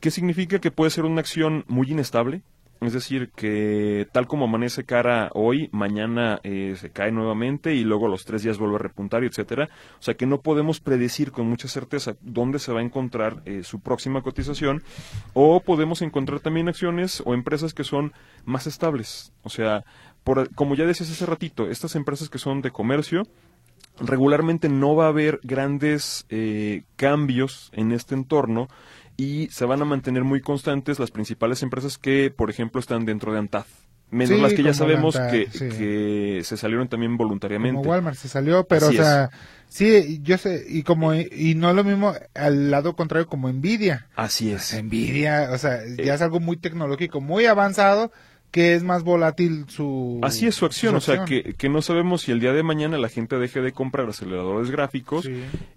¿Qué 0.01 0.11
significa 0.11 0.59
que 0.59 0.71
puede 0.71 0.91
ser 0.91 1.05
una 1.05 1.21
acción 1.21 1.65
muy 1.69 1.91
inestable? 1.91 2.43
Es 2.83 2.93
decir, 2.93 3.31
que 3.31 4.09
tal 4.11 4.27
como 4.27 4.47
amanece 4.47 4.83
cara 4.85 5.31
hoy, 5.35 5.69
mañana 5.71 6.41
eh, 6.43 6.75
se 6.77 6.91
cae 6.91 7.13
nuevamente 7.13 7.77
y 7.77 7.85
luego 7.85 8.09
los 8.09 8.25
tres 8.25 8.43
días 8.43 8.59
vuelve 8.59 8.75
a 8.75 8.81
repuntar, 8.81 9.23
etcétera. 9.23 9.69
O 10.01 10.03
sea 10.03 10.15
que 10.15 10.27
no 10.27 10.41
podemos 10.41 10.81
predecir 10.81 11.31
con 11.31 11.49
mucha 11.49 11.69
certeza 11.69 12.17
dónde 12.23 12.59
se 12.59 12.73
va 12.73 12.81
a 12.81 12.83
encontrar 12.83 13.41
eh, 13.45 13.63
su 13.63 13.79
próxima 13.79 14.23
cotización. 14.23 14.83
O 15.33 15.61
podemos 15.61 16.03
encontrar 16.03 16.41
también 16.41 16.69
acciones 16.69 17.23
o 17.25 17.35
empresas 17.35 17.73
que 17.73 17.85
son 17.85 18.15
más 18.45 18.67
estables. 18.67 19.33
O 19.45 19.49
sea, 19.49 19.85
como 20.57 20.75
ya 20.75 20.85
decías 20.85 21.11
hace 21.11 21.27
ratito, 21.27 21.69
estas 21.69 21.95
empresas 21.95 22.31
que 22.31 22.39
son 22.39 22.63
de 22.63 22.73
comercio, 22.73 23.23
regularmente 24.01 24.69
no 24.69 24.97
va 24.97 25.07
a 25.07 25.11
haber 25.11 25.39
grandes 25.45 26.27
eh, 26.31 26.83
cambios 26.97 27.71
en 27.75 27.93
este 27.93 28.17
entorno 28.17 28.67
y 29.17 29.49
se 29.49 29.65
van 29.65 29.83
a 29.83 29.85
mantener 29.85 30.25
muy 30.25 30.41
constantes 30.41 30.99
las 30.99 31.11
principales 31.11 31.63
empresas 31.63 31.99
que, 31.99 32.33
por 32.35 32.51
ejemplo, 32.51 32.81
están 32.81 33.05
dentro 33.05 33.33
de 33.33 33.39
ANTAD. 33.39 33.67
Menos 34.11 34.41
las 34.41 34.53
que 34.53 34.63
ya 34.63 34.75
sabemos 34.75 35.19
que, 35.31 36.43
se 36.45 36.57
salieron 36.57 36.89
también 36.89 37.17
voluntariamente. 37.17 37.79
Como 37.79 37.91
Walmart 37.91 38.17
se 38.17 38.29
salió, 38.29 38.65
pero 38.65 38.89
o 38.89 38.93
sea, 38.93 39.31
sí, 39.69 40.21
yo 40.23 40.37
sé, 40.37 40.67
y 40.69 40.83
como 40.83 41.15
y 41.15 41.55
no 41.57 41.71
es 41.71 41.77
lo 41.77 41.83
mismo 41.83 42.13
al 42.35 42.71
lado 42.71 42.95
contrario 42.95 43.27
como 43.27 43.51
Nvidia. 43.51 44.09
Así 44.15 44.53
es. 44.53 44.75
Nvidia, 44.83 45.49
o 45.51 45.57
sea, 45.57 45.79
ya 45.97 46.13
eh. 46.13 46.15
es 46.15 46.21
algo 46.21 46.41
muy 46.41 46.59
tecnológico, 46.59 47.23
muy 47.23 47.47
avanzado 47.47 48.13
que 48.53 48.75
es 48.75 48.85
más 48.85 49.03
volátil 49.03 49.65
su... 49.69 50.21
Así 50.23 50.47
es 50.47 50.55
su 50.55 50.67
acción, 50.67 50.95
o 50.95 51.01
sea, 51.01 51.25
que, 51.25 51.55
que, 51.55 51.71
no 51.71 51.81
sabemos 51.81 52.21
si 52.21 52.33
el 52.33 52.39
día 52.41 52.53
de 52.53 52.63
mañana 52.63 52.99
la 52.99 53.09
gente 53.09 53.39
deje 53.39 53.63
de 53.63 53.73
comprar 53.73 54.07
aceleradores 54.07 54.71
gráficos 54.71 55.27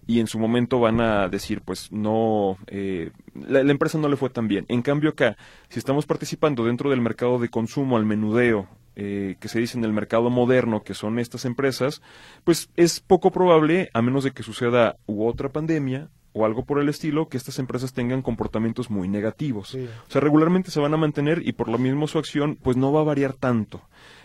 y 0.06 0.20
en 0.20 0.28
su 0.28 0.40
momento 0.40 0.82
van 0.82 1.00
a 1.00 1.30
decir, 1.30 1.62
pues 1.62 1.90
no, 1.94 2.58
eh, 2.68 3.12
la, 3.36 3.60
empresa 3.60 3.98
no 3.98 4.10
le 4.10 4.16
fue 4.16 4.30
tan 4.30 4.48
bien. 4.48 4.66
En 4.68 4.82
cambio 4.82 5.12
acá, 5.12 5.38
si 5.70 5.80
estamos 5.80 6.06
participando 6.06 6.66
dentro 6.66 6.90
del 6.90 7.02
mercado 7.02 7.40
de 7.40 7.50
consumo 7.50 7.98
al 7.98 8.06
menudeo, 8.06 8.68
eh, 8.96 9.36
que 9.40 9.48
se 9.48 9.60
dice 9.60 9.78
en 9.78 9.84
el 9.84 9.94
mercado 9.94 10.30
moderno, 10.30 10.84
que 10.84 10.94
son 10.94 11.20
estas 11.20 11.46
empresas, 11.46 12.02
pues 12.44 12.70
es 12.76 13.00
poco 13.00 13.32
probable, 13.32 13.90
a 13.94 14.02
menos 14.02 14.24
de 14.24 14.32
que 14.32 14.44
suceda 14.44 14.96
u 15.06 15.28
otra 15.28 15.50
pandemia, 15.50 16.10
o 16.38 16.46
algo 16.46 16.66
por 16.66 16.82
el 16.82 16.90
estilo, 16.90 17.30
que 17.30 17.38
estas 17.38 17.60
empresas 17.60 17.94
tengan 17.94 18.22
comportamientos 18.22 18.90
muy 18.90 19.08
negativos. 19.08 19.74
O 19.74 20.12
sea, 20.12 20.20
regularmente 20.20 20.70
se 20.70 20.82
van 20.82 20.94
a 20.94 20.98
mantener 20.98 21.42
y 21.48 21.54
por 21.54 21.70
lo 21.70 21.78
mismo 21.78 22.08
su 22.08 22.20
acción 22.20 22.58
pues 22.62 22.76
no 22.76 22.92
va 22.92 23.00
a 23.00 23.06
variar 23.06 23.34
tanto. 23.34 23.82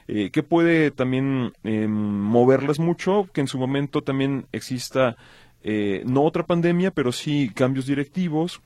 Eh, 0.08 0.30
que 0.30 0.42
puede 0.42 0.90
también 0.90 1.52
eh, 1.62 1.86
moverlas 1.86 2.80
mucho, 2.80 3.28
que 3.32 3.40
en 3.40 3.46
su 3.46 3.58
momento 3.58 4.02
también 4.02 4.46
exista 4.50 5.16
eh, 5.62 6.02
no 6.04 6.24
otra 6.24 6.44
pandemia, 6.46 6.90
pero 6.90 7.12
sí 7.12 7.52
cambios 7.54 7.86
directivos, 7.86 8.60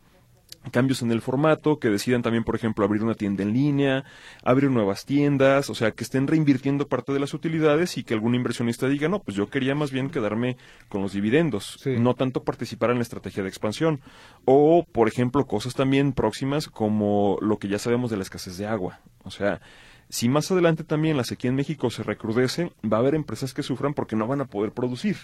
cambios 0.70 1.02
en 1.02 1.10
el 1.10 1.20
formato, 1.20 1.78
que 1.78 1.90
decidan 1.90 2.22
también, 2.22 2.44
por 2.44 2.56
ejemplo, 2.56 2.84
abrir 2.84 3.02
una 3.02 3.14
tienda 3.14 3.42
en 3.42 3.52
línea, 3.52 4.04
abrir 4.42 4.70
nuevas 4.70 5.04
tiendas, 5.04 5.70
o 5.70 5.74
sea, 5.74 5.92
que 5.92 6.04
estén 6.04 6.26
reinvirtiendo 6.26 6.88
parte 6.88 7.12
de 7.12 7.20
las 7.20 7.34
utilidades 7.34 7.98
y 7.98 8.04
que 8.04 8.14
algún 8.14 8.34
inversionista 8.34 8.88
diga, 8.88 9.08
no, 9.08 9.20
pues 9.20 9.36
yo 9.36 9.48
quería 9.48 9.74
más 9.74 9.90
bien 9.90 10.10
quedarme 10.10 10.56
con 10.88 11.02
los 11.02 11.12
dividendos, 11.12 11.80
no 11.86 12.14
tanto 12.14 12.44
participar 12.44 12.90
en 12.90 12.96
la 12.96 13.02
estrategia 13.02 13.42
de 13.42 13.48
expansión. 13.48 14.00
O, 14.44 14.84
por 14.90 15.08
ejemplo, 15.08 15.46
cosas 15.46 15.74
también 15.74 16.12
próximas 16.12 16.68
como 16.68 17.38
lo 17.40 17.58
que 17.58 17.68
ya 17.68 17.78
sabemos 17.78 18.10
de 18.10 18.16
la 18.16 18.22
escasez 18.22 18.56
de 18.56 18.66
agua. 18.66 19.00
O 19.24 19.30
sea, 19.30 19.60
si 20.08 20.28
más 20.28 20.50
adelante 20.50 20.84
también 20.84 21.16
la 21.16 21.24
sequía 21.24 21.50
en 21.50 21.56
México 21.56 21.90
se 21.90 22.02
recrudece, 22.02 22.72
va 22.84 22.98
a 22.98 23.00
haber 23.00 23.14
empresas 23.14 23.54
que 23.54 23.62
sufran 23.62 23.94
porque 23.94 24.16
no 24.16 24.26
van 24.26 24.40
a 24.40 24.46
poder 24.46 24.72
producir. 24.72 25.16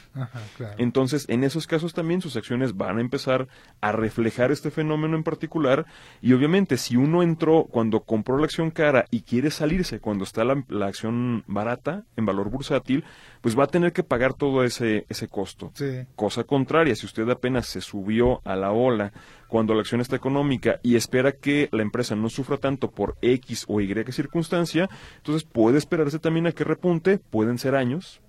Entonces, 0.79 1.27
en 1.29 1.45
esos 1.45 1.67
casos 1.67 1.95
también 1.95 2.21
sus 2.21 2.37
acciones 2.37 2.77
van 2.77 2.99
a 2.99 3.01
empezar 3.01 3.49
a 3.81 3.93
reflejar 3.93 4.51
este 4.51 4.71
fenómeno 4.71 5.17
en 5.17 5.23
particular 5.23 5.87
y 6.21 6.33
obviamente 6.33 6.77
si 6.77 6.97
uno 6.97 7.23
entró 7.23 7.65
cuando 7.71 8.01
compró 8.01 8.39
la 8.39 8.45
acción 8.45 8.71
cara 8.71 9.05
y 9.11 9.23
quiere 9.23 9.51
salirse 9.51 10.01
cuando 10.01 10.25
está 10.25 10.45
la, 10.45 10.65
la 10.69 10.87
acción 10.87 11.45
barata 11.47 12.05
en 12.17 12.27
valor 12.27 12.51
bursátil, 12.51 13.05
pues 13.41 13.59
va 13.59 13.65
a 13.65 13.69
tener 13.69 13.93
que 13.93 14.03
pagar 14.03 14.35
todo 14.35 14.65
ese, 14.65 15.07
ese 15.09 15.29
costo. 15.29 15.73
Cosa 16.15 16.45
contraria, 16.45 16.95
si 16.95 17.07
usted 17.07 17.29
apenas 17.31 17.67
se 17.67 17.81
subió 17.81 18.41
a 18.45 18.57
la 18.57 18.73
ola 18.73 19.13
cuando 19.49 19.75
la 19.75 19.81
acción 19.81 20.01
está 20.01 20.17
económica 20.17 20.79
y 20.83 20.97
espera 20.97 21.33
que 21.33 21.69
la 21.73 21.83
empresa 21.83 22.15
no 22.15 22.29
sufra 22.29 22.59
tanto 22.59 22.91
por 22.91 23.17
X 23.23 23.65
o 23.69 23.81
Y 23.81 23.95
circunstancia, 24.13 24.89
entonces 25.17 25.45
puede 25.45 25.79
esperarse 25.79 26.19
también 26.19 26.47
a 26.47 26.53
que 26.53 26.65
repunte, 26.65 27.19
pueden 27.19 27.59
ser 27.59 27.75
años, 27.75 28.21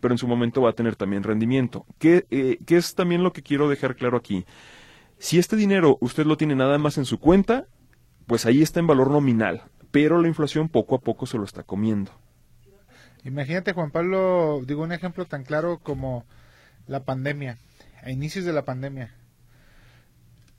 pero 0.00 0.14
en 0.14 0.18
su 0.18 0.28
momento 0.28 0.62
va 0.62 0.70
a 0.70 0.74
tener 0.74 0.96
también 0.96 1.22
rendimiento. 1.22 1.86
¿Qué, 1.98 2.26
eh, 2.30 2.58
¿Qué 2.66 2.76
es 2.76 2.94
también 2.94 3.22
lo 3.22 3.32
que 3.32 3.42
quiero 3.42 3.68
dejar 3.68 3.96
claro 3.96 4.16
aquí? 4.16 4.44
Si 5.18 5.38
este 5.38 5.56
dinero 5.56 5.98
usted 6.00 6.26
lo 6.26 6.36
tiene 6.36 6.54
nada 6.54 6.78
más 6.78 6.98
en 6.98 7.04
su 7.04 7.18
cuenta, 7.18 7.66
pues 8.26 8.46
ahí 8.46 8.62
está 8.62 8.78
en 8.78 8.86
valor 8.86 9.10
nominal, 9.10 9.62
pero 9.90 10.20
la 10.20 10.28
inflación 10.28 10.68
poco 10.68 10.94
a 10.94 11.00
poco 11.00 11.26
se 11.26 11.38
lo 11.38 11.44
está 11.44 11.62
comiendo. 11.64 12.12
Imagínate, 13.24 13.72
Juan 13.72 13.90
Pablo, 13.90 14.62
digo 14.66 14.82
un 14.82 14.92
ejemplo 14.92 15.24
tan 15.24 15.44
claro 15.44 15.78
como 15.78 16.24
la 16.86 17.04
pandemia, 17.04 17.58
a 18.02 18.10
inicios 18.10 18.44
de 18.44 18.52
la 18.52 18.64
pandemia. 18.64 19.14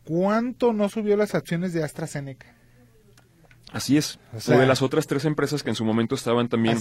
¿Cuánto 0.03 0.73
no 0.73 0.89
subió 0.89 1.15
las 1.17 1.35
acciones 1.35 1.73
de 1.73 1.83
AstraZeneca? 1.83 2.55
Así 3.71 3.97
es. 3.97 4.19
O, 4.33 4.51
de 4.51 4.65
las 4.65 4.81
otras 4.81 5.05
tres 5.05 5.25
empresas 5.25 5.61
que 5.61 5.69
en 5.69 5.75
su 5.75 5.85
momento 5.85 6.15
estaban 6.15 6.49
también 6.49 6.79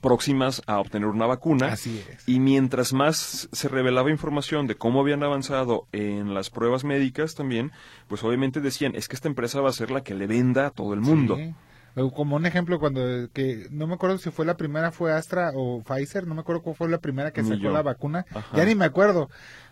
próximas 0.00 0.62
a 0.66 0.80
obtener 0.80 1.08
una 1.08 1.26
vacuna. 1.26 1.68
Así 1.68 2.02
es. 2.10 2.26
Y 2.26 2.40
mientras 2.40 2.92
más 2.92 3.48
se 3.52 3.68
revelaba 3.68 4.10
información 4.10 4.66
de 4.66 4.74
cómo 4.74 5.00
habían 5.00 5.22
avanzado 5.22 5.86
en 5.92 6.32
las 6.32 6.48
pruebas 6.48 6.84
médicas 6.84 7.34
también, 7.34 7.72
pues 8.08 8.24
obviamente 8.24 8.60
decían, 8.60 8.94
es 8.94 9.08
que 9.08 9.16
esta 9.16 9.28
empresa 9.28 9.60
va 9.60 9.68
a 9.68 9.74
ser 9.74 9.90
la 9.90 10.02
que 10.02 10.14
le 10.14 10.26
venda 10.26 10.66
a 10.66 10.70
todo 10.70 10.94
el 10.94 11.00
mundo. 11.00 11.38
Como 11.94 12.36
un 12.36 12.44
ejemplo, 12.44 12.80
cuando 12.80 13.28
que 13.32 13.68
no 13.70 13.86
me 13.86 13.94
acuerdo 13.94 14.18
si 14.18 14.30
fue 14.30 14.44
la 14.44 14.56
primera, 14.56 14.90
fue 14.90 15.12
Astra 15.12 15.52
o 15.54 15.82
Pfizer, 15.82 16.26
no 16.26 16.34
me 16.34 16.40
acuerdo 16.40 16.62
cuál 16.62 16.74
fue 16.74 16.88
la 16.88 16.98
primera 16.98 17.32
que 17.32 17.44
sacó 17.44 17.70
la 17.70 17.82
vacuna, 17.82 18.26
ya 18.52 18.64
ni 18.64 18.74
me 18.74 18.84
acuerdo. 18.84 19.30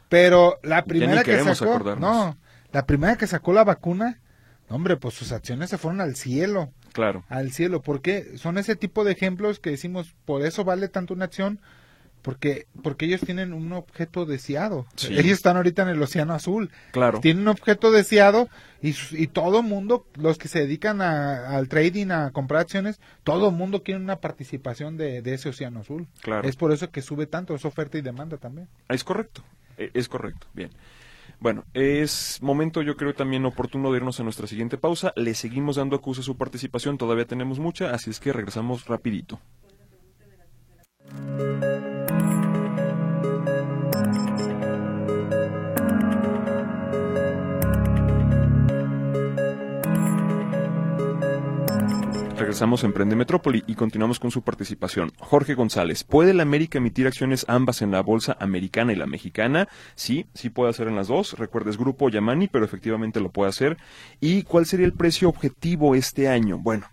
Pero 0.09 0.59
la 0.63 0.85
primera 0.85 1.25
que 1.25 1.43
sacó, 1.43 1.97
no, 1.97 2.37
la 2.71 2.87
primera 2.87 3.17
que 3.17 3.27
sacó 3.27 3.53
la 3.53 3.65
vacuna, 3.65 4.21
hombre, 4.69 4.97
pues 4.97 5.15
sus 5.15 5.33
acciones 5.33 5.71
se 5.71 5.79
fueron 5.79 6.01
al 6.01 6.15
cielo. 6.15 6.71
Claro. 6.93 7.25
al 7.31 7.53
cielo. 7.53 7.81
porque 7.81 8.37
Son 8.37 8.59
ese 8.59 8.77
tipo 8.77 9.03
de 9.05 9.13
ejemplos 9.13 9.59
que 9.59 9.71
decimos, 9.71 10.15
por 10.27 10.43
eso 10.43 10.63
vale 10.63 10.89
tanto 10.89 11.15
una 11.15 11.25
acción, 11.25 11.59
porque 12.23 12.67
porque 12.83 13.05
ellos 13.07 13.21
tienen 13.21 13.53
un 13.53 13.73
objeto 13.73 14.25
deseado. 14.27 14.87
Sí. 14.97 15.13
Ellos 15.13 15.33
están 15.33 15.57
ahorita 15.57 15.83
en 15.83 15.89
el 15.89 16.03
océano 16.03 16.35
azul. 16.35 16.71
Claro. 16.93 17.21
Tienen 17.21 17.43
un 17.43 17.49
objeto 17.49 17.91
deseado 17.91 18.49
y, 18.81 18.95
y 19.13 19.27
todo 19.27 19.63
mundo, 19.63 20.07
los 20.15 20.39
que 20.39 20.49
se 20.49 20.61
dedican 20.61 21.03
a- 21.03 21.51
al 21.57 21.69
trading, 21.69 22.11
a 22.11 22.31
comprar 22.31 22.63
acciones, 22.63 23.01
todo 23.25 23.51
mundo 23.51 23.83
quiere 23.83 24.01
una 24.01 24.17
participación 24.17 24.97
de, 24.97 25.21
de 25.23 25.35
ese 25.35 25.49
océano 25.51 25.81
azul. 25.81 26.07
Claro. 26.23 26.49
Es 26.49 26.57
por 26.57 26.73
eso 26.73 26.91
que 26.91 27.03
sube 27.03 27.27
tanto, 27.27 27.55
es 27.55 27.65
oferta 27.65 27.99
y 27.99 28.03
demanda 28.03 28.39
también. 28.39 28.69
Es 28.89 29.05
correcto, 29.05 29.43
e- 29.77 29.91
es 29.95 30.09
correcto, 30.09 30.47
bien. 30.55 30.71
Bueno, 31.41 31.65
es 31.75 32.39
momento 32.41 32.83
yo 32.83 32.97
creo 32.97 33.15
también 33.15 33.45
oportuno 33.47 33.91
de 33.91 33.97
irnos 33.97 34.21
a 34.21 34.23
nuestra 34.23 34.47
siguiente 34.47 34.79
pausa. 34.79 35.13
Le 35.17 35.35
seguimos 35.35 35.75
dando 35.75 35.97
acusa 35.97 36.21
a 36.21 36.25
su 36.25 36.37
participación, 36.37 36.99
todavía 36.99 37.25
tenemos 37.27 37.59
mucha, 37.59 37.93
así 37.93 38.11
es 38.11 38.21
que 38.21 38.33
regresamos 38.33 38.87
rapidito. 38.87 39.41
Regresamos 52.53 52.85
a 52.85 52.87
Emprende 52.87 53.17
Metrópoli 53.17 53.65
y 53.67 53.75
continuamos 53.75 54.21
con 54.21 54.31
su 54.31 54.43
participación. 54.43 55.11
Jorge 55.17 55.55
González, 55.55 56.05
¿puede 56.05 56.35
la 56.35 56.43
América 56.43 56.77
emitir 56.77 57.07
acciones 57.07 57.47
ambas 57.49 57.81
en 57.81 57.91
la 57.91 58.03
bolsa 58.03 58.37
americana 58.41 58.93
y 58.93 58.97
la 58.97 59.07
mexicana? 59.07 59.69
Sí, 59.95 60.27
sí 60.35 60.51
puede 60.51 60.69
hacer 60.69 60.87
en 60.87 60.95
las 60.95 61.09
dos. 61.09 61.39
Recuerdes 61.39 61.79
grupo 61.79 62.11
Yamani, 62.11 62.49
pero 62.49 62.67
efectivamente 62.67 63.21
lo 63.21 63.31
puede 63.31 63.49
hacer. 63.49 63.79
¿Y 64.21 64.43
cuál 64.43 64.67
sería 64.67 64.85
el 64.85 64.93
precio 64.93 65.31
objetivo 65.31 65.95
este 65.95 66.29
año? 66.29 66.59
Bueno, 66.59 66.89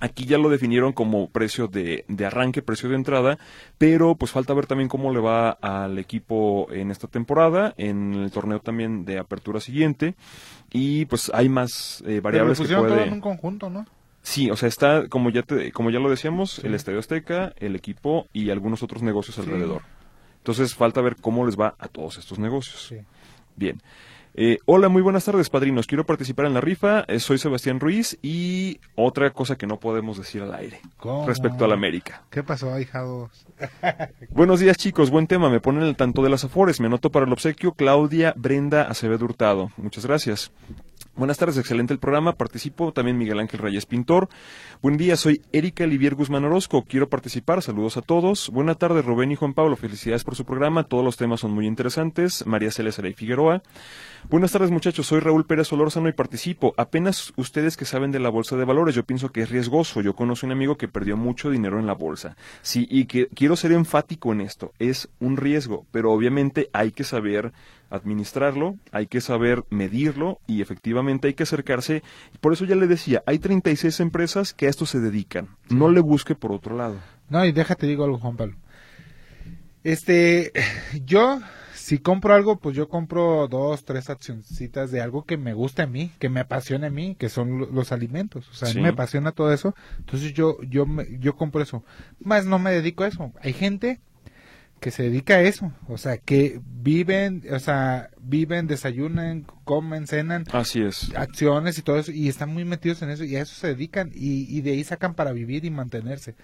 Aquí 0.00 0.24
ya 0.24 0.38
lo 0.38 0.48
definieron 0.48 0.94
como 0.94 1.28
precio 1.28 1.68
de, 1.68 2.06
de 2.08 2.24
arranque, 2.24 2.62
precio 2.62 2.88
de 2.88 2.94
entrada, 2.94 3.36
pero 3.76 4.14
pues 4.14 4.30
falta 4.30 4.54
ver 4.54 4.64
también 4.64 4.88
cómo 4.88 5.12
le 5.12 5.20
va 5.20 5.50
al 5.50 5.98
equipo 5.98 6.68
en 6.70 6.90
esta 6.90 7.08
temporada, 7.08 7.74
en 7.76 8.14
el 8.14 8.30
torneo 8.30 8.60
también 8.60 9.04
de 9.04 9.18
apertura 9.18 9.60
siguiente, 9.60 10.14
y 10.72 11.04
pues 11.06 11.30
hay 11.34 11.50
más 11.50 12.00
eh, 12.00 12.04
Pero 12.04 12.16
lo 12.16 12.22
variables 12.22 12.60
que 12.60 12.68
todo 12.68 12.86
puede... 12.86 13.04
en 13.04 13.12
un 13.12 13.20
conjunto, 13.20 13.68
¿no? 13.68 13.84
Sí, 14.28 14.50
o 14.50 14.56
sea, 14.56 14.68
está, 14.68 15.06
como 15.08 15.30
ya, 15.30 15.42
te- 15.42 15.70
como 15.70 15.90
ya 15.90 16.00
lo 16.00 16.10
decíamos, 16.10 16.58
el 16.64 16.74
Estadio 16.74 16.98
Azteca, 16.98 17.52
el 17.58 17.76
equipo 17.76 18.26
y 18.32 18.50
algunos 18.50 18.82
otros 18.82 19.00
negocios 19.02 19.36
Sí. 19.36 19.42
alrededor. 19.42 19.82
Entonces 20.38 20.74
falta 20.74 21.00
ver 21.00 21.14
cómo 21.14 21.46
les 21.46 21.56
va 21.56 21.76
a 21.78 21.86
todos 21.86 22.18
estos 22.18 22.36
negocios. 22.40 22.86
Sí. 22.88 22.96
Bien. 23.54 23.80
Eh, 24.34 24.58
hola, 24.66 24.88
muy 24.88 25.00
buenas 25.00 25.24
tardes, 25.24 25.48
padrinos. 25.48 25.86
Quiero 25.86 26.04
participar 26.04 26.46
en 26.46 26.54
la 26.54 26.60
rifa. 26.60 27.04
Eh, 27.06 27.20
soy 27.20 27.38
Sebastián 27.38 27.78
Ruiz 27.78 28.18
y 28.20 28.80
otra 28.96 29.30
cosa 29.30 29.56
que 29.56 29.68
no 29.68 29.78
podemos 29.78 30.18
decir 30.18 30.42
al 30.42 30.52
aire 30.54 30.80
¿Cómo? 30.98 31.24
respecto 31.26 31.64
a 31.64 31.68
la 31.68 31.74
América. 31.74 32.24
¿Qué 32.28 32.42
pasó, 32.42 32.72
ahijados? 32.74 33.30
Buenos 34.30 34.58
días, 34.58 34.76
chicos. 34.76 35.08
Buen 35.10 35.28
tema. 35.28 35.48
Me 35.50 35.60
ponen 35.60 35.84
el 35.84 35.94
tanto 35.94 36.20
de 36.22 36.30
las 36.30 36.42
Afores. 36.44 36.80
Me 36.80 36.86
anoto 36.88 37.10
para 37.10 37.26
el 37.26 37.32
obsequio 37.32 37.72
Claudia 37.74 38.34
Brenda 38.36 38.82
Acevedo 38.82 39.24
Hurtado. 39.24 39.70
Muchas 39.76 40.04
gracias. 40.04 40.50
Buenas 41.16 41.38
tardes, 41.38 41.56
excelente 41.56 41.94
el 41.94 41.98
programa. 41.98 42.34
Participo 42.34 42.92
también 42.92 43.16
Miguel 43.16 43.40
Ángel 43.40 43.58
Reyes 43.60 43.86
Pintor. 43.86 44.28
Buen 44.82 44.98
día, 44.98 45.16
soy 45.16 45.40
Erika 45.50 45.84
Olivier 45.84 46.14
Guzmán 46.14 46.44
Orozco. 46.44 46.82
Quiero 46.82 47.08
participar. 47.08 47.62
Saludos 47.62 47.96
a 47.96 48.02
todos. 48.02 48.50
Buenas 48.50 48.76
tardes, 48.76 49.02
Rubén 49.02 49.32
y 49.32 49.34
Juan 49.34 49.54
Pablo. 49.54 49.76
Felicidades 49.76 50.24
por 50.24 50.36
su 50.36 50.44
programa. 50.44 50.84
Todos 50.84 51.02
los 51.02 51.16
temas 51.16 51.40
son 51.40 51.52
muy 51.52 51.66
interesantes. 51.66 52.44
María 52.46 52.70
Célesar 52.70 53.06
y 53.06 53.14
Figueroa. 53.14 53.62
Buenas 54.28 54.50
tardes, 54.50 54.72
muchachos. 54.72 55.06
Soy 55.06 55.20
Raúl 55.20 55.46
Pérez 55.46 55.68
Solórzano 55.68 56.08
y 56.08 56.12
participo. 56.12 56.74
Apenas 56.76 57.32
ustedes 57.36 57.76
que 57.76 57.84
saben 57.84 58.10
de 58.10 58.18
la 58.18 58.28
bolsa 58.28 58.56
de 58.56 58.64
valores, 58.64 58.96
yo 58.96 59.04
pienso 59.04 59.30
que 59.30 59.42
es 59.42 59.50
riesgoso. 59.50 60.00
Yo 60.00 60.16
conozco 60.16 60.46
un 60.46 60.52
amigo 60.52 60.76
que 60.76 60.88
perdió 60.88 61.16
mucho 61.16 61.48
dinero 61.48 61.78
en 61.78 61.86
la 61.86 61.92
bolsa. 61.92 62.36
Sí, 62.60 62.88
y 62.90 63.04
que 63.04 63.28
quiero 63.28 63.54
ser 63.54 63.70
enfático 63.70 64.32
en 64.32 64.40
esto. 64.40 64.72
Es 64.80 65.08
un 65.20 65.36
riesgo, 65.36 65.86
pero 65.92 66.10
obviamente 66.10 66.68
hay 66.72 66.90
que 66.90 67.04
saber 67.04 67.52
administrarlo, 67.88 68.74
hay 68.90 69.06
que 69.06 69.20
saber 69.20 69.62
medirlo 69.70 70.40
y 70.48 70.60
efectivamente 70.60 71.28
hay 71.28 71.34
que 71.34 71.44
acercarse. 71.44 72.02
Por 72.40 72.52
eso 72.52 72.64
ya 72.64 72.74
le 72.74 72.88
decía, 72.88 73.22
hay 73.26 73.38
36 73.38 74.00
empresas 74.00 74.52
que 74.54 74.66
a 74.66 74.70
esto 74.70 74.86
se 74.86 74.98
dedican. 74.98 75.50
No 75.68 75.88
le 75.88 76.00
busque 76.00 76.34
por 76.34 76.50
otro 76.50 76.76
lado. 76.76 76.96
No, 77.28 77.44
y 77.44 77.52
déjate 77.52 77.86
digo 77.86 78.02
algo, 78.02 78.18
Juan 78.18 78.36
Pablo. 78.36 78.56
Este, 79.84 80.50
yo, 81.04 81.38
si 81.86 81.98
compro 82.00 82.34
algo, 82.34 82.56
pues 82.58 82.74
yo 82.74 82.88
compro 82.88 83.46
dos, 83.46 83.84
tres 83.84 84.10
accioncitas 84.10 84.90
de 84.90 85.00
algo 85.00 85.24
que 85.24 85.36
me 85.36 85.54
guste 85.54 85.82
a 85.82 85.86
mí, 85.86 86.10
que 86.18 86.28
me 86.28 86.40
apasione 86.40 86.88
a 86.88 86.90
mí, 86.90 87.14
que 87.16 87.28
son 87.28 87.58
lo- 87.60 87.66
los 87.70 87.92
alimentos. 87.92 88.48
O 88.48 88.54
sea, 88.54 88.66
a 88.68 88.70
mí 88.72 88.78
Sí. 88.78 88.80
me 88.80 88.88
apasiona 88.88 89.30
todo 89.30 89.52
eso. 89.52 89.72
Entonces 89.98 90.32
yo, 90.34 90.60
yo, 90.62 90.84
me- 90.84 91.06
yo 91.20 91.36
compro 91.36 91.62
eso. 91.62 91.84
Más 92.18 92.44
no 92.44 92.58
me 92.58 92.72
dedico 92.72 93.04
a 93.04 93.06
eso. 93.06 93.32
Hay 93.40 93.52
gente 93.52 94.00
que 94.80 94.90
se 94.90 95.04
dedica 95.04 95.34
a 95.34 95.42
eso. 95.42 95.72
O 95.86 95.96
sea, 95.96 96.18
que 96.18 96.60
viven, 96.82 97.44
o 97.52 97.58
sea, 97.60 98.10
viven, 98.20 98.66
desayunan, 98.66 99.46
comen, 99.64 100.08
cenan 100.08 100.44
Así 100.52 100.82
es. 100.82 101.12
acciones 101.14 101.78
y 101.78 101.82
todo 101.82 101.98
eso 102.00 102.10
y 102.10 102.28
están 102.28 102.52
muy 102.52 102.64
metidos 102.64 103.00
en 103.02 103.10
eso 103.10 103.22
y 103.22 103.36
a 103.36 103.42
eso 103.42 103.54
se 103.54 103.68
dedican 103.68 104.10
y, 104.12 104.42
y 104.54 104.60
de 104.62 104.72
ahí 104.72 104.82
sacan 104.82 105.14
para 105.14 105.30
vivir 105.30 105.64
y 105.64 105.70
mantenerse. 105.70 106.34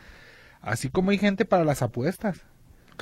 Así 0.60 0.88
como 0.88 1.10
hay 1.10 1.18
gente 1.18 1.44
para 1.44 1.64
las 1.64 1.82
apuestas. 1.82 2.42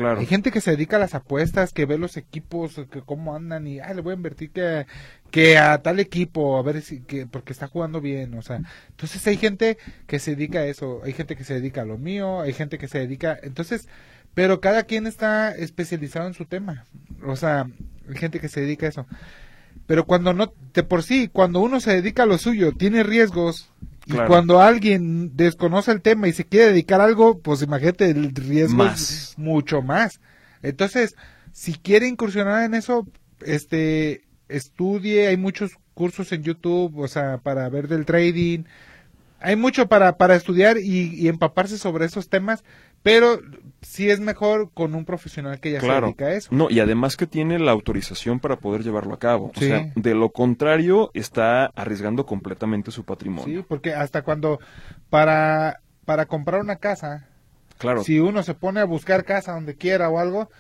Hay 0.01 0.27
gente 0.27 0.51
que 0.51 0.61
se 0.61 0.73
dedica 0.73 0.97
a 0.97 1.01
las 1.01 1.15
apuestas, 1.15 1.73
que 1.73 1.87
ve 1.87 1.99
los 1.99 2.17
equipos, 2.17 2.81
que 2.91 3.03
cómo 3.03 3.35
andan 3.35 3.67
y, 3.67 3.81
ah, 3.81 3.93
le 3.95 4.03
voy 4.03 4.13
a 4.13 4.17
invertir 4.17 4.51
que, 4.51 4.87
que 5.31 5.59
a 5.59 5.79
tal 5.83 6.01
equipo, 6.01 6.59
a 6.59 6.63
ver 6.63 6.83
si, 6.83 7.01
que, 7.01 7.27
porque 7.27 7.53
está 7.53 7.69
jugando 7.69 8.01
bien, 8.01 8.35
o 8.35 8.43
sea. 8.43 8.61
Entonces 8.89 9.27
hay 9.27 9.37
gente 9.37 9.79
que 10.07 10.19
se 10.19 10.37
dedica 10.37 10.61
a 10.61 10.67
eso, 10.67 11.01
hay 11.05 11.13
gente 11.13 11.37
que 11.37 11.45
se 11.45 11.55
dedica 11.55 11.83
a 11.83 11.87
lo 11.87 11.99
mío, 11.99 12.41
hay 12.41 12.53
gente 12.53 12.79
que 12.79 12.89
se 12.89 12.99
dedica, 12.99 13.39
entonces, 13.43 13.89
pero 14.35 14.61
cada 14.61 14.85
quien 14.85 15.07
está 15.07 15.55
especializado 15.55 16.27
en 16.27 16.35
su 16.35 16.47
tema. 16.47 16.87
O 17.27 17.37
sea, 17.37 17.69
hay 18.09 18.17
gente 18.17 18.41
que 18.41 18.49
se 18.49 18.61
dedica 18.61 18.87
a 18.87 18.91
eso. 18.91 19.07
Pero 19.87 20.07
cuando 20.07 20.33
no, 20.33 20.53
de 20.73 20.83
por 20.83 21.03
sí, 21.03 21.29
cuando 21.33 21.61
uno 21.61 21.81
se 21.81 21.93
dedica 21.93 22.23
a 22.23 22.27
lo 22.27 22.39
suyo, 22.39 22.73
tiene 22.73 23.03
riesgos. 23.03 23.71
Y 24.15 24.27
cuando 24.27 24.61
alguien 24.61 25.37
desconoce 25.37 25.93
el 25.93 26.03
tema 26.03 26.29
y 26.29 26.33
se 26.33 26.45
quiere 26.45 26.67
dedicar 26.67 27.01
a 27.01 27.05
algo, 27.05 27.39
pues 27.41 27.63
imagínate, 27.63 28.11
el 28.11 28.35
riesgo 28.35 28.85
Más. 28.85 29.01
es 29.01 29.39
mucho 29.39 29.83
más. 29.83 30.21
Entonces, 30.63 31.17
si 31.53 31.75
quiere 31.75 32.09
incursionar 32.09 32.65
en 32.65 32.75
eso, 32.75 33.07
este, 33.41 34.23
estudie, 34.49 35.29
hay 35.29 35.37
muchos 35.37 35.73
cursos 35.95 36.33
en 36.33 36.43
YouTube, 36.43 36.99
o 36.99 37.09
sea, 37.09 37.39
para 37.39 37.69
ver 37.69 37.89
del 37.89 38.05
trading, 38.05 38.65
hay 39.41 39.57
mucho 39.57 39.89
para, 39.89 40.17
para 40.17 40.37
estudiar 40.37 40.79
y, 40.79 41.15
y 41.15 41.29
empaparse 41.29 41.79
sobre 41.79 42.05
esos 42.05 42.29
temas, 42.29 42.63
pero 43.03 43.41
sí 43.83 44.11
es 44.11 44.21
mejor 44.21 44.71
con 44.73 44.95
un 44.95 45.05
profesional 45.05 45.61
que 45.61 45.73
ya 45.73 45.81
se 45.81 45.87
dedica 45.89 46.27
a 46.27 46.35
eso. 46.35 46.49
No, 46.53 46.71
y 46.71 46.81
además 46.81 47.17
que 47.17 47.27
tiene 47.27 47.59
la 47.59 47.71
autorización 47.73 48.41
para 48.41 48.57
poder 48.57 48.83
llevarlo 48.83 49.15
a 49.15 49.19
cabo. 49.19 49.53
Sí. 49.57 49.65
O 49.65 49.69
sea, 49.69 49.93
de 49.95 50.15
lo 50.15 50.31
contrario, 50.31 51.11
está 51.15 51.67
arriesgando 51.67 52.27
completamente 52.27 52.91
su 52.91 53.05
patrimonio. 53.05 53.61
Sí, 53.61 53.65
porque 53.69 53.95
hasta 53.95 54.23
cuando 54.23 54.61
para, 55.09 55.81
para 56.05 56.27
comprar 56.27 56.61
una 56.61 56.77
casa, 56.77 57.27
Claro. 57.79 58.05
si 58.05 58.21
uno 58.21 58.43
se 58.43 58.55
pone 58.55 58.81
a 58.81 58.85
buscar 58.85 59.25
casa 59.25 59.53
donde 59.53 59.75
quiera 59.75 60.11
o 60.11 60.19
algo, 60.19 60.51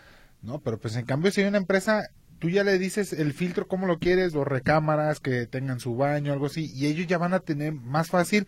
no, 0.42 0.58
pero 0.60 0.78
pues 0.78 0.96
en 0.96 1.04
cambio 1.04 1.30
si 1.30 1.42
hay 1.42 1.48
una 1.48 1.58
empresa, 1.58 2.08
tú 2.38 2.48
ya 2.48 2.64
le 2.64 2.78
dices 2.78 3.12
el 3.12 3.34
filtro 3.34 3.68
cómo 3.68 3.86
lo 3.86 3.98
quieres, 3.98 4.32
los 4.32 4.46
recámaras 4.48 5.20
que 5.20 5.46
tengan 5.46 5.80
su 5.80 5.96
baño, 5.96 6.32
algo 6.32 6.46
así, 6.46 6.72
y 6.74 6.86
ellos 6.86 7.06
ya 7.06 7.18
van 7.18 7.34
a 7.34 7.40
tener 7.40 7.74
más 7.74 8.08
fácil, 8.08 8.46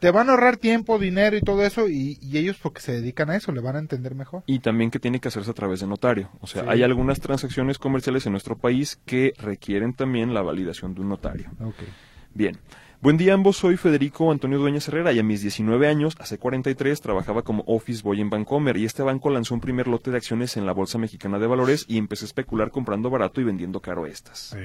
te 0.00 0.10
van 0.10 0.28
a 0.28 0.32
ahorrar 0.32 0.56
tiempo, 0.56 0.98
dinero 0.98 1.36
y 1.36 1.40
todo 1.40 1.64
eso, 1.64 1.88
y, 1.88 2.18
y 2.20 2.38
ellos 2.38 2.56
porque 2.62 2.80
se 2.80 2.92
dedican 2.92 3.30
a 3.30 3.36
eso, 3.36 3.52
le 3.52 3.60
van 3.60 3.76
a 3.76 3.78
entender 3.78 4.14
mejor. 4.14 4.42
Y 4.46 4.58
también 4.58 4.90
que 4.90 4.98
tiene 4.98 5.20
que 5.20 5.28
hacerse 5.28 5.50
a 5.50 5.54
través 5.54 5.80
de 5.80 5.86
notario. 5.86 6.30
O 6.40 6.46
sea, 6.46 6.62
Sí. 6.62 6.68
hay 6.70 6.82
algunas 6.82 7.20
transacciones 7.20 7.78
comerciales 7.78 8.26
en 8.26 8.32
nuestro 8.32 8.56
país 8.58 8.98
que 9.06 9.32
requieren 9.38 9.94
también 9.94 10.34
la 10.34 10.42
validación 10.42 10.94
de 10.94 11.00
un 11.00 11.08
notario. 11.08 11.50
Okay. 11.60 11.88
Bien. 12.34 12.58
Buen 13.00 13.18
día 13.18 13.34
ambos, 13.34 13.58
soy 13.58 13.76
Federico 13.76 14.32
Antonio 14.32 14.58
Dueñas 14.58 14.88
Herrera 14.88 15.12
y 15.12 15.18
a 15.18 15.22
mis 15.22 15.42
19 15.42 15.88
años, 15.88 16.16
hace 16.20 16.38
43, 16.38 17.02
trabajaba 17.02 17.42
como 17.42 17.62
Office 17.66 18.02
Boy 18.02 18.22
en 18.22 18.30
Bancomer 18.30 18.78
y 18.78 18.86
este 18.86 19.02
banco 19.02 19.28
lanzó 19.28 19.52
un 19.52 19.60
primer 19.60 19.88
lote 19.88 20.10
de 20.10 20.16
acciones 20.16 20.56
en 20.56 20.64
la 20.64 20.72
Bolsa 20.72 20.96
Mexicana 20.96 21.38
de 21.38 21.46
Valores 21.46 21.84
y 21.86 21.98
empecé 21.98 22.24
a 22.24 22.28
especular 22.28 22.70
comprando 22.70 23.10
barato 23.10 23.42
y 23.42 23.44
vendiendo 23.44 23.80
caro 23.80 24.06
estas. 24.06 24.56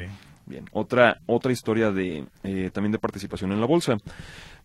Bien, 0.46 0.66
otra, 0.72 1.20
otra 1.26 1.52
historia 1.52 1.92
de 1.92 2.28
eh, 2.44 2.70
también 2.74 2.94
de 2.94 3.00
participación 3.00 3.52
en 3.52 3.60
la 3.60 3.68
bolsa. 3.68 3.98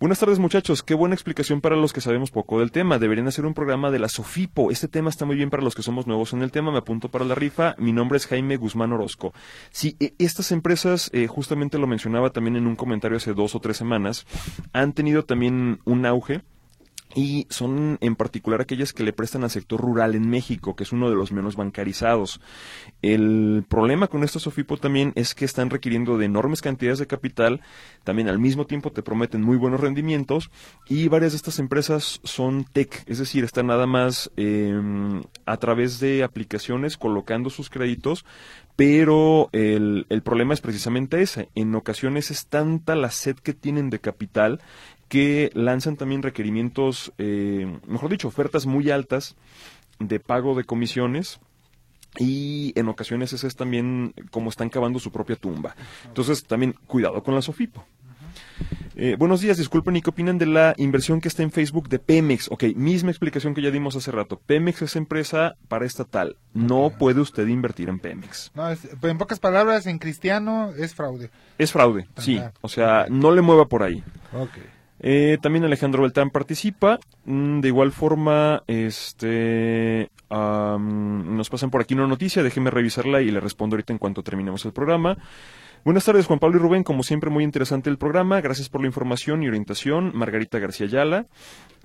Buenas 0.01 0.19
tardes 0.19 0.41
muchachos, 0.41 0.83
qué 0.83 0.95
buena 0.95 1.15
explicación 1.15 1.61
para 1.61 1.77
los 1.77 1.93
que 1.93 2.01
sabemos 2.01 2.33
poco 2.33 2.59
del 2.59 2.73
tema. 2.73 2.99
Deberían 2.99 3.29
hacer 3.29 3.47
un 3.47 3.55
programa 3.55 3.93
de 3.93 4.01
la 4.01 4.09
Sofipo. 4.09 4.71
Este 4.73 4.89
tema 4.89 5.09
está 5.09 5.25
muy 5.25 5.37
bien 5.37 5.51
para 5.51 5.63
los 5.63 5.75
que 5.77 5.83
somos 5.83 6.07
nuevos 6.09 6.33
en 6.33 6.43
el 6.43 6.51
tema. 6.51 6.73
Me 6.73 6.79
apunto 6.79 7.11
para 7.11 7.25
la 7.25 7.37
rifa. 7.37 7.77
Mi 7.79 7.93
nombre 7.93 8.17
es 8.17 8.27
Jaime 8.27 8.57
Guzmán 8.57 8.93
Orozco. 8.93 9.33
Sí, 9.71 9.97
e- 10.01 10.15
estas 10.19 10.51
empresas, 10.51 11.11
eh, 11.13 11.29
justamente 11.29 11.79
lo 11.79 11.87
mencionaba 11.87 12.31
también 12.31 12.57
en 12.57 12.67
un 12.67 12.75
comentario 12.75 13.17
hace 13.17 13.35
dos 13.35 13.55
o 13.55 13.61
tres 13.61 13.77
semanas, 13.77 14.27
han 14.73 14.93
tenido 14.95 15.25
también 15.25 15.81
un 15.85 16.07
auge 16.07 16.43
y 17.15 17.47
son 17.49 17.99
en 18.01 18.17
particular 18.17 18.61
aquellas 18.61 18.93
que 18.93 19.05
le 19.05 19.13
prestan 19.13 19.45
al 19.45 19.51
sector 19.51 19.81
rural 19.81 20.15
en 20.15 20.29
México, 20.29 20.75
que 20.75 20.83
es 20.83 20.93
uno 20.93 21.09
de 21.09 21.15
los 21.15 21.33
menos 21.33 21.57
bancarizados. 21.57 22.41
El 23.03 23.65
problema 23.69 24.09
con 24.09 24.25
estos 24.25 24.43
SOFIPO 24.43 24.79
también 24.79 25.13
es 25.15 25.35
que 25.35 25.45
están 25.45 25.71
requiriendo 25.71 26.19
de 26.19 26.27
enormes 26.27 26.61
cantidades 26.61 26.99
de 26.99 27.07
capital, 27.07 27.61
también 28.03 28.29
al 28.29 28.39
mismo 28.39 28.67
tiempo 28.67 28.91
te 28.91 29.03
prometen 29.03 29.43
muy 29.43 29.57
buenos 29.57 29.81
rendimientos 29.81 30.51
y 30.89 31.09
varias 31.09 31.33
de 31.33 31.37
estas 31.37 31.59
empresas 31.59 32.21
son 32.25 32.65
tech, 32.65 33.05
es 33.07 33.19
decir, 33.19 33.45
están 33.45 33.69
nada 33.69 33.87
más 33.87 34.31
em, 34.37 35.23
a 35.47 35.57
través 35.59 36.01
de 36.01 36.25
aplicaciones 36.25 36.97
colocando 36.97 37.49
sus 37.49 37.71
créditos, 37.71 38.25
pero 38.77 39.51
el, 39.53 40.07
el 40.09 40.23
problema 40.23 40.53
es 40.53 40.61
precisamente 40.61 41.23
ese. 41.23 41.49
En 41.55 41.75
ocasiones 41.77 42.33
es 42.33 42.47
tanta 42.47 42.97
la 42.97 43.13
sed 43.13 43.37
que 43.37 43.55
tienen 43.55 43.89
de 43.89 44.01
capital 44.01 44.61
que 45.09 45.51
lanzan 45.55 45.97
también 45.97 46.23
requerimientos, 46.23 47.13
eh, 47.19 47.79
mejor 47.87 48.11
dicho, 48.11 48.29
ofertas 48.29 48.67
muy 48.67 48.91
altas 48.91 49.37
de 49.99 50.21
pago 50.21 50.55
de 50.55 50.65
comisiones 50.65 51.41
y 52.19 52.73
en 52.77 52.89
ocasiones 52.89 53.33
ese 53.33 53.47
es 53.47 53.57
también 53.57 54.15
como 54.31 54.51
están 54.51 54.71
cavando 54.71 54.99
su 54.99 55.11
propia 55.11 55.37
tumba. 55.37 55.75
Entonces 56.07 56.45
también 56.45 56.75
cuidado 56.87 57.23
con 57.23 57.35
la 57.35 57.43
SOFIPO. 57.43 57.85
Eh, 58.97 59.17
buenos 59.19 59.41
días, 59.41 59.59
disculpen, 59.59 59.97
¿y 59.97 60.03
qué 60.03 60.11
opinan 60.11 60.39
de 60.39 60.47
la 60.47 60.75
inversión 60.77 61.21
que 61.21 61.27
está 61.27 61.43
en 61.43 61.51
Facebook 61.51 61.89
de 61.89 61.99
Pemex? 61.99 62.49
Ok, 62.53 62.65
misma 62.77 63.11
explicación 63.11 63.53
que 63.53 63.61
ya 63.61 63.73
dimos 63.73 63.97
hace 63.97 64.13
rato. 64.13 64.41
Pemex 64.47 64.83
es 64.83 64.95
empresa 64.95 65.57
paraestatal. 65.67 66.37
No 66.53 66.93
puede 66.97 67.21
usted 67.21 67.49
invertir 67.49 67.89
en 67.89 67.99
Pemex. 67.99 68.53
No, 68.55 68.71
en 68.71 69.19
pocas 69.19 69.41
palabras, 69.41 69.87
en 69.87 69.99
cristiano 69.99 70.71
es 70.79 70.95
fraude. 70.95 71.31
Es 71.59 71.73
fraude, 71.73 72.07
sí. 72.19 72.41
O 72.61 72.69
sea, 72.69 73.07
no 73.11 73.33
le 73.33 73.41
mueva 73.41 73.67
por 73.67 73.83
ahí. 73.83 74.05
Ok. 74.33 74.74
Eh, 75.07 75.37
también 75.43 75.67
Alejandro 75.67 76.01
Beltrán 76.01 76.31
participa. 76.31 76.99
Mm, 77.27 77.61
de 77.61 77.69
igual 77.69 77.93
forma, 77.93 78.63
este 78.67 80.09
nos 80.31 81.49
pasan 81.51 81.71
por 81.71 81.83
aquí 81.83 81.95
una 81.95 82.09
noticia, 82.09 82.43
déjeme 82.43 82.71
revisarla 82.71 83.21
y 83.21 83.31
le 83.31 83.39
respondo 83.39 83.77
ahorita 83.77 83.93
en 83.93 83.99
cuanto 83.99 84.23
terminemos 84.23 84.65
el 84.65 84.73
programa. 84.73 85.17
Buenas 85.85 86.07
tardes, 86.07 86.27
Juan 86.27 86.39
Pablo 86.39 86.57
y 86.57 86.61
Rubén. 86.61 86.83
Como 86.83 87.03
siempre, 87.03 87.29
muy 87.29 87.45
interesante 87.45 87.91
el 87.91 87.99
programa. 87.99 88.41
Gracias 88.41 88.71
por 88.71 88.81
la 88.81 88.87
información 88.87 89.43
y 89.43 89.49
orientación. 89.49 90.13
Margarita 90.15 90.59
García 90.59 90.87
Ayala. 90.87 91.27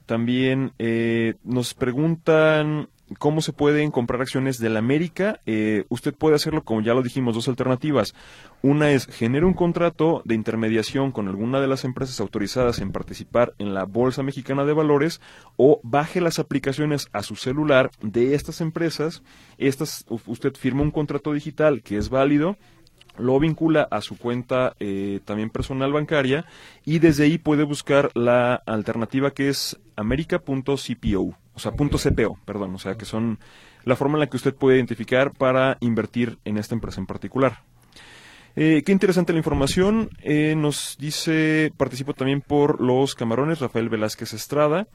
También 0.10 0.74
eh, 0.80 1.36
nos 1.44 1.76
preguntan 1.76 2.90
cómo 3.20 3.42
se 3.42 3.54
pueden 3.54 3.92
comprar 3.92 4.22
acciones 4.22 4.58
de 4.58 4.72
la 4.72 4.80
América. 4.80 5.40
Eh, 5.46 5.86
usted 5.90 6.16
puede 6.16 6.36
hacerlo, 6.36 6.64
como 6.64 6.82
ya 6.82 6.96
lo 6.96 7.04
dijimos, 7.04 7.36
dos 7.36 7.48
alternativas. 7.48 8.16
Una 8.64 8.90
es 8.90 9.06
genere 9.06 9.46
un 9.46 9.54
contrato 9.54 10.24
de 10.26 10.34
intermediación 10.34 11.12
con 11.12 11.28
alguna 11.28 11.62
de 11.62 11.68
las 11.68 11.84
empresas 11.84 12.20
autorizadas 12.22 12.80
en 12.80 12.92
participar 12.92 13.54
en 13.60 13.76
la 13.76 13.86
Bolsa 13.86 14.24
Mexicana 14.24 14.66
de 14.66 14.74
Valores 14.74 15.22
o 15.58 15.80
baje 15.84 16.22
las 16.22 16.40
aplicaciones 16.40 17.08
a 17.14 17.22
su 17.22 17.36
celular 17.36 17.92
de 18.02 18.34
estas 18.34 18.62
empresas. 18.62 19.22
Estas, 19.60 20.08
usted 20.26 20.56
firma 20.56 20.82
un 20.82 20.90
contrato 20.90 21.34
digital 21.34 21.84
que 21.84 21.98
es 21.98 22.10
válido 22.10 22.58
lo 23.18 23.40
vincula 23.40 23.88
a 23.92 24.02
su 24.02 24.18
cuenta 24.18 24.76
eh, 24.80 25.20
también 25.26 25.50
personal 25.50 25.92
bancaria 25.92 26.46
y 26.86 27.00
desde 27.00 27.26
ahí 27.26 27.38
puede 27.38 27.64
buscar 27.64 28.12
la 28.16 28.56
alternativa 28.56 29.32
que 29.32 29.50
es 29.50 29.80
america.cpo 29.96 31.36
o 31.60 31.62
sea, 31.62 31.74
punto 31.74 31.98
CPO, 31.98 32.40
perdón, 32.46 32.74
o 32.74 32.80
sea, 32.80 32.96
que 32.96 33.04
son 33.04 33.38
la 33.84 33.98
forma 33.98 34.16
en 34.16 34.22
la 34.22 34.28
que 34.28 34.38
usted 34.38 34.56
puede 34.56 34.78
identificar 34.78 35.32
para 35.32 35.78
invertir 35.82 36.38
en 36.46 36.58
esta 36.58 36.74
empresa 36.74 37.02
en 37.02 37.06
particular. 37.06 37.64
Eh, 38.56 38.82
qué 38.86 38.94
interesante 38.94 39.34
la 39.34 39.40
información. 39.40 40.10
Eh, 40.22 40.56
nos 40.56 40.96
dice, 40.98 41.74
participo 41.76 42.14
también 42.14 42.40
por 42.40 42.80
los 42.80 43.14
camarones, 43.14 43.60
Rafael 43.60 43.90
Velázquez 43.90 44.32
Estrada. 44.34 44.88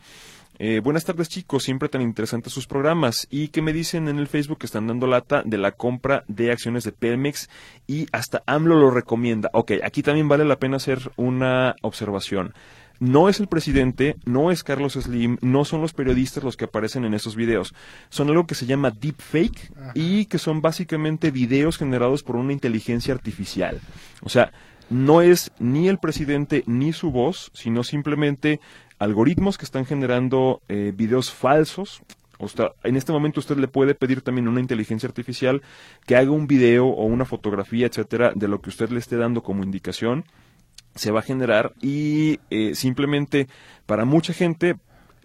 Eh, 0.59 0.81
buenas 0.81 1.05
tardes 1.05 1.29
chicos, 1.29 1.65
siempre 1.65 1.89
tan 1.89 2.01
interesantes 2.01 2.53
sus 2.53 2.67
programas. 2.67 3.27
¿Y 3.29 3.49
qué 3.49 3.61
me 3.61 3.73
dicen 3.73 4.09
en 4.09 4.19
el 4.19 4.29
Facebook 4.29 4.59
que 4.59 4.67
están 4.67 4.87
dando 4.87 5.09
lata 5.09 5.43
de 5.45 5.59
la 5.59 5.73
compra 5.73 6.25
de 6.29 6.53
acciones 6.53 6.85
de 6.85 6.93
Pemex 6.93 7.51
y 7.89 8.07
hasta 8.13 8.43
AMLO 8.47 8.77
lo 8.77 8.91
recomienda? 8.91 9.51
Ok, 9.53 9.73
aquí 9.83 10.03
también 10.03 10.29
vale 10.29 10.45
la 10.45 10.59
pena 10.59 10.77
hacer 10.77 11.11
una 11.17 11.75
observación. 11.83 12.55
No 13.01 13.29
es 13.29 13.41
el 13.41 13.49
presidente, 13.49 14.15
no 14.25 14.53
es 14.53 14.63
Carlos 14.63 14.93
Slim, 14.93 15.39
no 15.41 15.65
son 15.65 15.81
los 15.81 15.93
periodistas 15.93 16.45
los 16.45 16.57
que 16.57 16.67
aparecen 16.67 17.05
en 17.05 17.15
esos 17.15 17.35
videos. 17.35 17.75
Son 18.09 18.29
algo 18.29 18.47
que 18.47 18.55
se 18.55 18.67
llama 18.67 18.93
deepfake 18.93 19.73
y 19.95 20.27
que 20.27 20.39
son 20.39 20.63
básicamente 20.63 21.33
videos 21.33 21.77
generados 21.77 22.23
por 22.23 22.37
una 22.37 22.53
inteligencia 22.53 23.13
artificial. 23.13 23.81
O 24.23 24.29
sea, 24.29 24.53
no 24.91 25.23
es 25.23 25.51
ni 25.59 25.89
el 25.89 25.99
presidente 25.99 26.63
ni 26.67 26.93
su 26.93 27.11
voz, 27.11 27.51
sino 27.55 27.83
simplemente 27.83 28.61
algoritmos 29.05 29.59
que 29.59 29.65
están 29.65 29.87
generando 29.87 30.63
eh, 30.69 30.93
videos 30.95 31.33
falsos. 31.33 32.03
O 32.39 32.49
sea, 32.49 32.73
en 32.83 32.97
este 32.97 33.13
momento 33.13 33.41
usted 33.41 33.57
le 33.57 33.69
puede 33.69 33.95
pedir 33.95 34.21
también 34.21 34.49
a 34.49 34.51
una 34.51 34.61
inteligencia 34.61 35.09
artificial 35.09 35.63
que 36.07 36.17
haga 36.17 36.31
un 36.31 36.47
video 36.47 36.87
o 36.87 37.05
una 37.05 37.25
fotografía, 37.25 37.87
etcétera, 37.87 38.33
de 38.35 38.49
lo 38.49 38.61
que 38.61 38.71
usted 38.71 38.91
le 38.91 38.99
esté 38.99 39.17
dando 39.17 39.43
como 39.43 39.63
indicación 39.63 40.25
se 40.95 41.11
va 41.11 41.21
a 41.21 41.23
generar 41.23 41.73
y 41.81 42.39
eh, 42.51 42.75
simplemente 42.75 43.49
para 43.87 44.05
mucha 44.05 44.33
gente 44.33 44.77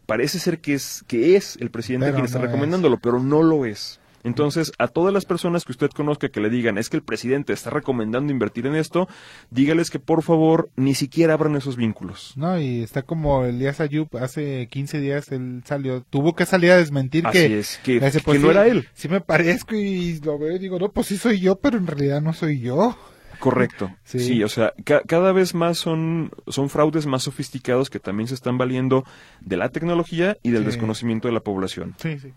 parece 0.05 0.39
ser 0.39 0.59
que 0.59 0.73
es 0.73 1.03
que 1.07 1.36
es 1.36 1.57
el 1.57 1.69
presidente 1.69 2.11
quien 2.11 2.25
está 2.25 2.39
recomendándolo, 2.39 2.97
pero 2.97 3.19
no 3.19 3.43
lo 3.43 3.65
es. 3.65 3.99
Entonces, 4.24 4.72
a 4.78 4.88
todas 4.88 5.13
las 5.13 5.26
personas 5.26 5.65
que 5.65 5.72
usted 5.72 5.89
conozca 5.89 6.30
que 6.30 6.41
le 6.41 6.49
digan, 6.49 6.78
es 6.78 6.89
que 6.89 6.97
el 6.97 7.03
presidente 7.03 7.53
está 7.53 7.70
recomendando 7.70 8.32
invertir 8.32 8.65
en 8.67 8.76
esto, 8.76 9.07
dígales 9.49 9.89
que 9.89 9.99
por 9.99 10.24
favor 10.24 10.70
ni 10.76 10.95
siquiera 10.95 11.34
abran 11.34 11.55
esos 11.55 11.76
vínculos. 11.76 12.34
No, 12.36 12.59
y 12.59 12.82
está 12.82 13.03
como 13.03 13.45
Elías 13.45 13.80
Ayub, 13.80 14.09
hace 14.17 14.67
15 14.67 14.99
días 14.99 15.32
él 15.32 15.63
salió, 15.65 16.01
tuvo 16.01 16.36
que 16.36 16.45
salir 16.45 16.72
a 16.72 16.78
desmentir 16.78 17.24
que, 17.32 17.59
es, 17.59 17.80
que, 17.84 17.99
pues 18.24 18.41
no 18.41 18.51
era 18.51 18.67
él. 18.67 18.88
Sí 18.93 19.07
me 19.09 19.22
parezco 19.22 19.76
y 19.76 20.20
lo 20.20 20.38
veo 20.38 20.55
y 20.55 20.59
digo, 20.59 20.80
no, 20.80 20.89
pues 20.91 21.07
sí 21.07 21.17
soy 21.17 21.39
yo, 21.39 21.57
pero 21.57 21.78
en 21.78 21.88
realidad 21.88 22.22
no 22.22 22.34
soy 22.34 22.59
yo. 22.59 22.97
Correcto. 23.39 23.91
Sí, 24.03 24.43
o 24.43 24.49
sea, 24.49 24.74
cada 25.07 25.32
vez 25.32 25.53
más 25.53 25.78
son, 25.78 26.32
son 26.47 26.70
fraudes 26.70 27.05
más 27.05 27.24
sofisticados 27.24 27.91
que 27.91 27.99
también 27.99 28.28
se 28.28 28.34
están 28.34 28.57
valiendo 28.57 29.05
de 29.39 29.55
la 29.55 29.70
tecnología 29.70 30.38
y 30.41 30.49
del 30.49 30.65
desconocimiento 30.65 31.28
de 31.28 31.36
la 31.36 31.41
población. 31.41 31.93
Sí, 31.99 32.17
sí. 32.17 32.34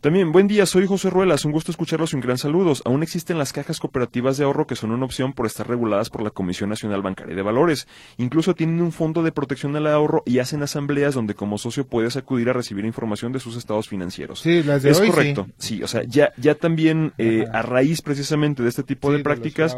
También, 0.00 0.30
buen 0.30 0.46
día, 0.46 0.64
soy 0.64 0.86
José 0.86 1.10
Ruelas, 1.10 1.44
un 1.44 1.50
gusto 1.50 1.72
escucharlos 1.72 2.12
y 2.12 2.16
un 2.16 2.22
gran 2.22 2.38
saludo. 2.38 2.72
Aún 2.84 3.02
existen 3.02 3.36
las 3.36 3.52
cajas 3.52 3.80
cooperativas 3.80 4.36
de 4.36 4.44
ahorro 4.44 4.64
que 4.64 4.76
son 4.76 4.92
una 4.92 5.04
opción 5.04 5.32
por 5.32 5.44
estar 5.44 5.66
reguladas 5.66 6.08
por 6.08 6.22
la 6.22 6.30
Comisión 6.30 6.70
Nacional 6.70 7.02
Bancaria 7.02 7.34
de 7.34 7.42
Valores. 7.42 7.88
Incluso 8.16 8.54
tienen 8.54 8.80
un 8.80 8.92
fondo 8.92 9.24
de 9.24 9.32
protección 9.32 9.74
al 9.74 9.88
ahorro 9.88 10.22
y 10.24 10.38
hacen 10.38 10.62
asambleas 10.62 11.14
donde 11.14 11.34
como 11.34 11.58
socio 11.58 11.84
puedes 11.84 12.16
acudir 12.16 12.48
a 12.48 12.52
recibir 12.52 12.84
información 12.84 13.32
de 13.32 13.40
sus 13.40 13.56
estados 13.56 13.88
financieros. 13.88 14.38
Sí, 14.38 14.62
las 14.62 14.84
de 14.84 14.90
es 14.90 15.00
hoy, 15.00 15.08
correcto. 15.08 15.48
Sí. 15.58 15.82
o 15.82 15.88
sea, 15.88 16.04
ya, 16.04 16.32
ya 16.36 16.54
también 16.54 17.12
eh, 17.18 17.46
a 17.52 17.62
raíz 17.62 18.00
precisamente 18.00 18.62
de 18.62 18.68
este 18.68 18.84
tipo 18.84 19.10
de 19.10 19.18
prácticas 19.18 19.76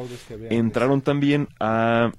entraron 0.51 1.01
también 1.01 1.49
a 1.59 2.13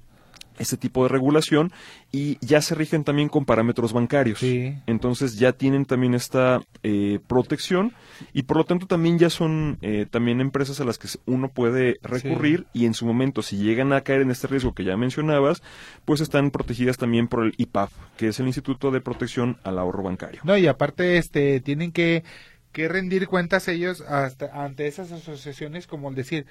este 0.62 0.76
tipo 0.76 1.02
de 1.02 1.08
regulación 1.08 1.72
y 2.10 2.38
ya 2.40 2.62
se 2.62 2.74
rigen 2.74 3.04
también 3.04 3.28
con 3.28 3.44
parámetros 3.44 3.92
bancarios. 3.92 4.42
Entonces 4.86 5.36
ya 5.38 5.52
tienen 5.52 5.84
también 5.84 6.14
esta 6.14 6.60
eh, 6.82 7.18
protección 7.26 7.92
y 8.32 8.44
por 8.44 8.56
lo 8.56 8.64
tanto 8.64 8.86
también 8.86 9.18
ya 9.18 9.28
son 9.28 9.78
eh, 9.82 10.06
también 10.08 10.40
empresas 10.40 10.80
a 10.80 10.84
las 10.84 10.98
que 10.98 11.08
uno 11.26 11.48
puede 11.48 11.98
recurrir 12.02 12.66
y 12.72 12.86
en 12.86 12.94
su 12.94 13.04
momento 13.04 13.42
si 13.42 13.56
llegan 13.56 13.92
a 13.92 14.02
caer 14.02 14.22
en 14.22 14.30
este 14.30 14.46
riesgo 14.46 14.74
que 14.74 14.84
ya 14.84 14.96
mencionabas, 14.96 15.62
pues 16.04 16.20
están 16.20 16.50
protegidas 16.50 16.96
también 16.96 17.28
por 17.28 17.44
el 17.44 17.54
IPAF, 17.56 17.92
que 18.16 18.28
es 18.28 18.40
el 18.40 18.46
Instituto 18.46 18.90
de 18.90 19.00
Protección 19.00 19.58
al 19.64 19.78
Ahorro 19.78 20.02
Bancario. 20.02 20.40
No, 20.44 20.56
y 20.56 20.66
aparte 20.66 21.18
este 21.18 21.60
tienen 21.60 21.92
que, 21.92 22.24
que 22.70 22.88
rendir 22.88 23.26
cuentas 23.26 23.68
ellos 23.68 24.00
hasta, 24.02 24.64
ante 24.64 24.86
esas 24.86 25.10
asociaciones 25.12 25.86
como 25.86 26.08
el 26.08 26.14
decir, 26.14 26.46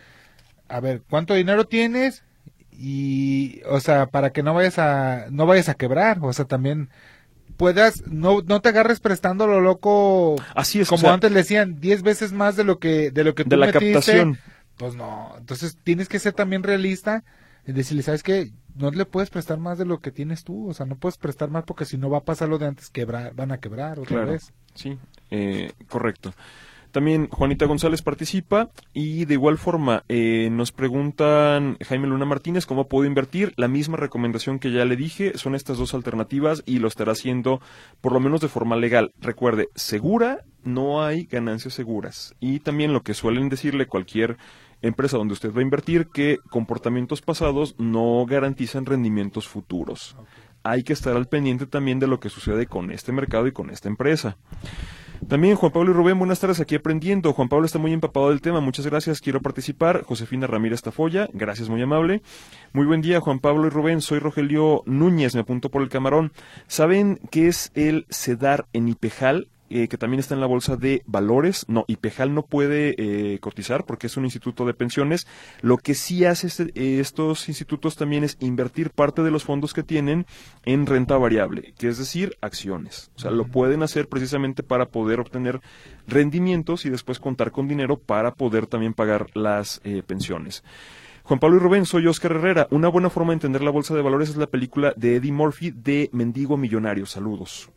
a 0.67 0.79
ver, 0.79 1.01
¿cuánto 1.09 1.33
dinero 1.33 1.65
tienes? 1.65 2.23
Y 2.83 3.61
o 3.69 3.79
sea 3.79 4.07
para 4.07 4.31
que 4.31 4.41
no 4.41 4.55
vayas 4.55 4.79
a 4.79 5.27
no 5.29 5.45
vayas 5.45 5.69
a 5.69 5.75
quebrar 5.75 6.17
o 6.21 6.33
sea 6.33 6.45
también 6.45 6.89
puedas 7.55 8.07
no 8.07 8.41
no 8.41 8.59
te 8.59 8.69
agarres 8.69 8.99
prestando 8.99 9.45
lo 9.45 9.61
loco 9.61 10.35
así 10.55 10.81
es 10.81 10.89
como 10.89 11.11
antes 11.11 11.31
le 11.31 11.37
decían 11.37 11.79
10 11.79 12.01
veces 12.01 12.33
más 12.33 12.55
de 12.55 12.63
lo 12.63 12.79
que 12.79 13.11
de 13.11 13.23
lo 13.23 13.35
que 13.35 13.43
de 13.43 13.55
la 13.55 13.71
captación. 13.71 14.39
pues 14.77 14.95
no 14.95 15.35
entonces 15.37 15.77
tienes 15.83 16.09
que 16.09 16.17
ser 16.17 16.33
también 16.33 16.63
realista 16.63 17.23
y 17.67 17.71
decirle 17.73 18.01
sabes 18.01 18.23
qué 18.23 18.51
no 18.73 18.89
le 18.89 19.05
puedes 19.05 19.29
prestar 19.29 19.59
más 19.59 19.77
de 19.77 19.85
lo 19.85 19.99
que 19.99 20.09
tienes 20.09 20.43
tú 20.43 20.67
o 20.69 20.73
sea 20.73 20.87
no 20.87 20.95
puedes 20.95 21.19
prestar 21.19 21.51
más 21.51 21.65
porque 21.65 21.85
si 21.85 21.99
no 21.99 22.09
va 22.09 22.17
a 22.17 22.23
pasar 22.23 22.49
lo 22.49 22.57
de 22.57 22.65
antes 22.65 22.89
quebrar 22.89 23.35
van 23.35 23.51
a 23.51 23.59
quebrar 23.59 23.99
otra 23.99 24.25
vez. 24.25 24.53
Sí 24.73 24.97
eh, 25.29 25.71
correcto 25.87 26.33
también 26.91 27.27
Juanita 27.29 27.65
González 27.65 28.01
participa 28.01 28.69
y 28.93 29.25
de 29.25 29.33
igual 29.33 29.57
forma 29.57 30.03
eh, 30.09 30.49
nos 30.51 30.71
preguntan 30.71 31.77
Jaime 31.85 32.07
Luna 32.07 32.25
Martínez 32.25 32.65
cómo 32.65 32.87
puedo 32.87 33.05
invertir. 33.05 33.53
La 33.55 33.67
misma 33.67 33.97
recomendación 33.97 34.59
que 34.59 34.71
ya 34.71 34.85
le 34.85 34.95
dije 34.95 35.37
son 35.37 35.55
estas 35.55 35.77
dos 35.77 35.93
alternativas 35.93 36.63
y 36.65 36.79
lo 36.79 36.87
estará 36.87 37.13
haciendo 37.13 37.61
por 38.01 38.13
lo 38.13 38.19
menos 38.19 38.41
de 38.41 38.49
forma 38.49 38.75
legal. 38.75 39.13
Recuerde, 39.19 39.69
segura 39.75 40.41
no 40.63 41.03
hay 41.03 41.25
ganancias 41.25 41.73
seguras. 41.73 42.35
Y 42.39 42.59
también 42.59 42.93
lo 42.93 43.01
que 43.01 43.13
suelen 43.13 43.49
decirle 43.49 43.87
cualquier 43.87 44.37
empresa 44.81 45.17
donde 45.17 45.33
usted 45.33 45.53
va 45.53 45.59
a 45.59 45.63
invertir 45.63 46.07
que 46.07 46.39
comportamientos 46.49 47.21
pasados 47.21 47.75
no 47.77 48.25
garantizan 48.27 48.85
rendimientos 48.85 49.47
futuros. 49.47 50.15
hay 50.63 50.83
que 50.83 50.93
estar 50.93 51.15
al 51.15 51.27
pendiente 51.27 51.65
también 51.65 51.97
de 51.97 52.05
lo 52.05 52.19
que 52.19 52.29
sucede 52.29 52.67
con 52.67 52.91
este 52.91 53.11
mercado 53.11 53.47
y 53.47 53.51
con 53.51 53.71
esta 53.71 53.89
empresa. 53.89 54.37
También 55.27 55.55
Juan 55.55 55.71
Pablo 55.71 55.91
y 55.91 55.93
Rubén, 55.93 56.19
buenas 56.19 56.39
tardes 56.39 56.59
aquí 56.59 56.75
aprendiendo. 56.75 57.31
Juan 57.33 57.47
Pablo 57.47 57.65
está 57.65 57.79
muy 57.79 57.93
empapado 57.93 58.29
del 58.29 58.41
tema, 58.41 58.59
muchas 58.59 58.85
gracias, 58.85 59.21
quiero 59.21 59.41
participar. 59.41 60.03
Josefina 60.03 60.47
Ramírez 60.47 60.81
Tafoya, 60.81 61.29
gracias, 61.31 61.69
muy 61.69 61.81
amable. 61.81 62.21
Muy 62.73 62.85
buen 62.85 63.01
día, 63.01 63.21
Juan 63.21 63.39
Pablo 63.39 63.67
y 63.67 63.69
Rubén, 63.69 64.01
soy 64.01 64.19
Rogelio 64.19 64.83
Núñez, 64.85 65.35
me 65.35 65.41
apunto 65.41 65.69
por 65.69 65.83
el 65.83 65.89
camarón. 65.89 66.33
¿Saben 66.67 67.19
qué 67.29 67.47
es 67.47 67.71
el 67.75 68.07
CEDAR 68.09 68.65
en 68.73 68.89
Ipejal? 68.89 69.47
Eh, 69.73 69.87
que 69.87 69.97
también 69.97 70.19
está 70.19 70.33
en 70.33 70.41
la 70.41 70.47
bolsa 70.47 70.75
de 70.75 71.01
valores. 71.05 71.63
No, 71.69 71.85
IPEJAL 71.87 72.33
no 72.33 72.43
puede 72.43 72.93
eh, 72.97 73.39
cotizar 73.39 73.85
porque 73.85 74.07
es 74.07 74.17
un 74.17 74.25
instituto 74.25 74.65
de 74.65 74.73
pensiones. 74.73 75.27
Lo 75.61 75.77
que 75.77 75.93
sí 75.93 76.25
hace 76.25 76.47
este, 76.47 76.99
estos 76.99 77.47
institutos 77.47 77.95
también 77.95 78.25
es 78.25 78.35
invertir 78.41 78.89
parte 78.89 79.23
de 79.23 79.31
los 79.31 79.45
fondos 79.45 79.73
que 79.73 79.81
tienen 79.81 80.25
en 80.65 80.85
renta 80.87 81.17
variable, 81.17 81.73
que 81.77 81.87
es 81.87 81.97
decir, 81.97 82.35
acciones. 82.41 83.11
O 83.15 83.19
sea, 83.19 83.31
lo 83.31 83.45
pueden 83.45 83.81
hacer 83.81 84.09
precisamente 84.09 84.61
para 84.61 84.87
poder 84.87 85.21
obtener 85.21 85.61
rendimientos 86.05 86.85
y 86.85 86.89
después 86.89 87.19
contar 87.19 87.51
con 87.51 87.69
dinero 87.69 87.97
para 87.97 88.33
poder 88.33 88.67
también 88.67 88.93
pagar 88.93 89.27
las 89.35 89.79
eh, 89.85 90.03
pensiones. 90.05 90.65
Juan 91.23 91.39
Pablo 91.39 91.55
y 91.55 91.59
Rubén, 91.59 91.85
soy 91.85 92.07
Oscar 92.07 92.33
Herrera. 92.33 92.67
Una 92.71 92.89
buena 92.89 93.09
forma 93.09 93.29
de 93.29 93.35
entender 93.35 93.63
la 93.63 93.71
bolsa 93.71 93.95
de 93.95 94.01
valores 94.01 94.27
es 94.27 94.35
la 94.35 94.47
película 94.47 94.93
de 94.97 95.15
Eddie 95.15 95.31
Murphy 95.31 95.71
de 95.71 96.09
Mendigo 96.11 96.57
Millonario. 96.57 97.05
Saludos. 97.05 97.69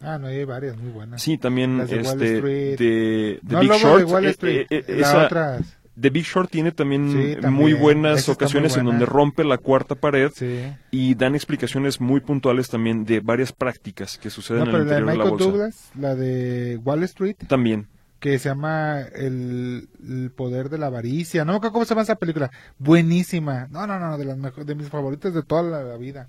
Ah, 0.00 0.18
no, 0.18 0.26
hay 0.26 0.44
varias 0.44 0.76
muy 0.76 0.90
buenas. 0.92 1.22
Sí, 1.22 1.38
también 1.38 1.78
Las 1.78 1.88
de 1.90 1.96
Wall 1.96 2.04
este, 2.22 2.34
Street. 2.36 2.78
de, 2.78 3.40
de 3.42 3.54
no, 3.54 3.60
Big 3.60 3.72
Short. 3.72 3.98
de 3.98 4.04
Wall 4.04 4.24
eh, 4.26 4.30
Street. 4.30 4.66
eh, 4.70 4.84
eh, 4.86 4.96
la 4.98 5.08
esa- 5.08 5.24
otra, 5.26 5.58
The 5.98 6.10
Big 6.10 6.24
Short 6.26 6.50
tiene 6.50 6.72
también, 6.72 7.10
Sí, 7.10 7.32
también. 7.40 7.52
muy 7.54 7.72
buenas 7.72 8.28
ocasiones 8.28 8.72
muy 8.72 8.80
en 8.80 8.86
donde 8.86 9.06
rompe 9.06 9.44
la 9.44 9.56
cuarta 9.56 9.94
pared 9.94 10.30
sí. 10.34 10.60
y 10.90 11.14
dan 11.14 11.34
explicaciones 11.34 12.02
muy 12.02 12.20
puntuales 12.20 12.68
también 12.68 13.06
de 13.06 13.20
varias 13.20 13.50
prácticas 13.52 14.18
que 14.18 14.28
suceden 14.28 14.64
No, 14.64 14.70
en 14.70 14.76
el 14.76 14.86
la 14.86 14.94
de 14.94 15.00
interior 15.00 15.06
de 15.10 15.16
la 15.16 15.24
Michael 15.24 15.30
bolsa. 15.30 15.44
Douglas, 15.50 15.90
la 15.98 16.14
de 16.14 16.76
Wall 16.84 17.02
Street, 17.04 17.36
También. 17.48 17.86
que 18.20 18.38
se 18.38 18.50
llama 18.50 19.00
el, 19.14 19.88
el 20.06 20.30
poder 20.36 20.68
de 20.68 20.76
la 20.76 20.88
avaricia. 20.88 21.46
No 21.46 21.52
me 21.52 21.56
acuerdo 21.56 21.72
cómo 21.72 21.84
se 21.86 21.94
llama 21.94 22.02
esa 22.02 22.16
película. 22.16 22.50
Buenísima. 22.78 23.66
No, 23.70 23.86
no, 23.86 23.98
no, 23.98 24.18
de 24.18 24.26
las 24.26 24.36
mejo- 24.36 24.64
de 24.64 24.74
mis 24.74 24.90
favoritas 24.90 25.32
de 25.32 25.42
toda 25.44 25.62
la, 25.62 25.82
la 25.82 25.96
vida. 25.96 26.28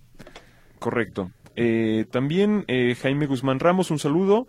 Correcto. 0.79 1.29
Eh, 1.59 2.05
también 2.11 2.65
eh, 2.67 2.95
Jaime 3.01 3.25
Guzmán 3.25 3.59
Ramos, 3.59 3.89
un 3.89 3.97
saludo. 3.97 4.47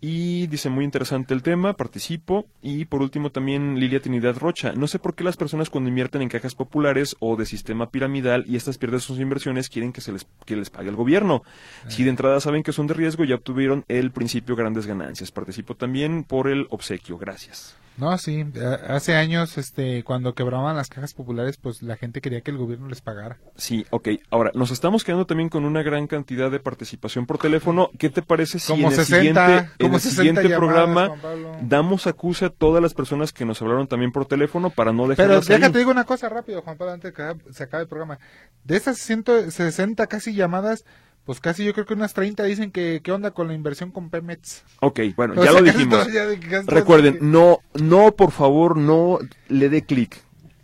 Y 0.00 0.46
dice, 0.46 0.68
muy 0.70 0.84
interesante 0.84 1.34
el 1.34 1.42
tema, 1.42 1.72
participo. 1.74 2.46
Y 2.62 2.84
por 2.84 3.02
último 3.02 3.30
también 3.30 3.78
Lilia 3.80 4.00
Trinidad 4.00 4.36
Rocha. 4.36 4.72
No 4.72 4.86
sé 4.86 4.98
por 4.98 5.14
qué 5.14 5.24
las 5.24 5.36
personas 5.36 5.70
cuando 5.70 5.88
invierten 5.88 6.22
en 6.22 6.28
cajas 6.28 6.54
populares 6.54 7.16
o 7.20 7.36
de 7.36 7.46
sistema 7.46 7.90
piramidal 7.90 8.44
y 8.46 8.56
estas 8.56 8.78
pierden 8.78 9.00
sus 9.00 9.18
inversiones 9.18 9.68
quieren 9.68 9.92
que 9.92 10.00
se 10.00 10.12
les, 10.12 10.26
que 10.44 10.56
les 10.56 10.70
pague 10.70 10.88
el 10.90 10.96
gobierno. 10.96 11.42
Si 11.88 12.04
de 12.04 12.10
entrada 12.10 12.40
saben 12.40 12.62
que 12.62 12.72
son 12.72 12.86
de 12.86 12.94
riesgo, 12.94 13.24
ya 13.24 13.36
obtuvieron 13.36 13.84
el 13.88 14.10
principio 14.10 14.56
grandes 14.56 14.86
ganancias. 14.86 15.30
Participo 15.32 15.74
también 15.74 16.24
por 16.24 16.48
el 16.48 16.66
obsequio. 16.70 17.18
Gracias. 17.18 17.76
No, 17.96 18.16
sí, 18.16 18.44
a- 18.62 18.94
hace 18.94 19.16
años, 19.16 19.58
este, 19.58 20.04
cuando 20.04 20.32
quebraban 20.32 20.76
las 20.76 20.88
cajas 20.88 21.14
populares, 21.14 21.56
pues 21.56 21.82
la 21.82 21.96
gente 21.96 22.20
quería 22.20 22.42
que 22.42 22.52
el 22.52 22.56
gobierno 22.56 22.86
les 22.86 23.00
pagara. 23.00 23.38
Sí, 23.56 23.86
ok. 23.90 24.10
Ahora, 24.30 24.52
nos 24.54 24.70
estamos 24.70 25.02
quedando 25.02 25.26
también 25.26 25.48
con 25.48 25.64
una 25.64 25.82
gran 25.82 26.06
cantidad 26.06 26.48
de 26.48 26.60
participación 26.60 27.26
por 27.26 27.38
teléfono. 27.38 27.90
¿Qué 27.98 28.08
te 28.08 28.22
parece 28.22 28.60
si 28.60 28.68
Como 28.68 28.86
en 28.86 28.92
el 28.92 29.04
60, 29.04 29.46
siguiente, 29.48 29.72
en 29.88 29.94
el 29.94 30.00
60 30.00 30.16
siguiente 30.22 30.42
llamadas, 30.48 30.58
programa 30.58 31.58
damos 31.62 32.06
acuse 32.06 32.44
a 32.46 32.50
todas 32.50 32.82
las 32.82 32.94
personas 32.94 33.32
que 33.32 33.44
nos 33.44 33.60
hablaron 33.62 33.86
también 33.86 34.12
por 34.12 34.26
teléfono 34.26 34.70
para 34.70 34.92
no 34.92 35.02
Pero 35.04 35.10
dejarlas 35.16 35.50
ahí? 35.50 35.56
déjate 35.56 35.78
digo 35.78 35.90
una 35.90 36.04
cosa 36.04 36.28
rápido, 36.28 36.62
Juan 36.62 36.76
Pablo, 36.76 36.92
antes 36.94 37.12
de 37.12 37.14
que 37.14 37.52
se 37.52 37.62
acabe 37.64 37.82
el 37.82 37.88
programa. 37.88 38.18
De 38.64 38.76
esas 38.76 38.98
160 38.98 40.06
casi 40.06 40.34
llamadas, 40.34 40.84
pues 41.24 41.40
casi 41.40 41.64
yo 41.64 41.74
creo 41.74 41.84
que 41.84 41.94
unas 41.94 42.14
30 42.14 42.44
dicen 42.44 42.70
que 42.70 43.00
qué 43.02 43.12
onda 43.12 43.32
con 43.32 43.48
la 43.48 43.54
inversión 43.54 43.90
con 43.90 44.08
Pemex. 44.10 44.62
Ok, 44.80 45.00
bueno, 45.16 45.34
O 45.36 45.44
ya 45.44 45.50
sea, 45.52 45.60
lo 45.60 45.66
dijimos. 45.70 46.10
ya 46.12 46.26
de- 46.26 46.62
Recuerden, 46.66 47.14
de- 47.14 47.20
no, 47.20 47.58
no, 47.74 48.12
por 48.12 48.30
favor, 48.30 48.76
no 48.76 49.18
le 49.48 49.68
dé 49.68 49.82
clic. 49.84 50.16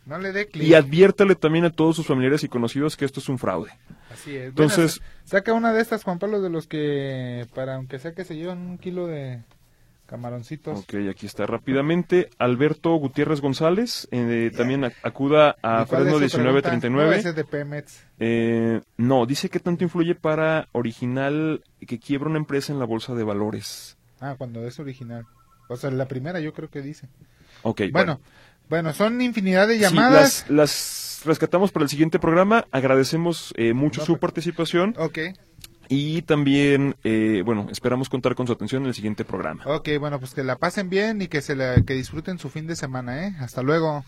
no 0.07 0.19
le 0.19 0.33
dé 0.33 0.47
clic. 0.47 0.63
Y 0.67 0.75
adviértale 0.75 1.35
también 1.35 1.65
a 1.67 1.71
todos 1.71 1.97
sus 1.97 2.07
familiares 2.07 2.45
y 2.45 2.49
conocidos 2.49 2.97
que 2.97 3.05
esto 3.05 3.21
es 3.21 3.29
un 3.29 3.39
fraude. 3.39 3.71
Así 4.15 4.37
es. 4.37 4.47
Entonces- 4.49 4.99
Bueno, 5.01 5.13
saca 5.25 5.53
una 5.53 5.73
de 5.73 5.83
estas, 5.83 6.03
Juan 6.05 6.19
Pablo, 6.19 6.41
de 6.41 6.49
los 6.51 6.67
que, 6.67 7.47
para 7.55 7.75
aunque 7.75 7.99
sea 7.99 8.13
que 8.15 8.25
se 8.25 8.37
llevan 8.37 8.59
un 8.59 8.79
kilo 8.79 9.07
de 9.07 9.43
camaroncitos. 10.07 10.81
Ok, 10.81 10.95
aquí 11.11 11.27
está 11.27 11.47
rápidamente. 11.47 12.29
Alberto 12.39 12.95
Gutiérrez 12.97 13.41
González, 13.41 14.07
eh, 14.11 14.51
también 14.57 14.83
ac- 14.83 14.95
acuda 15.03 15.57
a 15.63 15.83
¿Y 15.83 15.87
cuál 15.87 16.07
es 16.07 16.15
Fresno 16.15 16.29
su 16.29 16.37
pregunta? 16.37 16.71
1939. 16.71 17.11
No, 17.11 17.17
ese 17.17 17.29
es 17.31 17.35
de 17.37 17.45
Pemex. 17.45 18.05
Eh, 18.19 18.81
no, 18.99 19.25
dice 19.27 19.49
que 19.49 19.61
tanto 19.61 19.83
influye 19.85 20.15
para 20.15 20.69
original 20.73 21.63
que 21.87 21.99
quiebra 21.99 22.29
una 22.29 22.39
empresa 22.39 22.73
en 22.73 22.79
la 22.79 22.85
bolsa 22.85 23.15
de 23.15 23.25
valores. 23.25 23.97
Ah, 24.21 24.35
cuando 24.37 24.67
es 24.67 24.79
original. 24.79 25.25
O 25.69 25.77
sea, 25.77 25.91
la 25.91 26.07
primera 26.07 26.39
yo 26.41 26.53
creo 26.53 26.69
que 26.69 26.83
dice. 26.83 27.09
Ok, 27.63 27.83
Bueno, 27.91 28.21
bueno, 28.69 28.93
son 28.93 29.21
infinidad 29.23 29.67
de 29.69 29.77
Sí, 29.77 29.81
llamadas. 29.81 30.45
las, 30.49 30.51
las 30.51 30.71
rescatamos 31.25 31.73
para 31.73 31.85
el 31.85 31.89
siguiente 31.91 32.19
programa. 32.19 32.67
Agradecemos 32.71 33.53
eh, 33.57 33.73
mucho 33.73 34.01
No, 34.01 34.07
su 34.07 34.13
pues- 34.15 34.21
participación 34.21 34.95
Ok, 34.99 35.19
y 35.89 36.23
también, 36.23 36.97
eh, 37.05 37.43
bueno, 37.45 37.67
esperamos 37.71 38.09
contar 38.09 38.35
con 38.35 38.47
su 38.47 38.53
atención 38.55 38.83
en 38.83 38.89
el 38.89 38.95
siguiente 38.95 39.25
programa. 39.25 39.63
ok, 39.67 39.89
bueno, 40.01 40.19
pues 40.19 40.33
que 40.35 40.43
la 40.43 40.57
pasen 40.57 40.89
bien 40.89 41.21
y 41.23 41.29
que 41.29 41.43
se 41.43 41.55
la, 41.57 41.83
que 41.83 41.95
disfruten 41.95 42.39
su 42.39 42.49
fin 42.49 42.67
de 42.67 42.75
semana, 42.77 43.27
¿eh? 43.27 43.35
Hasta 43.41 43.63
luego. 43.63 44.05